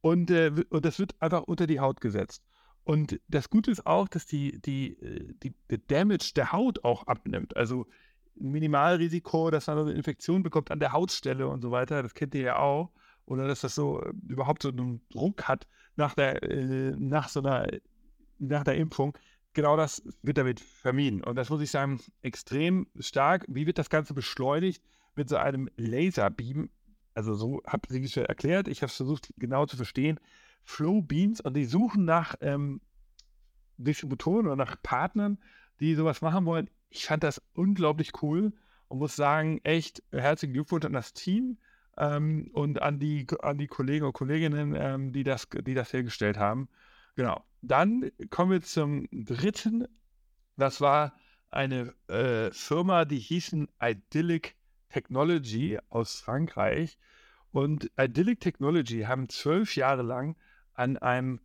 Und, 0.00 0.32
äh, 0.32 0.50
und 0.70 0.84
das 0.84 0.98
wird 0.98 1.14
einfach 1.20 1.42
unter 1.42 1.68
die 1.68 1.78
Haut 1.78 2.00
gesetzt. 2.00 2.42
Und 2.84 3.20
das 3.28 3.48
Gute 3.48 3.70
ist 3.70 3.86
auch, 3.86 4.08
dass 4.08 4.26
die, 4.26 4.60
die, 4.60 4.98
äh, 5.00 5.34
die, 5.42 5.54
die 5.70 5.86
Damage 5.86 6.32
der 6.34 6.52
Haut 6.52 6.84
auch 6.84 7.06
abnimmt. 7.06 7.56
Also 7.56 7.86
Minimalrisiko, 8.34 9.50
dass 9.50 9.66
man 9.68 9.78
eine 9.78 9.92
Infektion 9.92 10.42
bekommt 10.42 10.70
an 10.70 10.80
der 10.80 10.92
Hautstelle 10.92 11.46
und 11.48 11.60
so 11.60 11.70
weiter, 11.70 12.02
das 12.02 12.14
kennt 12.14 12.34
ihr 12.34 12.42
ja 12.42 12.58
auch. 12.58 12.90
Oder 13.26 13.46
dass 13.46 13.60
das 13.60 13.74
so 13.74 14.00
äh, 14.00 14.12
überhaupt 14.28 14.62
so 14.62 14.70
einen 14.70 15.00
Druck 15.10 15.44
hat 15.44 15.66
nach 15.96 16.14
der, 16.14 16.42
äh, 16.42 16.94
nach 16.98 17.28
so 17.28 17.40
einer, 17.40 17.68
nach 18.38 18.64
der 18.64 18.76
Impfung. 18.76 19.16
Genau 19.52 19.76
das 19.76 20.02
wird 20.22 20.38
damit 20.38 20.60
vermieden. 20.60 21.22
Und 21.22 21.36
das 21.36 21.50
muss 21.50 21.60
ich 21.60 21.70
sagen, 21.70 22.00
extrem 22.22 22.88
stark. 22.98 23.44
Wie 23.48 23.66
wird 23.66 23.78
das 23.78 23.90
Ganze 23.90 24.14
beschleunigt? 24.14 24.82
Mit 25.14 25.28
so 25.28 25.36
einem 25.36 25.68
Laserbeam 25.76 26.70
also 27.14 27.34
so 27.34 27.62
habe 27.66 27.94
ich 27.94 28.04
es 28.04 28.16
erklärt, 28.16 28.68
ich 28.68 28.82
habe 28.82 28.90
es 28.90 28.96
versucht 28.96 29.32
genau 29.36 29.66
zu 29.66 29.76
verstehen, 29.76 30.18
Flow 30.64 31.02
Beans 31.02 31.40
und 31.40 31.54
die 31.54 31.64
suchen 31.64 32.04
nach 32.04 32.34
ähm, 32.40 32.80
Distributoren 33.76 34.46
oder 34.46 34.56
nach 34.56 34.80
Partnern, 34.82 35.38
die 35.80 35.94
sowas 35.94 36.22
machen 36.22 36.44
wollen. 36.46 36.70
Ich 36.88 37.06
fand 37.06 37.22
das 37.22 37.42
unglaublich 37.54 38.22
cool 38.22 38.52
und 38.88 38.98
muss 38.98 39.16
sagen, 39.16 39.60
echt 39.64 40.02
herzlichen 40.12 40.54
Glückwunsch 40.54 40.84
an 40.84 40.92
das 40.92 41.12
Team 41.14 41.58
ähm, 41.96 42.50
und 42.52 42.80
an 42.82 42.98
die, 42.98 43.26
an 43.40 43.58
die 43.58 43.66
Kollegen 43.66 44.04
und 44.04 44.12
Kolleginnen, 44.12 44.74
ähm, 44.76 45.12
die, 45.12 45.24
das, 45.24 45.48
die 45.48 45.74
das 45.74 45.92
hergestellt 45.92 46.38
haben. 46.38 46.68
Genau. 47.16 47.44
Dann 47.62 48.10
kommen 48.30 48.50
wir 48.50 48.62
zum 48.62 49.08
dritten. 49.12 49.86
Das 50.56 50.80
war 50.80 51.14
eine 51.50 51.94
äh, 52.08 52.50
Firma, 52.50 53.04
die 53.04 53.18
hießen 53.18 53.68
Idyllic 53.80 54.56
Technology 54.88 55.78
aus 55.88 56.20
Frankreich. 56.20 56.98
Und 57.50 57.90
Idyllic 57.98 58.40
Technology 58.40 59.02
haben 59.02 59.28
zwölf 59.28 59.76
Jahre 59.76 60.02
lang 60.02 60.36
an 60.82 60.98
einem 60.98 61.40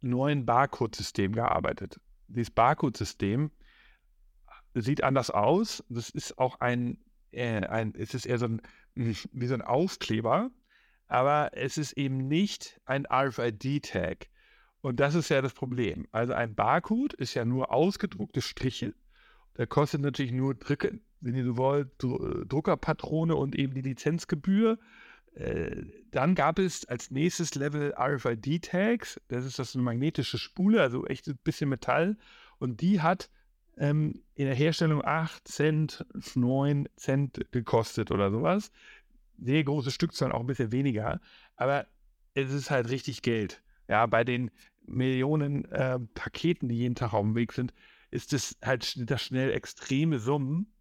neuen 0.00 0.46
Barcode-System 0.46 1.32
gearbeitet. 1.34 2.00
Dieses 2.26 2.50
Barcode-System 2.50 3.50
sieht 4.74 5.04
anders 5.04 5.30
aus. 5.30 5.84
Das 5.88 6.08
ist 6.10 6.38
auch 6.38 6.60
ein, 6.60 6.98
äh, 7.30 7.66
ein 7.66 7.94
es 7.96 8.14
ist 8.14 8.26
eher 8.26 8.38
so 8.38 8.46
ein, 8.46 8.62
wie 8.94 9.46
so 9.46 9.54
ein 9.54 9.62
Aufkleber, 9.62 10.50
aber 11.06 11.50
es 11.52 11.76
ist 11.76 11.92
eben 11.92 12.28
nicht 12.28 12.80
ein 12.86 13.06
RFID-Tag. 13.06 14.28
Und 14.80 14.98
das 14.98 15.14
ist 15.14 15.28
ja 15.28 15.42
das 15.42 15.52
Problem. 15.52 16.08
Also 16.10 16.32
ein 16.32 16.54
Barcode 16.54 17.12
ist 17.12 17.34
ja 17.34 17.44
nur 17.44 17.72
ausgedruckte 17.72 18.40
Striche. 18.40 18.94
Der 19.56 19.66
kostet 19.66 20.00
natürlich 20.00 20.32
nur 20.32 20.54
Drücke, 20.54 20.98
wenn 21.20 21.36
ihr 21.36 21.44
so 21.44 21.56
wollt, 21.58 21.90
Druckerpatrone 22.00 23.36
und 23.36 23.54
eben 23.54 23.74
die 23.74 23.82
Lizenzgebühr. 23.82 24.78
Äh, 25.34 25.84
dann 26.10 26.34
gab 26.34 26.58
es 26.58 26.84
als 26.86 27.10
nächstes 27.10 27.54
Level 27.54 27.94
RFID-Tags. 27.96 29.20
Das 29.28 29.44
ist 29.44 29.58
das 29.58 29.74
eine 29.74 29.84
magnetische 29.84 30.38
Spule, 30.38 30.82
also 30.82 31.06
echt 31.06 31.26
ein 31.28 31.38
bisschen 31.42 31.68
Metall. 31.68 32.16
Und 32.58 32.80
die 32.80 33.00
hat 33.00 33.30
ähm, 33.78 34.22
in 34.34 34.46
der 34.46 34.54
Herstellung 34.54 35.02
8 35.04 35.48
Cent, 35.48 36.04
9 36.34 36.88
Cent 36.96 37.40
gekostet 37.50 38.10
oder 38.10 38.30
sowas. 38.30 38.70
Sehr 39.38 39.64
große 39.64 39.90
Stückzahlen, 39.90 40.32
auch 40.32 40.40
ein 40.40 40.46
bisschen 40.46 40.72
weniger. 40.72 41.20
Aber 41.56 41.86
es 42.34 42.52
ist 42.52 42.70
halt 42.70 42.90
richtig 42.90 43.22
Geld. 43.22 43.62
Ja, 43.88 44.06
bei 44.06 44.24
den 44.24 44.50
Millionen 44.86 45.64
äh, 45.66 45.98
Paketen, 46.14 46.68
die 46.68 46.76
jeden 46.76 46.94
Tag 46.94 47.12
auf 47.14 47.22
dem 47.22 47.34
Weg 47.34 47.52
sind, 47.52 47.72
ist 48.10 48.32
es 48.32 48.56
halt 48.62 49.10
das 49.10 49.22
schnell 49.22 49.50
extreme 49.52 50.18
Summen. 50.18 50.72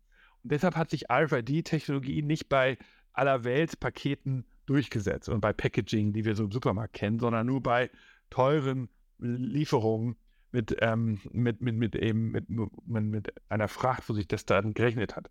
Und 0.44 0.52
deshalb 0.52 0.76
hat 0.76 0.90
sich 0.90 1.10
RFID-Technologie 1.10 2.22
nicht 2.22 2.50
bei 2.50 2.78
aller 3.14 3.44
Welt 3.44 3.80
Paketen 3.80 4.46
durchgesetzt 4.66 5.30
und 5.30 5.42
bei 5.42 5.54
Packaging, 5.54 6.14
die 6.14 6.26
wir 6.26 6.36
so 6.36 6.46
im 6.46 6.52
Supermarkt 6.52 6.94
kennen, 6.94 7.20
sondern 7.20 7.48
nur 7.48 7.62
bei 7.62 7.90
teuren 8.30 8.90
Lieferungen 9.20 10.16
mit, 10.52 10.76
ähm, 10.80 11.20
mit, 11.32 11.62
mit, 11.62 11.76
mit, 11.76 11.96
eben, 11.96 12.32
mit, 12.32 12.50
mit 12.86 13.34
einer 13.50 13.68
Fracht, 13.68 14.08
wo 14.10 14.14
sich 14.14 14.28
das 14.28 14.46
dann 14.46 14.74
gerechnet 14.74 15.16
hat. 15.16 15.30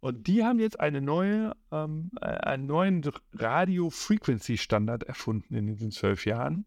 Und 0.00 0.26
die 0.26 0.44
haben 0.44 0.58
jetzt 0.58 0.80
eine 0.80 1.00
neue, 1.00 1.54
ähm, 1.70 2.10
äh, 2.20 2.26
einen 2.26 2.66
neuen 2.66 3.02
Radio-Frequency-Standard 3.34 5.02
erfunden 5.02 5.54
in 5.54 5.66
diesen 5.66 5.90
zwölf 5.90 6.24
Jahren 6.24 6.64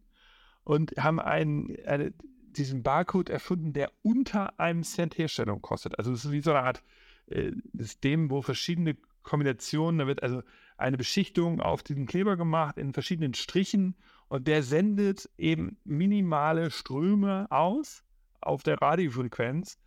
und 0.63 0.91
haben 0.97 1.19
einen, 1.19 1.75
eine, 1.85 2.13
diesen 2.51 2.83
Barcode 2.83 3.29
erfunden, 3.29 3.73
der 3.73 3.91
unter 4.03 4.59
einem 4.59 4.83
Cent 4.83 5.17
Herstellung 5.17 5.61
kostet. 5.61 5.97
Also 5.97 6.11
es 6.11 6.25
ist 6.25 6.31
wie 6.31 6.41
so 6.41 6.51
eine 6.51 6.61
Art 6.61 6.83
äh, 7.27 7.51
System, 7.73 8.29
wo 8.29 8.41
verschiedene 8.41 8.95
Kombinationen, 9.23 9.99
da 9.99 10.07
wird 10.07 10.21
also 10.21 10.43
eine 10.77 10.97
Beschichtung 10.97 11.61
auf 11.61 11.83
diesen 11.83 12.05
Kleber 12.05 12.37
gemacht 12.37 12.77
in 12.77 12.93
verschiedenen 12.93 13.33
Strichen 13.33 13.95
und 14.27 14.47
der 14.47 14.63
sendet 14.63 15.29
eben 15.37 15.77
minimale 15.83 16.71
Ströme 16.71 17.47
aus 17.49 18.03
auf 18.41 18.63
der 18.63 18.81
Radiofrequenz 18.81 19.79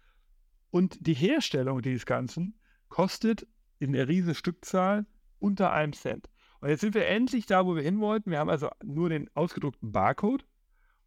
und 0.70 1.06
die 1.06 1.14
Herstellung 1.14 1.82
dieses 1.82 2.06
Ganzen 2.06 2.58
kostet 2.88 3.46
in 3.78 3.92
der 3.92 4.08
riesen 4.08 4.34
Stückzahl 4.34 5.06
unter 5.38 5.72
einem 5.72 5.92
Cent. 5.92 6.28
Und 6.60 6.68
jetzt 6.70 6.80
sind 6.80 6.94
wir 6.94 7.06
endlich 7.06 7.46
da, 7.46 7.66
wo 7.66 7.76
wir 7.76 7.82
hin 7.82 8.00
wollten. 8.00 8.30
Wir 8.30 8.38
haben 8.38 8.50
also 8.50 8.70
nur 8.82 9.08
den 9.08 9.28
ausgedruckten 9.34 9.92
Barcode 9.92 10.46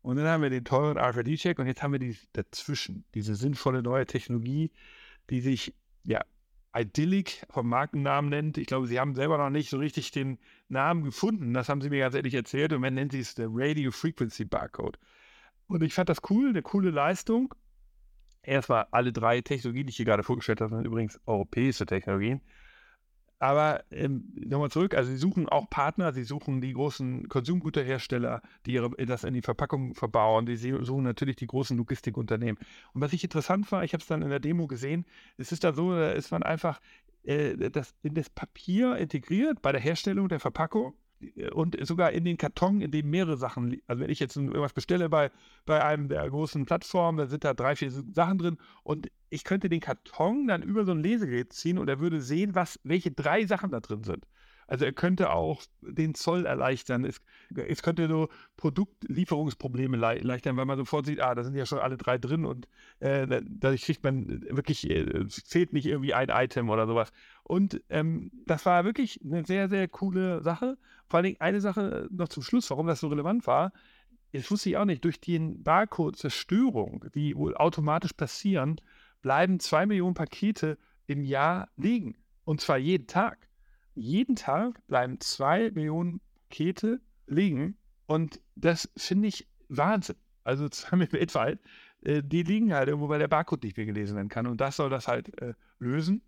Und 0.02 0.18
dann 0.18 0.28
haben 0.28 0.44
wir 0.44 0.50
den 0.50 0.64
teuren 0.64 0.98
RFID-Check 0.98 1.60
und 1.60 1.68
jetzt 1.68 1.84
haben 1.84 1.92
wir 1.92 2.00
die 2.00 2.18
dazwischen, 2.34 3.04
diese 3.14 3.36
sinnvolle 3.36 3.82
neue 3.82 4.06
Technologie, 4.06 4.72
die 5.30 5.42
sich 5.42 5.76
ja 6.04 6.22
Idyllic 6.76 7.46
vom 7.50 7.68
Markennamen 7.68 8.30
nennt. 8.30 8.58
Ich 8.58 8.68
glaube, 8.68 8.88
sie 8.88 9.00
haben 9.00 9.16
selber 9.16 9.38
noch 9.38 9.50
nicht 9.50 9.70
so 9.70 9.78
richtig 9.78 10.12
den 10.12 10.38
Namen 10.68 11.04
gefunden. 11.04 11.54
Das 11.54 11.70
haben 11.70 11.82
sie 11.82 11.90
mir 11.90 12.00
ganz 12.00 12.16
ehrlich 12.16 12.34
erzählt. 12.34 12.74
Und 12.74 12.82
man 12.82 12.94
nennt 12.94 13.12
sie 13.12 13.20
es 13.20 13.36
der 13.36 13.48
Radio 13.52 13.92
Frequency 13.92 14.46
Barcode. 14.46 15.00
Und 15.68 15.84
ich 15.84 15.94
fand 15.94 16.10
das 16.10 16.22
cool, 16.30 16.50
eine 16.50 16.62
coole 16.62 16.92
Leistung. 16.92 17.54
Erstmal 18.42 18.88
alle 18.92 19.12
drei 19.12 19.42
Technologien, 19.42 19.88
die 19.88 19.92
ich 19.92 19.98
hier 19.98 20.06
gerade 20.06 20.24
vorgestellt 20.24 20.62
habe, 20.62 20.76
sind 20.76 20.86
übrigens 20.86 21.20
europäische 21.26 21.86
Technologien. 21.86 22.42
Aber 23.40 23.86
ähm, 23.92 24.34
nochmal 24.36 24.70
zurück, 24.70 24.94
also 24.94 25.10
sie 25.10 25.18
suchen 25.18 25.48
auch 25.48 25.70
Partner, 25.70 26.12
sie 26.12 26.24
suchen 26.24 26.60
die 26.60 26.74
großen 26.74 27.30
Konsumgüterhersteller, 27.30 28.42
die 28.66 28.74
ihre, 28.74 28.90
das 29.06 29.24
in 29.24 29.34
die 29.34 29.42
Verpackung 29.42 29.96
verbauen, 29.96 30.46
die 30.46 30.58
suchen 30.58 31.04
natürlich 31.04 31.38
die 31.38 31.48
großen 31.48 31.78
Logistikunternehmen. 31.78 32.58
Und 32.94 33.02
was 33.02 33.14
ich 33.14 33.24
interessant 33.24 33.72
war, 33.72 33.86
ich 33.86 33.94
habe 33.94 34.02
es 34.02 34.08
dann 34.08 34.22
in 34.22 34.30
der 34.30 34.42
Demo 34.42 34.68
gesehen, 34.68 35.06
es 35.38 35.54
ist 35.54 35.64
da 35.64 35.72
so, 35.72 35.92
da 35.92 36.12
ist 36.12 36.32
man 36.32 36.44
einfach 36.44 36.82
äh, 37.24 37.70
das, 37.70 37.96
in 38.04 38.14
das 38.14 38.30
Papier 38.30 38.98
integriert 38.98 39.62
bei 39.62 39.72
der 39.72 39.82
Herstellung 39.82 40.28
der 40.28 40.42
Verpackung 40.42 40.94
und 41.54 41.78
sogar 41.86 42.12
in 42.12 42.24
den 42.24 42.38
Karton, 42.38 42.82
in 42.82 42.92
dem 42.92 43.10
mehrere 43.10 43.38
Sachen. 43.38 43.82
Also 43.88 44.02
wenn 44.02 44.10
ich 44.10 44.20
jetzt 44.20 44.36
irgendwas 44.38 44.74
bestelle 44.74 45.10
bei, 45.10 45.32
bei 45.66 45.84
einem 45.84 46.08
der 46.08 46.30
großen 46.30 46.66
Plattformen, 46.66 47.18
dann 47.18 47.30
sind 47.30 47.44
da 47.44 47.54
drei, 47.54 47.76
vier 47.76 47.92
Sachen 47.92 48.38
drin 48.38 48.58
und 48.84 49.10
ich 49.30 49.44
könnte 49.44 49.70
den 49.70 49.80
Karton 49.80 50.48
dann 50.48 50.64
über 50.64 50.86
so 50.86 50.92
ein 50.92 51.04
Lesegerät 51.04 51.54
ziehen 51.54 51.78
und 51.78 51.88
er 51.88 52.00
würde 52.00 52.22
sehen, 52.22 52.56
was, 52.56 52.80
welche 52.84 53.12
drei 53.12 53.46
Sachen 53.46 53.72
da 53.72 53.80
drin 53.80 54.04
sind. 54.04 54.26
Also 54.70 54.86
er 54.86 54.94
könnte 54.94 55.32
auch 55.32 55.64
den 55.82 56.14
Zoll 56.14 56.46
erleichtern. 56.46 57.04
Es, 57.04 57.22
es 57.56 57.82
könnte 57.82 58.08
so 58.08 58.30
Produktlieferungsprobleme 58.56 59.98
erleichtern, 60.00 60.58
weil 60.58 60.66
man 60.66 60.78
sofort 60.78 61.08
sieht, 61.08 61.22
ah, 61.22 61.34
da 61.34 61.44
sind 61.44 61.56
ja 61.56 61.66
schon 61.66 61.80
alle 61.80 61.98
drei 61.98 62.20
drin 62.20 62.46
und 62.46 62.68
äh, 63.00 63.42
dadurch 63.50 63.82
kriegt 63.82 64.04
man 64.04 64.44
wirklich, 64.48 64.88
äh, 64.88 65.26
fehlt 65.28 65.74
nicht 65.74 65.88
irgendwie 65.88 66.14
ein 66.14 66.30
Item 66.30 66.70
oder 66.70 66.86
sowas. 66.86 67.12
Und 67.44 67.82
ähm, 67.90 68.30
das 68.46 68.68
war 68.68 68.86
wirklich 68.86 69.20
eine 69.26 69.44
sehr, 69.44 69.70
sehr 69.70 69.88
coole 69.88 70.44
Sache. 70.44 70.78
Vor 71.08 71.18
allen 71.18 71.26
Dingen 71.26 71.42
eine 71.42 71.62
Sache 71.62 72.08
noch 72.12 72.28
zum 72.28 72.44
Schluss, 72.44 72.70
warum 72.70 72.86
das 72.86 73.00
so 73.00 73.08
relevant 73.08 73.48
war. 73.48 73.74
Das 74.34 74.52
wusste 74.52 74.70
ich 74.70 74.78
auch 74.78 74.86
nicht. 74.86 75.04
Durch 75.04 75.20
die 75.20 75.40
Barcode-Zerstörung, 75.40 77.06
die 77.16 77.36
wohl 77.36 77.58
automatisch 77.58 78.14
passieren, 78.14 78.80
bleiben 79.22 79.60
zwei 79.60 79.86
Millionen 79.86 80.14
Pakete 80.14 80.78
im 81.08 81.24
Jahr 81.24 81.70
liegen. 81.76 82.16
Und 82.46 82.62
zwar 82.62 82.78
jeden 82.78 83.08
Tag 83.08 83.50
jeden 84.00 84.36
Tag 84.36 84.86
bleiben 84.88 85.20
zwei 85.20 85.72
Millionen 85.72 86.22
Pakete 86.50 87.02
liegen 87.28 87.78
und 88.08 88.40
das 88.56 88.90
finde 88.98 89.28
ich 89.28 89.48
Wahnsinn. 89.68 90.16
Also 90.44 90.70
zwei 90.70 90.98
Millionen 90.98 91.20
weltweit, 91.20 91.60
äh, 92.02 92.24
die 92.24 92.44
liegen 92.44 92.74
halt 92.74 92.88
irgendwo, 92.88 93.10
weil 93.10 93.20
der 93.20 93.28
Barcode 93.28 93.64
nicht 93.64 93.78
mehr 93.78 93.86
gelesen 93.86 94.16
werden 94.16 94.30
kann 94.30 94.48
und 94.48 94.62
das 94.62 94.78
soll 94.78 94.90
das 94.90 95.08
halt 95.08 95.40
äh, 95.42 95.54
lösen. 95.80 96.24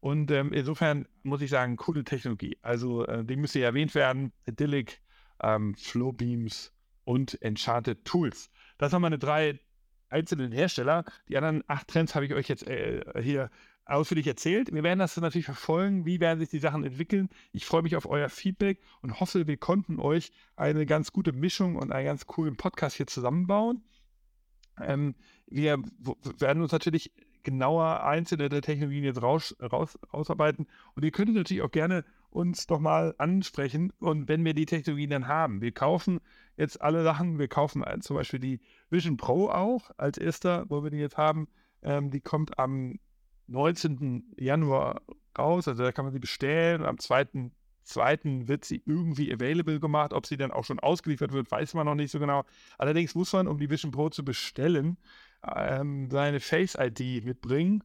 Und 0.00 0.30
ähm, 0.30 0.52
insofern 0.52 1.08
muss 1.24 1.40
ich 1.40 1.50
sagen, 1.50 1.76
coole 1.76 2.04
Technologie. 2.04 2.56
Also 2.62 3.04
äh, 3.06 3.24
die 3.24 3.36
müsste 3.36 3.62
erwähnt 3.62 3.94
werden. 3.94 4.32
Idyllic, 4.46 5.00
ähm, 5.42 5.74
Flowbeams 5.74 6.72
und 7.04 7.40
Enchanted 7.42 8.04
Tools. 8.04 8.50
Das 8.78 8.92
sind 8.92 9.00
meine 9.00 9.18
drei 9.18 9.58
einzelnen 10.08 10.52
Hersteller. 10.52 11.04
Die 11.28 11.36
anderen 11.36 11.64
acht 11.66 11.88
Trends 11.88 12.14
habe 12.14 12.26
ich 12.26 12.34
euch 12.34 12.48
jetzt 12.48 12.66
äh, 12.66 13.02
hier 13.20 13.50
ausführlich 13.86 14.26
erzählt. 14.26 14.72
Wir 14.72 14.82
werden 14.82 14.98
das 14.98 15.16
natürlich 15.16 15.44
verfolgen, 15.46 16.04
wie 16.04 16.20
werden 16.20 16.40
sich 16.40 16.48
die 16.48 16.58
Sachen 16.58 16.84
entwickeln. 16.84 17.28
Ich 17.52 17.64
freue 17.64 17.82
mich 17.82 17.96
auf 17.96 18.06
euer 18.06 18.28
Feedback 18.28 18.80
und 19.00 19.20
hoffe, 19.20 19.46
wir 19.46 19.56
konnten 19.56 20.00
euch 20.00 20.32
eine 20.56 20.86
ganz 20.86 21.12
gute 21.12 21.32
Mischung 21.32 21.76
und 21.76 21.92
einen 21.92 22.06
ganz 22.06 22.26
coolen 22.26 22.56
Podcast 22.56 22.96
hier 22.96 23.06
zusammenbauen. 23.06 23.84
Ähm, 24.80 25.14
wir 25.46 25.78
werden 26.38 26.62
uns 26.62 26.72
natürlich 26.72 27.12
genauer 27.44 28.02
einzelne 28.02 28.48
der 28.48 28.60
Technologien 28.60 29.04
jetzt 29.04 29.22
raus, 29.22 29.56
raus, 29.62 29.96
rausarbeiten 30.12 30.66
und 30.94 31.04
ihr 31.04 31.12
könntet 31.12 31.36
natürlich 31.36 31.62
auch 31.62 31.70
gerne 31.70 32.04
uns 32.36 32.66
doch 32.66 32.78
mal 32.78 33.14
ansprechen 33.16 33.92
und 33.98 34.28
wenn 34.28 34.44
wir 34.44 34.52
die 34.52 34.66
Technologien 34.66 35.10
dann 35.10 35.26
haben. 35.26 35.62
Wir 35.62 35.72
kaufen 35.72 36.20
jetzt 36.56 36.80
alle 36.82 37.02
Sachen, 37.02 37.38
wir 37.38 37.48
kaufen 37.48 37.82
zum 38.00 38.16
Beispiel 38.16 38.38
die 38.38 38.60
Vision 38.90 39.16
Pro 39.16 39.48
auch 39.48 39.90
als 39.96 40.18
erster, 40.18 40.66
wo 40.68 40.84
wir 40.84 40.90
die 40.90 40.98
jetzt 40.98 41.16
haben. 41.16 41.48
Ähm, 41.82 42.10
die 42.10 42.20
kommt 42.20 42.58
am 42.58 42.98
19. 43.46 44.34
Januar 44.36 45.00
raus. 45.38 45.66
Also 45.66 45.82
da 45.82 45.92
kann 45.92 46.04
man 46.04 46.12
sie 46.12 46.18
bestellen. 46.18 46.84
Am 46.84 46.98
2. 46.98 47.50
2. 47.84 48.18
wird 48.48 48.66
sie 48.66 48.82
irgendwie 48.84 49.32
available 49.32 49.80
gemacht. 49.80 50.12
Ob 50.12 50.26
sie 50.26 50.36
dann 50.36 50.50
auch 50.50 50.64
schon 50.64 50.78
ausgeliefert 50.78 51.32
wird, 51.32 51.50
weiß 51.50 51.72
man 51.72 51.86
noch 51.86 51.94
nicht 51.94 52.10
so 52.10 52.18
genau. 52.18 52.44
Allerdings 52.76 53.14
muss 53.14 53.32
man, 53.32 53.48
um 53.48 53.58
die 53.58 53.70
Vision 53.70 53.92
Pro 53.92 54.10
zu 54.10 54.24
bestellen, 54.24 54.98
ähm, 55.56 56.10
seine 56.10 56.40
Face-ID 56.40 57.24
mitbringen. 57.24 57.82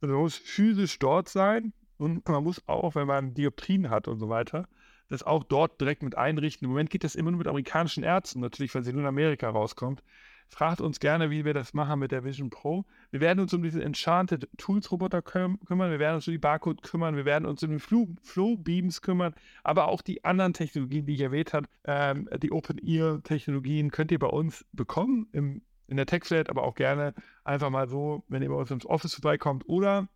Also 0.00 0.14
man 0.14 0.22
muss 0.22 0.36
physisch 0.36 0.98
dort 0.98 1.28
sein 1.28 1.74
und 1.98 2.28
man 2.28 2.44
muss 2.44 2.66
auch, 2.68 2.94
wenn 2.94 3.06
man 3.06 3.34
Dioptrien 3.34 3.90
hat 3.90 4.08
und 4.08 4.18
so 4.18 4.28
weiter, 4.28 4.68
das 5.08 5.22
auch 5.22 5.44
dort 5.44 5.80
direkt 5.80 6.02
mit 6.02 6.16
einrichten. 6.16 6.64
Im 6.64 6.70
Moment 6.70 6.90
geht 6.90 7.04
das 7.04 7.14
immer 7.14 7.30
nur 7.30 7.38
mit 7.38 7.46
amerikanischen 7.46 8.02
Ärzten, 8.02 8.40
natürlich, 8.40 8.74
weil 8.74 8.82
sie 8.82 8.92
nur 8.92 9.02
in 9.02 9.08
Amerika 9.08 9.48
rauskommt. 9.48 10.02
Fragt 10.48 10.80
uns 10.80 11.00
gerne, 11.00 11.30
wie 11.30 11.44
wir 11.44 11.54
das 11.54 11.74
machen 11.74 11.98
mit 11.98 12.12
der 12.12 12.24
Vision 12.24 12.50
Pro. 12.50 12.84
Wir 13.10 13.20
werden 13.20 13.40
uns 13.40 13.52
um 13.52 13.62
diesen 13.62 13.82
Enchanted 13.82 14.48
Tools 14.56 14.92
Roboter 14.92 15.20
küm 15.20 15.58
kümmern, 15.66 15.90
wir 15.90 15.98
werden 15.98 16.16
uns 16.16 16.28
um 16.28 16.32
die 16.32 16.38
Barcode 16.38 16.82
kümmern, 16.82 17.16
wir 17.16 17.24
werden 17.24 17.46
uns 17.46 17.62
um 17.64 17.70
die 17.70 17.80
Flow, 17.80 18.08
Flow 18.22 18.56
Beams 18.56 19.02
kümmern, 19.02 19.34
aber 19.64 19.88
auch 19.88 20.02
die 20.02 20.24
anderen 20.24 20.52
Technologien, 20.52 21.04
die 21.04 21.14
ich 21.14 21.20
erwähnt 21.20 21.52
habe, 21.52 21.66
ähm, 21.84 22.28
die 22.40 22.52
Open 22.52 22.78
Ear 22.78 23.22
Technologien 23.24 23.90
könnt 23.90 24.12
ihr 24.12 24.20
bei 24.20 24.28
uns 24.28 24.64
bekommen 24.72 25.28
im, 25.32 25.62
in 25.88 25.96
der 25.96 26.06
TechFlat, 26.06 26.48
aber 26.48 26.62
auch 26.62 26.76
gerne 26.76 27.14
einfach 27.42 27.70
mal 27.70 27.88
so, 27.88 28.24
wenn 28.28 28.42
ihr 28.42 28.48
bei 28.48 28.54
uns 28.54 28.70
ins 28.70 28.86
Office 28.86 29.14
vorbeikommt 29.14 29.68
oder 29.68 30.08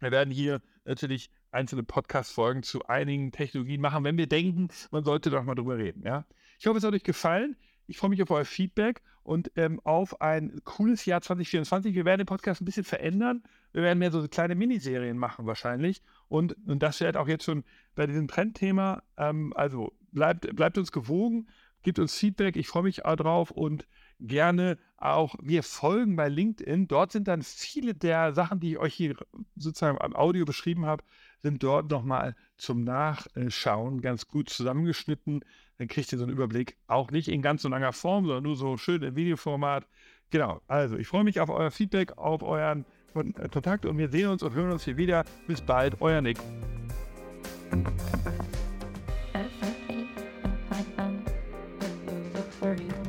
wir 0.00 0.10
werden 0.10 0.30
hier 0.30 0.60
natürlich 0.84 1.30
einzelne 1.50 1.82
Podcast-Folgen 1.82 2.62
zu 2.62 2.86
einigen 2.86 3.32
Technologien 3.32 3.80
machen, 3.80 4.04
wenn 4.04 4.18
wir 4.18 4.26
denken, 4.26 4.68
man 4.90 5.04
sollte 5.04 5.30
doch 5.30 5.44
mal 5.44 5.54
drüber 5.54 5.78
reden. 5.78 6.02
Ja? 6.04 6.26
Ich 6.58 6.66
hoffe, 6.66 6.78
es 6.78 6.84
hat 6.84 6.94
euch 6.94 7.04
gefallen. 7.04 7.56
Ich 7.86 7.98
freue 7.98 8.10
mich 8.10 8.22
auf 8.22 8.30
euer 8.30 8.44
Feedback 8.44 9.02
und 9.22 9.50
ähm, 9.56 9.80
auf 9.84 10.20
ein 10.20 10.60
cooles 10.64 11.04
Jahr 11.04 11.20
2024. 11.20 11.94
Wir 11.94 12.04
werden 12.04 12.20
den 12.20 12.26
Podcast 12.26 12.60
ein 12.60 12.64
bisschen 12.64 12.84
verändern. 12.84 13.42
Wir 13.72 13.82
werden 13.82 13.98
mehr 13.98 14.10
so 14.10 14.26
kleine 14.28 14.54
Miniserien 14.54 15.18
machen 15.18 15.46
wahrscheinlich. 15.46 16.02
Und, 16.28 16.56
und 16.66 16.82
das 16.82 17.00
wird 17.00 17.16
auch 17.16 17.28
jetzt 17.28 17.44
schon 17.44 17.64
bei 17.94 18.06
diesem 18.06 18.28
Trendthema. 18.28 19.02
Ähm, 19.16 19.52
also 19.54 19.92
bleibt, 20.12 20.54
bleibt 20.56 20.78
uns 20.78 20.92
gewogen, 20.92 21.48
gebt 21.82 21.98
uns 21.98 22.16
Feedback. 22.16 22.56
Ich 22.56 22.68
freue 22.68 22.84
mich 22.84 22.96
drauf 22.96 23.50
und 23.50 23.86
gerne 24.20 24.78
auch, 24.96 25.34
wir 25.42 25.62
folgen 25.62 26.16
bei 26.16 26.28
LinkedIn. 26.28 26.88
Dort 26.88 27.12
sind 27.12 27.28
dann 27.28 27.42
viele 27.42 27.94
der 27.94 28.32
Sachen, 28.32 28.60
die 28.60 28.72
ich 28.72 28.78
euch 28.78 28.94
hier 28.94 29.16
sozusagen 29.56 30.00
am 30.00 30.16
Audio 30.16 30.44
beschrieben 30.44 30.86
habe, 30.86 31.04
sind 31.42 31.62
dort 31.62 31.90
nochmal 31.90 32.34
zum 32.56 32.84
Nachschauen 32.84 34.00
ganz 34.00 34.26
gut 34.28 34.48
zusammengeschnitten. 34.48 35.44
Dann 35.78 35.88
kriegt 35.88 36.10
ihr 36.12 36.18
so 36.18 36.24
einen 36.24 36.32
Überblick. 36.32 36.78
Auch 36.86 37.10
nicht 37.10 37.28
in 37.28 37.42
ganz 37.42 37.62
so 37.62 37.68
langer 37.68 37.92
Form, 37.92 38.24
sondern 38.24 38.44
nur 38.44 38.56
so 38.56 38.76
schön 38.76 39.02
im 39.02 39.16
Videoformat. 39.16 39.86
Genau, 40.30 40.60
also 40.66 40.96
ich 40.96 41.06
freue 41.06 41.24
mich 41.24 41.40
auf 41.40 41.50
euer 41.50 41.70
Feedback, 41.70 42.16
auf 42.16 42.42
euren 42.42 42.84
Kontakt 43.12 43.86
und 43.86 43.98
wir 43.98 44.08
sehen 44.08 44.28
uns 44.28 44.42
und 44.42 44.54
hören 44.54 44.72
uns 44.72 44.84
hier 44.84 44.96
wieder. 44.96 45.24
Bis 45.46 45.60
bald, 45.60 46.00
euer 46.00 46.20
Nick. 46.20 46.38
Sorry. 52.64 53.03